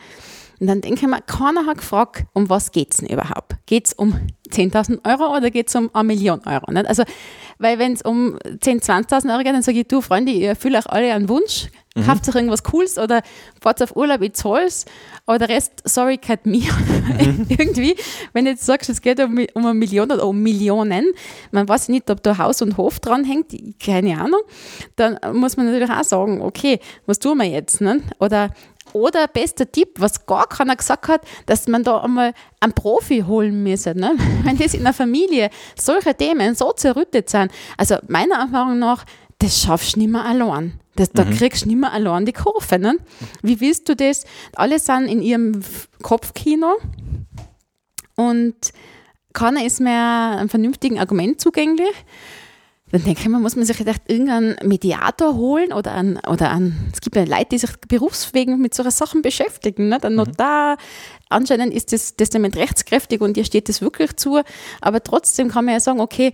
Und 0.60 0.68
dann 0.68 0.82
denke 0.82 1.02
ich 1.02 1.08
mir, 1.08 1.22
keiner 1.22 1.66
hat 1.66 1.78
gefragt, 1.78 2.26
um 2.34 2.50
was 2.50 2.72
geht 2.72 2.94
es 2.94 2.98
denn 2.98 3.10
überhaupt? 3.10 3.56
Geht 3.66 3.88
es 3.88 3.94
um 3.94 4.20
10.000 4.50 5.00
Euro 5.06 5.36
oder 5.36 5.52
geht 5.52 5.68
es 5.68 5.76
um 5.76 5.90
eine 5.94 6.06
Million 6.06 6.42
Euro? 6.46 6.72
Nicht? 6.72 6.88
Also, 6.88 7.04
weil 7.58 7.80
wenn 7.80 7.94
es 7.94 8.02
um 8.02 8.38
10.000, 8.38 9.08
20.000 9.08 9.32
Euro 9.32 9.44
geht, 9.44 9.54
dann 9.54 9.62
sage 9.62 9.80
ich, 9.80 9.88
du 9.88 10.02
Freunde, 10.02 10.32
ihr 10.32 10.50
erfüllt 10.50 10.76
euch 10.76 10.88
alle 10.88 11.14
einen 11.14 11.30
Wunsch, 11.30 11.70
kauft 12.06 12.28
euch 12.28 12.36
irgendwas 12.36 12.64
Cooles 12.64 12.98
oder 12.98 13.22
fahrt 13.62 13.82
auf 13.82 13.96
Urlaub, 13.96 14.22
ich 14.22 14.34
zahl's, 14.34 14.86
aber 15.26 15.40
der 15.40 15.50
Rest, 15.50 15.82
sorry, 15.86 16.18
gehört 16.18 16.46
mir. 16.46 16.70
Irgendwie, 17.50 17.96
wenn 18.34 18.46
du 18.46 18.52
jetzt 18.52 18.66
sagst, 18.66 18.90
es 18.90 19.02
geht 19.02 19.20
um, 19.22 19.38
um 19.54 19.66
eine 19.66 19.74
Million 19.74 20.12
oder 20.12 20.28
um 20.28 20.42
Millionen, 20.42 21.12
man 21.52 21.68
weiß 21.68 21.90
nicht, 21.90 22.10
ob 22.10 22.22
da 22.22 22.38
Haus 22.38 22.62
und 22.62 22.78
Hof 22.78 23.00
dranhängt, 23.00 23.56
keine 23.80 24.20
Ahnung, 24.20 24.42
dann 24.98 25.18
muss 25.34 25.56
man 25.56 25.68
natürlich 25.68 25.90
auch 25.90 26.04
sagen, 26.04 26.42
okay, 26.42 26.80
was 27.06 27.20
tun 27.20 27.38
wir 27.38 27.46
jetzt? 27.46 27.80
Ne? 27.80 28.02
Oder 28.20 28.52
oder 28.96 29.28
bester 29.28 29.70
Tipp, 29.70 29.90
was 29.98 30.26
gar 30.26 30.48
keiner 30.48 30.78
gesagt 30.78 31.10
hat, 31.10 31.22
dass 31.48 31.68
man 31.68 31.84
da 31.84 32.00
einmal 32.00 32.34
einen 32.62 32.72
Profi 32.72 33.26
holen 33.28 33.62
müsse. 33.62 33.94
Ne? 33.94 34.16
Wenn 34.44 34.58
das 34.58 34.74
in 34.74 34.84
der 34.84 34.94
Familie 34.94 35.50
solche 35.78 36.16
Themen 36.16 36.56
so 36.56 36.72
zerrüttet 36.72 37.30
sind, 37.30 37.52
also 37.78 37.98
meiner 38.08 38.36
Erfahrung 38.36 38.80
nach, 38.80 39.04
das 39.40 39.62
schaffst 39.62 39.96
du 39.96 40.00
nicht 40.00 40.12
mehr 40.12 40.24
allein. 40.24 40.80
Das, 40.96 41.12
da 41.12 41.26
kriegst 41.26 41.66
du 41.66 41.68
nicht 41.68 41.78
mehr 41.78 41.92
allein 41.92 42.26
die 42.26 42.32
Kurve. 42.32 42.80
Ne? 42.80 42.98
Wie 43.42 43.60
willst 43.60 43.90
du 43.90 43.98
das? 43.98 44.24
Alle 44.56 44.80
sind 44.80 45.08
in 45.08 45.22
ihrem 45.22 45.62
Kopfkino 46.02 46.78
und 48.16 48.56
keiner 49.34 49.66
ist 49.66 49.82
mehr 49.82 50.38
einem 50.40 50.48
vernünftigen 50.48 51.00
Argument 51.00 51.42
zugänglich. 51.42 51.94
Dann 52.96 53.04
denke 53.04 53.20
ich 53.24 53.28
mir, 53.28 53.40
muss 53.40 53.58
man 53.58 53.66
sich 53.66 53.76
vielleicht 53.76 54.10
irgendeinen 54.10 54.56
Mediator 54.64 55.36
holen 55.36 55.74
oder 55.74 55.92
einen, 55.92 56.18
oder 56.30 56.50
einen, 56.50 56.92
es 56.94 57.02
gibt 57.02 57.18
ja 57.18 57.26
Leute, 57.26 57.48
die 57.52 57.58
sich 57.58 57.72
berufswegen 57.90 58.62
mit 58.62 58.74
solchen 58.74 58.92
Sachen 58.92 59.22
beschäftigen. 59.22 59.90
Ne? 59.90 60.02
Ein 60.02 60.16
Notar, 60.16 60.78
anscheinend 61.28 61.74
ist 61.74 61.92
das 61.92 62.16
Testament 62.16 62.56
rechtskräftig 62.56 63.20
und 63.20 63.36
ihr 63.36 63.44
steht 63.44 63.68
das 63.68 63.82
wirklich 63.82 64.16
zu, 64.16 64.40
aber 64.80 65.04
trotzdem 65.04 65.50
kann 65.50 65.66
man 65.66 65.74
ja 65.74 65.82
sagen, 65.82 66.00
okay, 66.00 66.32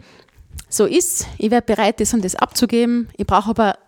so 0.69 0.85
ist, 0.85 1.25
ich 1.39 1.49
wäre 1.49 1.63
bereit, 1.63 1.99
das 1.99 2.13
und 2.13 2.23
das 2.23 2.35
abzugeben, 2.35 3.09
ich 3.17 3.25
brauche 3.25 3.49
aber 3.49 3.79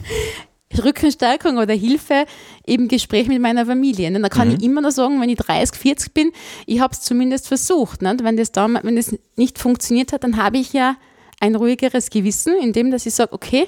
Rückenstärkung 0.82 1.58
oder 1.58 1.74
Hilfe 1.74 2.24
im 2.64 2.88
Gespräch 2.88 3.28
mit 3.28 3.42
meiner 3.42 3.66
Familie. 3.66 4.10
Ne? 4.10 4.20
Da 4.20 4.30
kann 4.30 4.50
ich 4.50 4.62
immer 4.62 4.80
noch 4.80 4.90
sagen, 4.90 5.20
wenn 5.20 5.28
ich 5.28 5.36
30, 5.36 5.78
40 5.78 6.14
bin, 6.14 6.32
ich 6.64 6.80
habe 6.80 6.94
es 6.94 7.02
zumindest 7.02 7.46
versucht. 7.46 8.00
Ne? 8.00 8.16
Wenn, 8.22 8.38
das 8.38 8.52
damals, 8.52 8.86
wenn 8.86 8.96
das 8.96 9.14
nicht 9.36 9.58
funktioniert 9.58 10.14
hat, 10.14 10.24
dann 10.24 10.38
habe 10.38 10.56
ich 10.56 10.72
ja 10.72 10.96
ein 11.40 11.54
ruhigeres 11.56 12.10
Gewissen, 12.10 12.54
indem 12.62 12.90
dass 12.90 13.06
ich 13.06 13.14
sage, 13.14 13.32
okay, 13.32 13.66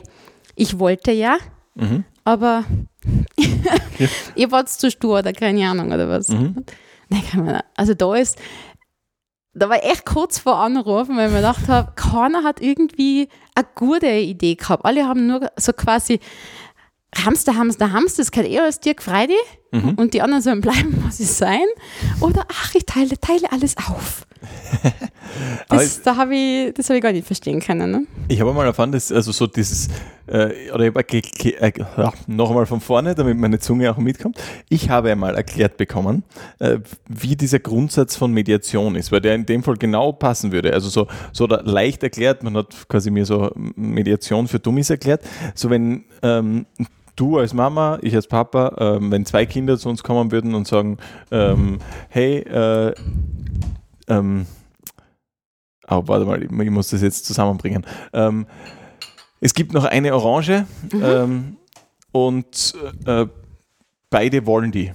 ich 0.54 0.78
wollte 0.78 1.10
ja, 1.12 1.38
aber 2.24 2.64
ihr 4.36 4.50
wart 4.50 4.68
zu 4.68 4.90
stur 4.90 5.18
oder 5.20 5.32
keine 5.32 5.68
Ahnung 5.68 5.88
oder 5.92 6.08
was. 6.08 6.28
Kann 7.30 7.44
man- 7.44 7.62
Also 7.76 7.94
da 7.94 8.14
ist, 8.14 8.38
da 9.54 9.68
war 9.68 9.76
ich 9.82 9.90
echt 9.90 10.04
kurz 10.06 10.38
vor 10.38 10.56
Anrufen, 10.56 11.16
weil 11.16 11.26
ich 11.26 11.32
mir 11.32 11.38
gedacht 11.40 11.68
habe, 11.68 11.92
keiner 11.94 12.42
hat 12.44 12.60
irgendwie 12.60 13.28
eine 13.54 13.66
gute 13.74 14.08
Idee 14.10 14.54
gehabt. 14.54 14.84
Alle 14.84 15.06
haben 15.06 15.26
nur 15.26 15.50
so 15.56 15.72
quasi 15.72 16.20
Hamster, 17.24 17.56
Hamster, 17.56 17.92
Hamster, 17.92 18.22
das 18.22 18.30
gehört 18.30 18.48
eher 18.50 18.64
als 18.64 18.80
Dirk 18.80 19.02
Freidi 19.02 19.36
und 19.96 20.14
die 20.14 20.22
anderen 20.22 20.42
sollen 20.42 20.60
bleiben, 20.62 21.02
was 21.06 21.18
sie 21.18 21.24
sein. 21.24 21.64
Oder 22.20 22.46
ach, 22.50 22.74
ich 22.74 22.86
teile, 22.86 23.18
teile 23.20 23.50
alles 23.52 23.76
auf. 23.76 24.26
Das, 25.68 26.02
da 26.02 26.16
habe 26.16 26.34
ich, 26.34 26.74
das 26.74 26.88
habe 26.88 26.98
ich 26.98 27.02
gar 27.02 27.12
nicht 27.12 27.26
verstehen 27.26 27.60
können. 27.60 27.90
Ne? 27.90 28.06
Ich 28.28 28.40
habe 28.40 28.52
mal 28.52 28.66
erfahren, 28.66 28.92
dass 28.92 29.10
also 29.10 29.32
so 29.32 29.46
dieses, 29.46 29.88
äh, 30.26 30.70
oder 30.72 30.86
ich 30.86 31.60
äh, 31.60 31.72
noch 32.26 32.50
einmal 32.50 32.66
von 32.66 32.80
vorne, 32.80 33.14
damit 33.14 33.38
meine 33.38 33.58
Zunge 33.58 33.90
auch 33.90 33.96
mitkommt. 33.96 34.38
Ich 34.68 34.90
habe 34.90 35.10
einmal 35.10 35.34
erklärt 35.34 35.76
bekommen, 35.76 36.24
äh, 36.58 36.78
wie 37.08 37.36
dieser 37.36 37.58
Grundsatz 37.58 38.16
von 38.16 38.32
Mediation 38.32 38.94
ist, 38.96 39.12
weil 39.12 39.20
der 39.20 39.34
in 39.34 39.46
dem 39.46 39.62
Fall 39.62 39.76
genau 39.76 40.12
passen 40.12 40.52
würde. 40.52 40.72
Also 40.74 40.88
so, 40.88 41.06
so 41.32 41.46
leicht 41.46 42.02
erklärt, 42.02 42.42
man 42.42 42.56
hat 42.56 42.88
quasi 42.88 43.10
mir 43.10 43.24
so 43.24 43.50
Mediation 43.54 44.48
für 44.48 44.58
Dummies 44.58 44.90
erklärt. 44.90 45.22
So 45.54 45.70
wenn 45.70 46.04
ähm, 46.22 46.66
du 47.16 47.38
als 47.38 47.54
Mama, 47.54 47.98
ich 48.02 48.14
als 48.14 48.26
Papa, 48.26 48.74
ähm, 48.78 49.10
wenn 49.10 49.24
zwei 49.24 49.46
Kinder 49.46 49.78
zu 49.78 49.88
uns 49.88 50.02
kommen 50.02 50.32
würden 50.32 50.54
und 50.54 50.66
sagen, 50.66 50.98
ähm, 51.30 51.78
hey, 52.08 52.38
äh, 52.38 52.94
ähm, 54.12 54.46
oh, 55.88 56.02
warte 56.06 56.24
mal, 56.24 56.42
ich 56.42 56.50
muss 56.70 56.90
das 56.90 57.02
jetzt 57.02 57.24
zusammenbringen. 57.24 57.84
Ähm, 58.12 58.46
es 59.40 59.54
gibt 59.54 59.72
noch 59.72 59.84
eine 59.84 60.14
Orange 60.14 60.66
Mhm. 60.92 61.02
ähm, 61.02 61.56
und 62.12 62.74
äh, 63.06 63.26
beide 64.10 64.46
wollen 64.46 64.70
die. 64.70 64.92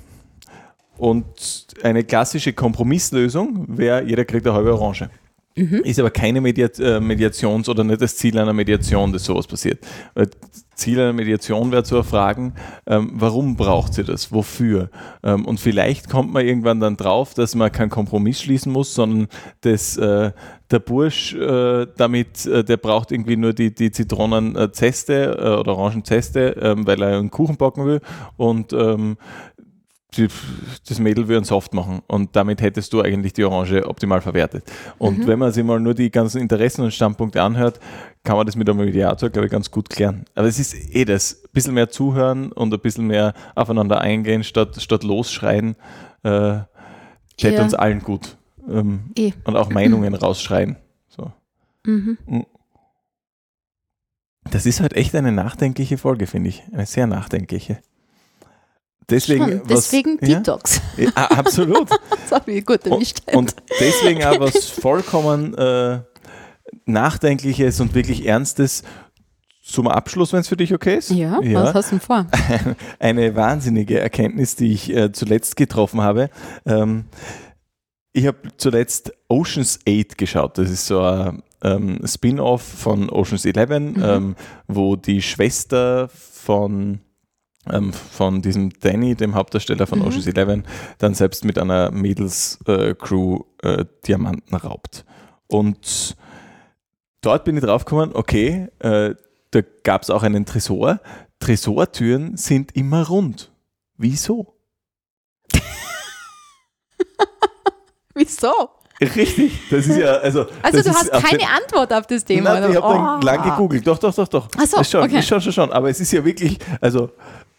Und 0.98 1.68
eine 1.84 2.04
klassische 2.04 2.54
Kompromisslösung 2.54 3.78
wäre, 3.78 4.04
jeder 4.04 4.26
kriegt 4.26 4.48
eine 4.48 4.56
halbe 4.56 4.74
Orange. 4.74 5.10
Mhm. 5.58 5.82
Ist 5.84 6.00
aber 6.00 6.12
keine 6.12 6.40
äh, 6.40 7.00
Mediations- 7.00 7.68
oder 7.68 7.84
nicht 7.84 8.02
das 8.02 8.16
Ziel 8.16 8.38
einer 8.38 8.54
Mediation, 8.54 9.12
dass 9.12 9.26
sowas 9.26 9.48
passiert. 9.48 9.80
Weil 10.14 10.30
Ziel 10.76 11.00
einer 11.00 11.14
Mediation 11.14 11.72
wäre 11.72 11.84
zu 11.84 11.96
erfragen, 11.96 12.54
ähm, 12.86 13.12
warum 13.14 13.56
braucht 13.56 13.96
sie 13.96 14.04
das, 14.04 14.32
wofür? 14.32 14.90
Ähm, 15.24 15.46
und 15.46 15.60
vielleicht 15.60 16.10
kommt 16.10 16.32
man 16.32 16.46
irgendwann 16.46 16.80
dann 16.80 16.96
drauf, 16.96 17.34
dass 17.34 17.56
man 17.56 17.72
keinen 17.72 17.90
Kompromiss 17.90 18.42
schließen 18.42 18.72
muss, 18.72 18.94
sondern 18.94 19.28
dass 19.62 19.98
äh, 19.98 20.32
der 20.70 20.80
Bursch 20.80 21.34
äh, 21.34 21.88
damit, 21.98 22.46
äh, 22.46 22.64
der 22.64 22.78
braucht 22.78 23.12
irgendwie 23.12 23.38
nur 23.38 23.54
die, 23.54 23.74
die 23.74 23.92
Zitronenzeste 23.92 25.38
äh, 25.40 25.60
oder 25.60 25.76
Orangenzeste, 25.76 26.56
ähm, 26.62 26.86
weil 26.86 27.02
er 27.02 27.18
einen 27.18 27.32
Kuchen 27.32 27.58
backen 27.58 27.86
will 27.86 28.02
und 28.36 28.76
die, 30.16 30.28
das 30.88 31.00
Mädel 31.00 31.28
will 31.28 31.36
einen 31.36 31.46
Soft 31.46 31.74
machen 31.74 32.02
und 32.08 32.36
damit 32.36 32.62
hättest 32.62 32.94
du 32.94 33.02
eigentlich 33.02 33.34
die 33.34 33.44
Orange 33.44 33.86
optimal 33.88 34.22
verwertet. 34.22 34.64
Und 34.98 35.28
wenn 35.28 35.38
man 35.38 35.52
sich 35.52 35.64
mal 35.66 35.80
nur 35.82 35.94
die 35.94 36.10
ganzen 36.10 36.42
Interessen 36.42 36.84
und 36.86 36.94
Standpunkte 36.94 37.42
anhört, 37.42 37.80
kann 38.24 38.38
man 38.38 38.46
das 38.46 38.56
mit 38.56 38.70
einem 38.70 38.80
Mediator, 38.80 39.30
glaube 39.30 39.48
ich, 39.48 39.52
ganz 39.52 39.70
gut 39.70 39.90
klären. 39.90 40.24
Aber 40.34 40.48
es 40.48 40.60
ist 40.60 40.74
eh 40.96 41.04
das, 41.06 41.44
ein 41.44 41.50
bisschen 41.52 41.74
mehr 41.74 41.90
zuhören 41.90 42.52
und 42.54 42.74
ein 42.74 42.80
bisschen 42.80 43.08
mehr 43.08 43.34
aufeinander 43.56 44.00
eingehen, 44.00 44.44
statt, 44.46 44.82
statt 44.82 45.04
losschreien, 45.04 45.76
äh, 46.24 46.60
täte 47.36 47.56
Ja. 47.56 47.64
uns 47.64 47.74
allen 47.74 48.02
gut. 48.02 48.38
Ähm, 48.70 49.12
Eh. 49.18 49.34
und 49.44 49.56
auch 49.58 49.70
Meinungen 49.70 50.14
rausschreien. 50.14 50.78
So. 51.10 51.32
Mhm. 51.86 52.18
Das 54.50 54.66
ist 54.66 54.80
halt 54.80 54.94
echt 54.94 55.14
eine 55.16 55.32
nachdenkliche 55.34 55.98
Folge, 55.98 56.28
finde 56.28 56.50
ich. 56.50 56.64
Eine 56.72 56.86
sehr 56.86 57.08
nachdenkliche. 57.08 57.80
Deswegen, 59.10 59.62
was- 59.62 59.90
deswegen 59.90 60.18
ja? 60.22 60.40
Detox. 60.40 60.82
Ja, 60.98 61.10
absolut. 61.16 61.90
Das 61.90 62.32
habe 62.32 62.52
ich 62.52 62.66
gut. 62.66 62.86
Und, 62.88 63.14
und 63.34 63.56
deswegen 63.80 64.24
auch 64.26 64.40
was 64.40 64.70
vollkommen 64.70 65.54
äh, 65.56 66.00
Nachdenkliches 66.86 67.80
und 67.80 67.94
wirklich 67.96 68.26
Ernstes 68.26 68.84
zum 69.64 69.88
Abschluss, 69.88 70.32
wenn 70.34 70.40
es 70.42 70.48
für 70.48 70.58
dich 70.58 70.74
okay 70.74 70.98
ist. 70.98 71.12
ja, 71.12 71.40
was 71.42 71.74
hast 71.74 71.92
du 71.92 71.96
denn 71.98 72.00
vor? 72.02 72.26
Eine 73.00 73.36
wahnsinnige 73.36 74.00
Erkenntnis, 74.00 74.56
die 74.56 74.72
ich 74.74 74.94
äh, 74.96 75.12
zuletzt 75.12 75.56
getroffen 75.58 76.02
habe. 76.02 76.30
Ähm, 76.66 77.06
ich 78.14 78.26
habe 78.26 78.38
zuletzt 78.58 79.12
Oceans 79.28 79.80
8 79.88 80.18
geschaut. 80.18 80.58
Das 80.58 80.70
ist 80.72 80.88
so 80.88 81.02
ein 81.02 81.44
ähm, 81.62 82.00
Spin-off 82.06 82.62
von 82.62 83.10
Oceans 83.10 83.46
11, 83.46 83.70
ähm, 83.72 84.36
wo 84.68 84.96
die 84.96 85.22
Schwester 85.22 86.10
von 86.10 87.00
ähm, 87.72 87.94
von 87.94 88.42
diesem 88.42 88.72
Danny, 88.80 89.16
dem 89.16 89.36
Hauptdarsteller 89.36 89.88
von 89.88 90.00
Mhm. 90.00 90.06
Ocean's 90.08 90.28
Eleven, 90.28 90.64
dann 90.98 91.14
selbst 91.14 91.46
mit 91.46 91.58
einer 91.58 91.92
Mädels-Crew 91.92 93.40
äh, 93.64 93.86
Diamanten 94.08 94.56
raubt. 94.56 95.06
Und 95.48 96.16
dort 97.22 97.44
bin 97.46 97.58
ich 97.58 97.64
draufgekommen, 97.64 98.12
okay, 98.16 98.68
äh, 98.80 99.16
da 99.52 99.62
gab 99.84 100.04
es 100.04 100.10
auch 100.10 100.24
einen 100.24 100.46
Tresor. 100.46 101.00
Tresortüren 101.40 102.36
sind 102.38 102.76
immer 102.76 103.08
rund. 103.08 103.52
Wieso? 103.98 104.54
Wieso? 108.16 108.52
Richtig, 109.00 109.60
das 109.70 109.86
ist 109.86 109.98
ja, 109.98 110.14
also. 110.16 110.48
Also 110.64 110.78
das 110.82 110.86
du 110.86 110.92
hast 110.92 111.12
keine 111.24 111.38
den- 111.38 111.48
Antwort 111.48 111.94
auf 111.94 112.08
das 112.08 112.26
Thema. 112.26 112.60
Nein, 112.60 112.72
ich 112.72 112.78
habe 112.82 112.94
dann 112.96 113.20
Oh. 113.22 113.24
lang 113.24 113.44
gegoogelt. 113.44 113.86
Doch, 113.86 114.00
doch, 114.00 114.14
doch, 114.16 114.28
doch. 114.28 114.48
Ach 114.58 114.66
so, 114.66 114.80
ist 114.82 114.90
schon, 114.92 115.04
okay. 115.04 115.22
schon, 115.22 115.40
schon, 115.40 115.52
schon. 115.54 115.72
Aber 115.72 115.88
es 115.92 116.00
ist 116.00 116.12
ja 116.12 116.26
wirklich, 116.26 116.58
also 116.82 117.12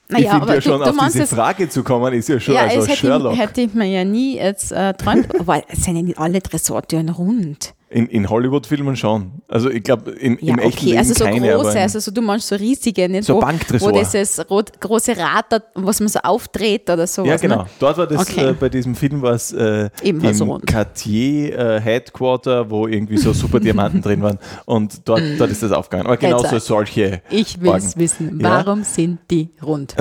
ich 0.09 0.15
Naja, 0.15 0.31
finde 0.31 0.43
aber 0.43 0.55
ja 0.55 0.61
schon, 0.63 0.79
du, 0.79 0.85
du 0.85 0.91
auf 0.91 1.07
diese 1.07 1.23
es, 1.25 1.31
Frage 1.31 1.69
zu 1.69 1.83
kommen, 1.85 2.15
ist 2.15 2.29
ja 2.29 2.41
schon 2.41 2.55
ja, 2.55 2.63
also 2.63 2.81
es 2.81 2.89
hätte, 2.89 2.99
Sherlock. 2.99 3.37
hätte 3.37 3.61
ich 3.61 3.75
mir 3.75 3.87
ja 3.87 4.05
nie 4.05 4.37
jetzt 4.37 4.73
äh, 4.73 4.95
träumt. 4.95 5.29
Aber 5.41 5.63
es 5.69 5.85
sind 5.85 5.97
ja 5.97 6.03
nicht 6.03 6.19
alle 6.19 6.43
Tresortüren 6.43 7.11
rund. 7.11 7.75
In, 7.91 8.07
in 8.09 8.28
Hollywood-Filmen 8.28 8.97
schon. 8.97 9.32
Also 9.49 9.70
ich 9.70 9.82
glaube, 9.82 10.11
in, 10.11 10.36
Ja, 10.43 10.53
im 10.53 10.59
echten 10.59 10.78
okay, 10.78 10.86
Leben 10.86 10.99
also 10.99 11.14
so 11.14 11.24
keine, 11.24 11.53
große, 11.53 11.80
also 11.80 12.01
so, 12.01 12.11
du 12.11 12.20
meinst 12.20 12.49
so 12.49 12.57
riesige, 12.57 13.09
nicht? 13.09 13.24
So 13.24 13.36
wo, 13.36 13.41
Banktresor. 13.41 13.89
wo 13.93 13.99
dieses 13.99 14.51
rot, 14.51 14.78
große 14.78 15.16
Rad, 15.16 15.62
was 15.74 16.01
man 16.01 16.09
so 16.11 16.18
aufdreht 16.20 16.91
oder 16.91 17.07
sowas. 17.07 17.28
ja, 17.30 17.36
genau. 17.39 17.62
Ne? 17.62 17.66
Dort 17.78 17.97
war 17.97 18.07
das, 18.07 18.28
Okay. 18.28 18.51
äh, 18.51 18.53
bei 18.53 18.68
diesem 18.68 18.95
Film 18.95 19.22
war 19.22 19.32
es 19.32 19.53
äh, 19.53 19.89
im 20.03 20.20
rund. 20.20 20.66
Cartier 20.66 21.59
äh, 21.59 21.80
Headquarter, 21.80 22.68
wo 22.68 22.86
irgendwie 22.86 23.16
so 23.16 23.32
super 23.32 23.59
Diamanten 23.59 24.03
drin 24.03 24.20
waren. 24.22 24.39
Und 24.66 25.09
dort, 25.09 25.22
dort 25.39 25.51
ist 25.51 25.62
das 25.62 25.72
aufgegangen. 25.72 26.07
Aber 26.07 26.18
genauso 26.18 26.45
Jetzt, 26.45 26.53
äh, 26.53 26.61
solche 26.61 27.22
Ich 27.30 27.59
will 27.61 27.72
es 27.74 27.97
wissen. 27.97 28.39
Ja. 28.41 28.64
Warum 28.66 28.84
sind 28.84 29.20
die 29.30 29.49
rund? 29.62 29.95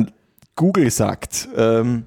Google 0.58 0.92
sagt, 0.92 1.48
ähm, 1.56 2.06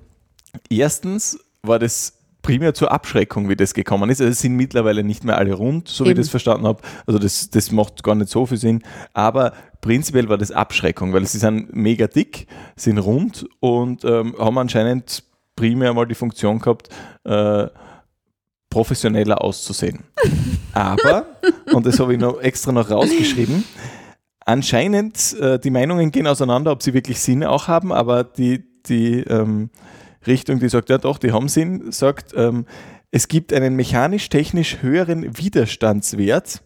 erstens 0.69 1.39
war 1.63 1.79
das 1.79 2.20
primär 2.43 2.75
zur 2.75 2.91
Abschreckung, 2.91 3.49
wie 3.49 3.57
das 3.57 3.75
gekommen 3.75 4.11
ist. 4.11 4.21
Also 4.21 4.31
es 4.31 4.41
sind 4.41 4.57
mittlerweile 4.57 5.05
nicht 5.05 5.25
mehr 5.25 5.39
alle 5.39 5.55
rund, 5.55 5.89
so 5.89 6.05
wie 6.05 6.09
ich 6.09 6.13
Eben. 6.13 6.23
das 6.23 6.31
verstanden 6.31 6.67
habe. 6.67 6.81
Also 7.07 7.19
das, 7.19 7.51
das 7.51 7.71
macht 7.71 8.03
gar 8.03 8.15
nicht 8.15 8.31
so 8.31 8.47
viel 8.47 8.57
Sinn. 8.57 8.83
Aber 9.13 9.53
prinzipiell 9.81 10.29
war 10.29 10.39
das 10.39 10.51
Abschreckung, 10.51 11.13
weil 11.13 11.27
sie 11.27 11.39
sind 11.39 11.75
mega 11.75 12.07
dick, 12.07 12.47
sind 12.77 12.99
rund 12.99 13.47
und 13.61 14.05
ähm, 14.05 14.35
haben 14.39 14.59
anscheinend 14.59 15.25
primär 15.57 15.93
mal 15.93 16.07
die 16.07 16.15
Funktion 16.15 16.59
gehabt, 16.59 16.89
äh, 17.25 17.67
professioneller 18.71 19.43
auszusehen. 19.43 20.05
Aber, 20.73 21.27
und 21.73 21.85
das 21.85 21.99
habe 21.99 22.15
ich 22.15 22.21
noch 22.21 22.41
extra 22.41 22.73
noch 22.73 22.91
rausgeschrieben, 22.91 23.65
anscheinend, 24.51 25.37
äh, 25.41 25.59
die 25.59 25.71
Meinungen 25.71 26.11
gehen 26.11 26.27
auseinander, 26.27 26.73
ob 26.73 26.83
sie 26.83 26.95
wirklich 26.95 27.21
Sinn 27.21 27.45
auch 27.45 27.69
haben, 27.69 27.93
aber 27.93 28.25
die, 28.25 28.65
die 28.87 29.21
ähm, 29.21 29.71
Richtung, 30.27 30.59
die 30.61 30.69
sagt, 30.69 30.91
ja 30.91 30.99
doch, 30.99 31.19
die 31.19 31.33
haben 31.33 31.49
Sinn, 31.49 31.93
sagt, 31.93 32.33
ähm, 32.37 32.67
es 33.11 33.29
gibt 33.29 33.53
einen 33.53 33.75
mechanisch-technisch 33.75 34.83
höheren 34.83 35.37
Widerstandswert, 35.37 36.63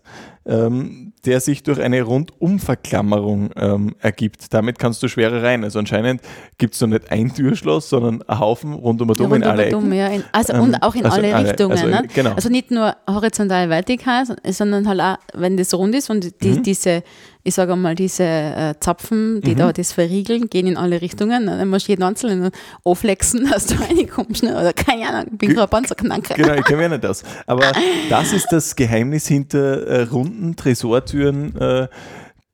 ähm, 0.47 1.13
der 1.25 1.41
sich 1.41 1.63
durch 1.63 1.81
eine 1.81 2.03
Rundumverklammerung 2.03 3.51
ähm, 3.57 3.95
ergibt. 4.01 4.53
Damit 4.53 4.79
kannst 4.79 5.03
du 5.03 5.09
schwerer 5.09 5.43
rein. 5.43 5.65
Also 5.65 5.79
anscheinend 5.79 6.21
gibt 6.59 6.75
es 6.75 6.81
noch 6.81 6.89
nicht 6.89 7.11
ein 7.11 7.33
Türschloss, 7.35 7.89
sondern 7.89 8.23
einen 8.23 8.41
Haufen 8.41 8.73
rundum 8.75 9.11
und 9.11 9.21
um 9.21 9.35
in 9.35 9.43
alle 9.45 9.67
Ecken. 9.67 9.93
ja, 9.93 10.09
in, 10.09 10.25
also, 10.33 10.53
Ähm, 10.53 10.61
und 10.63 10.83
auch 10.83 10.95
in 10.95 11.05
also 11.05 11.17
alle 11.19 11.35
alle- 11.35 11.49
Richtungen. 11.49 11.73
also, 11.73 11.87
ne? 11.87 12.03
genau. 12.15 12.33
also 12.35 12.49
nicht 12.49 12.71
nur 12.71 12.95
horizontal 13.09 13.69
vertikal, 13.71 14.25
sondern 14.51 14.89
halt 14.89 15.01
auch, 15.01 15.17
wenn 15.35 15.57
das 15.57 15.73
rund 15.75 15.95
ist 15.95 16.11
und 16.11 16.43
die, 16.43 16.49
Mhm. 16.51 16.63
diese, 16.63 17.03
ich 17.43 17.55
sage 17.55 17.77
mal, 17.77 17.95
diese 17.95 18.23
äh, 18.25 18.75
Zapfen, 18.81 19.41
die 19.43 19.53
Mhm. 19.53 19.57
da 19.59 19.73
das 19.73 19.93
verriegeln, 19.93 20.49
gehen 20.49 20.67
in 20.67 20.77
alle 20.77 21.01
Richtungen. 21.01 21.47
Dann 21.47 21.69
musst 21.69 21.89
du 21.89 21.93
jeden 21.93 22.03
einzelnen 22.03 22.51
anflexen, 22.85 23.47
dass 23.51 23.67
du 23.67 23.75
reinkommst. 23.77 24.43
Ne? 24.43 24.53
Oder 24.53 24.73
keine 24.73 25.09
Ahnung, 25.09 25.37
bin 25.37 25.49
Ge- 25.51 25.57
gerade 25.57 25.69
Panzerknacker. 25.71 26.35
Genau, 26.35 26.55
ich 26.55 26.65
kenne 26.65 26.83
mich 26.89 26.91
nicht 26.99 27.07
aus. 27.07 27.23
Aber 27.47 27.73
das 28.11 28.33
ist 28.33 28.49
das 28.51 28.75
Geheimnis 28.77 29.27
hinter 29.27 29.87
äh, 29.87 30.03
runden 30.05 30.34
Tresortüren, 30.57 31.57
äh, 31.57 31.89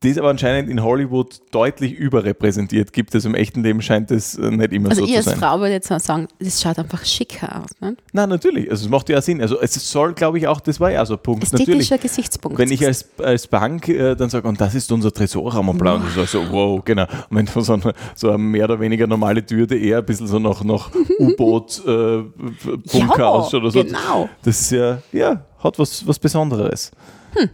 die 0.03 0.09
es 0.09 0.17
aber 0.17 0.31
anscheinend 0.31 0.71
in 0.71 0.83
Hollywood 0.83 1.41
deutlich 1.51 1.93
überrepräsentiert 1.93 2.95
gibt. 2.95 3.15
Also 3.15 3.29
im 3.29 3.35
echten 3.35 3.63
Leben 3.63 3.83
scheint 3.83 4.11
es 4.11 4.35
äh, 4.35 4.51
nicht 4.51 4.73
immer 4.73 4.89
Also 4.89 5.03
so 5.03 5.07
ich 5.07 5.11
zu 5.13 5.17
als 5.19 5.27
sein. 5.27 5.39
Frau 5.39 5.59
würde 5.59 5.73
jetzt 5.73 5.91
mal 5.91 6.01
sagen, 6.01 6.27
das 6.39 6.63
schaut 6.63 6.79
einfach 6.79 7.05
schicker 7.05 7.61
aus. 7.61 7.69
Ne? 7.83 7.99
Nein, 8.15 8.31
natürlich. 8.31 8.71
Also 8.71 8.87
es 8.87 8.91
macht 8.91 9.11
ja 9.11 9.21
Sinn. 9.21 9.43
Also 9.43 9.61
es 9.61 9.75
soll, 9.91 10.15
glaube 10.15 10.39
ich, 10.39 10.49
auch, 10.49 10.61
das 10.61 10.81
war 10.81 10.91
ja 10.91 11.05
so 11.05 11.17
ein 11.17 11.23
Punkt. 11.23 11.43
Natürlich. 11.53 11.69
Ästhetischer 11.69 11.99
Gesichtspunkt. 11.99 12.57
Wenn 12.57 12.73
ich 12.73 12.83
als, 12.87 13.05
als 13.19 13.47
Bank 13.47 13.89
äh, 13.89 14.15
dann 14.15 14.31
sage, 14.31 14.49
und 14.49 14.59
das 14.59 14.75
ist 14.75 14.91
unser 14.91 15.13
Tresorraum 15.13 15.69
und 15.69 15.77
bla, 15.77 15.97
und 15.97 16.05
ich 16.07 16.31
so, 16.31 16.51
wow, 16.51 16.83
genau. 16.83 17.05
Und 17.29 17.37
wenn 17.37 17.45
du 17.45 17.61
so 17.61 17.75
eine, 17.75 17.93
so 18.15 18.31
eine 18.31 18.39
mehr 18.39 18.65
oder 18.65 18.81
weniger 18.81 19.07
normale 19.07 19.45
Tür, 19.45 19.67
die 19.67 19.87
eher 19.87 19.99
ein 19.99 20.07
bisschen 20.07 20.27
so 20.27 20.39
nach, 20.39 20.65
nach 20.65 20.91
U-Boot-Bunker 21.19 23.19
Ja, 23.19 23.29
ausschaut 23.29 23.61
oder 23.63 23.71
so. 23.71 23.85
genau. 23.85 24.31
Das 24.43 24.59
ist 24.63 24.71
ja, 24.73 24.97
ja, 25.13 25.45
hat 25.59 25.79
was, 25.79 26.07
was 26.07 26.19
Besonderes. 26.19 26.91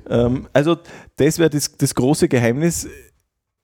Ähm, 0.08 0.48
also, 0.52 0.76
das 1.16 1.38
wäre 1.38 1.50
das, 1.50 1.76
das 1.76 1.94
große 1.94 2.28
Geheimnis. 2.28 2.88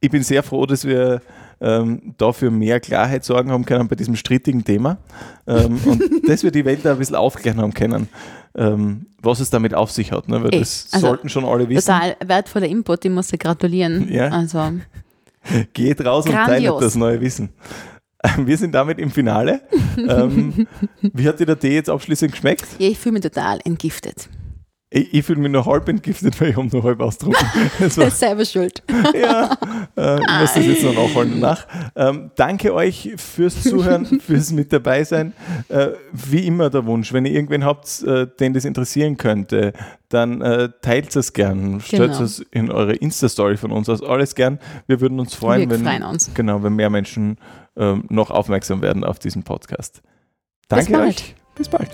Ich 0.01 0.11
bin 0.11 0.23
sehr 0.23 0.43
froh, 0.43 0.67
dass 0.67 0.85
wir 0.85 1.23
ähm, 1.61 2.15
dafür 2.19 2.51
mehr 2.51 2.81
Klarheit 2.81 3.25
sorgen 3.25 3.51
haben 3.53 3.65
können 3.65 3.89
bei 3.89 3.95
diesem 3.97 4.17
strittigen 4.17 4.65
Thema. 4.65 4.99
Ähm, 5.47 5.79
und 5.85 6.03
dass 6.29 6.43
wir 6.43 6.51
die 6.51 6.65
Welt 6.65 6.81
da 6.85 6.93
ein 6.93 6.99
bisschen 6.99 7.17
aufklären 7.17 7.61
haben 7.61 7.73
können, 7.73 8.09
ähm, 8.57 9.07
was 9.23 9.39
es 9.41 9.51
damit 9.51 9.73
auf 9.75 9.91
sich 9.93 10.11
hat. 10.11 10.29
Ne? 10.29 10.43
Weil 10.43 10.55
Eh, 10.55 10.59
das 10.59 10.89
also 10.93 11.07
sollten 11.07 11.29
schon 11.29 11.45
alle 11.45 11.69
wissen. 11.69 11.87
Total 11.87 12.17
wertvoller 12.25 12.67
Input, 12.67 13.05
ich 13.05 13.11
muss 13.13 13.29
dir 13.29 13.39
gratulieren. 13.39 14.09
Ja. 14.13 14.29
Also, 14.29 14.73
Geht 15.73 16.05
raus 16.05 16.27
und 16.27 16.33
teilt 16.33 16.49
Grandios. 16.49 16.81
das 16.81 16.95
neue 16.97 17.21
Wissen. 17.21 17.51
Wir 18.39 18.57
sind 18.57 18.73
damit 18.73 18.99
im 18.99 19.11
Finale. 19.11 19.61
ähm, 19.97 20.67
wie 21.01 21.27
hat 21.29 21.41
dir 21.41 21.47
der 21.47 21.59
Tee 21.59 21.75
jetzt 21.75 21.91
abschließend 21.91 22.31
geschmeckt? 22.33 22.67
ja, 22.79 22.89
ich 22.89 22.99
fühle 22.99 23.15
mich 23.15 23.23
total 23.23 23.59
entgiftet. 23.65 24.29
Ich, 24.93 25.15
ich 25.15 25.25
fühle 25.25 25.41
mich 25.41 25.51
noch 25.51 25.67
halb 25.67 25.89
entgiftet, 25.89 26.41
weil 26.41 26.51
ich 26.51 26.57
habe 26.57 26.69
noch 26.69 26.85
halb 26.85 27.01
ausgetrunken. 27.01 27.47
Das 27.79 27.97
war, 27.97 28.11
selber 28.11 28.45
schuld. 28.45 28.83
ja, 29.15 29.57
äh, 29.97 30.21
ich 30.21 30.41
muss 30.41 30.55
das 30.55 30.67
jetzt 30.67 30.83
noch 30.85 30.95
nachholen 30.95 31.41
nach. 31.41 31.67
Ähm, 31.97 32.31
danke 32.37 32.75
euch 32.75 33.13
fürs 33.17 33.63
Zuhören, 33.63 34.21
fürs 34.21 34.53
mit 34.53 34.73
dabei 34.73 35.05
sein. 35.05 35.33
Äh, 35.69 35.89
wie 36.13 36.47
immer 36.47 36.71
der 36.71 36.87
Wunsch, 36.87 37.13
wenn 37.13 37.25
ihr 37.25 37.33
irgendwen 37.33 37.65
habt, 37.65 38.03
äh, 38.03 38.27
den 38.39 38.53
das 38.53 38.65
interessieren 38.65 39.17
könnte, 39.17 39.73
dann 40.09 40.43
äh, 40.43 40.69
teilt 40.83 41.15
es 41.17 41.33
gern, 41.33 41.81
stellt 41.81 42.13
genau. 42.13 42.25
es 42.25 42.41
in 42.51 42.71
eure 42.71 42.93
Insta-Story 42.93 43.57
von 43.57 43.73
uns 43.73 43.89
aus, 43.89 44.03
alles 44.03 44.35
gern. 44.35 44.59
Wir 44.87 45.01
würden 45.01 45.19
uns 45.19 45.35
freuen, 45.35 45.71
Wir 45.71 45.83
wenn, 45.83 46.03
uns. 46.03 46.31
Genau, 46.35 46.63
wenn 46.63 46.75
mehr 46.75 46.91
Menschen 46.91 47.39
ähm, 47.77 48.05
noch 48.11 48.31
aufmerksam 48.31 48.83
werden 48.83 49.05
auf 49.05 49.19
diesen 49.19 49.43
Podcast. 49.43 50.03
Danke 50.69 50.93
Bis 50.93 51.01
euch. 51.01 51.35
Bis 51.55 51.69
bald. 51.69 51.91